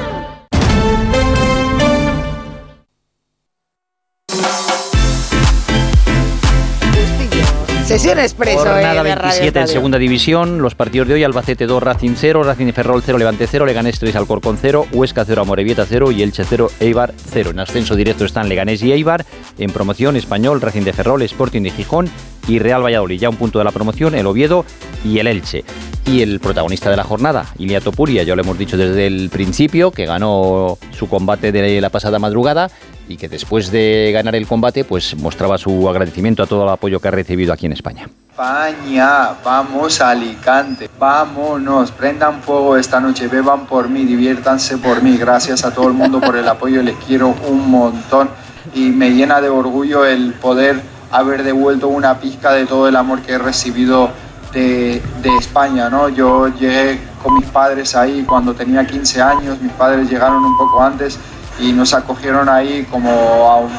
[7.86, 11.68] Sesión expreso Jornada eh, de Radio 27 en segunda división, los partidos de hoy, Albacete
[11.68, 15.44] 2, Racing 0, Racing de Ferrol 0, Levante 0, Leganés 3, Alcorcón 0, Huesca 0,
[15.44, 17.52] Amorebieta 0 y Elche 0, Eibar 0.
[17.52, 19.26] En ascenso directo están Leganés y Eibar,
[19.60, 22.10] en promoción Español, Racing de Ferrol, Sporting de Gijón
[22.48, 23.20] y Real Valladolid.
[23.20, 24.66] Ya un punto de la promoción, el Oviedo
[25.04, 25.64] y el Elche.
[26.06, 29.92] Y el protagonista de la jornada, Ilia Topuria, ya lo hemos dicho desde el principio,
[29.92, 32.70] que ganó su combate de la pasada madrugada
[33.08, 37.00] y que después de ganar el combate, pues mostraba su agradecimiento a todo el apoyo
[37.00, 38.10] que ha recibido aquí en España.
[38.32, 45.18] España, vamos a Alicante, vámonos, prendan fuego esta noche, beban por mí, diviértanse por mí,
[45.18, 48.30] gracias a todo el mundo por el apoyo, les quiero un montón
[48.74, 50.82] y me llena de orgullo el poder
[51.12, 54.10] haber devuelto una pizca de todo el amor que he recibido
[54.54, 56.10] de, de España, ¿no?
[56.10, 60.82] Yo llegué con mis padres ahí cuando tenía 15 años, mis padres llegaron un poco
[60.82, 61.18] antes
[61.60, 63.10] y nos acogieron ahí como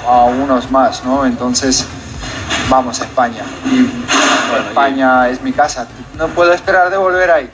[0.07, 1.27] a, a unos más, ¿no?
[1.27, 1.87] Entonces,
[2.69, 3.43] vamos a España.
[3.67, 3.89] Y
[4.69, 5.87] España es mi casa.
[6.17, 7.51] No puedo esperar de volver ahí.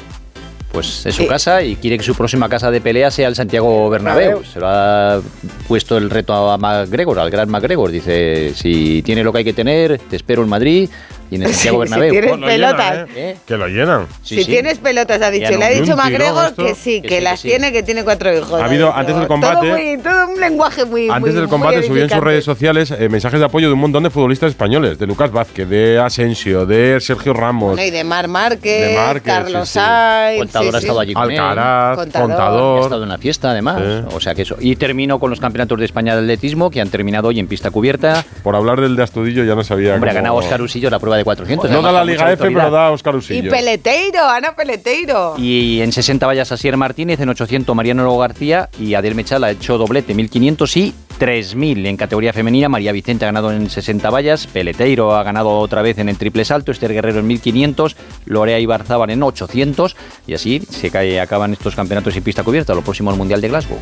[0.73, 3.89] Pues es su casa y quiere que su próxima casa de pelea sea el Santiago
[3.89, 4.45] Bernabéu.
[4.45, 5.21] Se lo ha
[5.67, 7.91] puesto el reto a McGregor, al gran McGregor.
[7.91, 10.91] Dice, si tiene lo que hay que tener, te espero en Madrid
[11.31, 12.11] y en el Santiago Si Bernabéu.
[12.13, 13.09] tienes lo llenan, pelotas.
[13.17, 13.37] ¿eh?
[13.47, 14.07] Que lo llenan.
[14.23, 15.51] si tienes pelotas, ha dicho.
[15.59, 17.49] Le ha dicho MacGregor que sí, que, Que sí, las que sí.
[17.49, 18.61] tiene, que tiene cuatro hijos.
[18.61, 21.09] Ha habido, antes del Todo, combate- muy- todo un lenguaje muy.
[21.09, 23.81] Antes muy- del combate subió en sus redes sociales eh, mensajes de apoyo de un
[23.81, 28.05] montón de futbolistas españoles, de Lucas Vázquez, de Asensio, de Sergio Ramos, Bueno, y de
[28.05, 29.85] Mar Márquez, De Márquez, Carlos sí, sí.
[29.85, 30.39] Sainz.
[30.41, 31.03] Contador sí, ha estado sí.
[31.03, 31.39] allí con él.
[31.39, 32.79] Alcaraz, Contador.
[32.81, 33.81] Ha estado en la fiesta, además.
[33.83, 34.15] Sí.
[34.17, 34.57] O sea que eso.
[34.61, 37.71] Y termino con los campeonatos de España de atletismo que han terminado hoy en pista
[37.71, 38.25] cubierta.
[38.43, 41.18] Por hablar del de Astudillo ya no sabía Hombre, ha ganado Oscar Usillo la prueba
[41.19, 41.71] de 400.
[41.71, 43.51] No da la Liga F, pero da Oscar Y Usillo.
[43.51, 45.35] Peleteiro, Ana Peleteiro.
[45.37, 49.79] Y en 60 vallas Asier Martínez, en 800 Mariano García y Adel Mechal ha hecho
[49.79, 52.69] doblete 1500 y 3000 en categoría femenina.
[52.69, 56.45] María Vicente ha ganado en 60 vallas, Peleteiro ha ganado otra vez en el triple
[56.45, 57.97] salto, Esther Guerrero en 1500,
[58.27, 59.97] Lorea Ibarzábal en 800
[60.27, 63.49] y así se cae, acaban estos campeonatos en pista cubierta, lo próximo al Mundial de
[63.49, 63.79] Glasgow.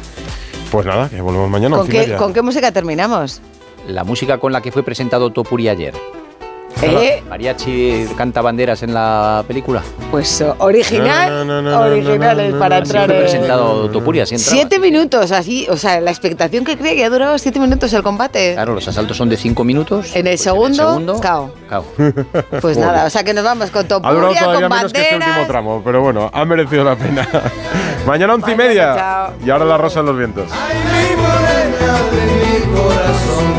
[0.71, 1.77] Pues nada, que volvemos mañana.
[1.77, 2.15] ¿Con y qué.
[2.15, 3.41] ¿Con qué música terminamos?
[3.87, 5.95] La música con la que fue presentado Topuri ayer.
[6.82, 7.23] ¿Eh?
[7.28, 9.82] Mariachi canta banderas en la película.
[10.11, 14.57] Pues oh, original, No, no, no, para Así entrar presentado Topuri, así entraba.
[14.57, 18.03] Siete minutos, así, o sea, la expectación que creía que ha durado siete minutos el
[18.03, 18.53] combate.
[18.55, 20.11] Claro, los asaltos son de 5 minutos.
[20.15, 21.51] En el Pues segundo, segundo, cao.
[21.69, 21.85] cao.
[22.61, 25.01] Pues nada, o sea que nos vamos con Ha durado Topuria, todavía con menos que
[25.03, 27.27] este último tramo, pero bueno, ha merecido la pena.
[28.07, 28.94] Mañana once y media.
[28.94, 29.32] chao.
[29.44, 30.48] Y ahora la rosa en los vientos.
[30.53, 33.56] Ay, mi morena de mi corazón.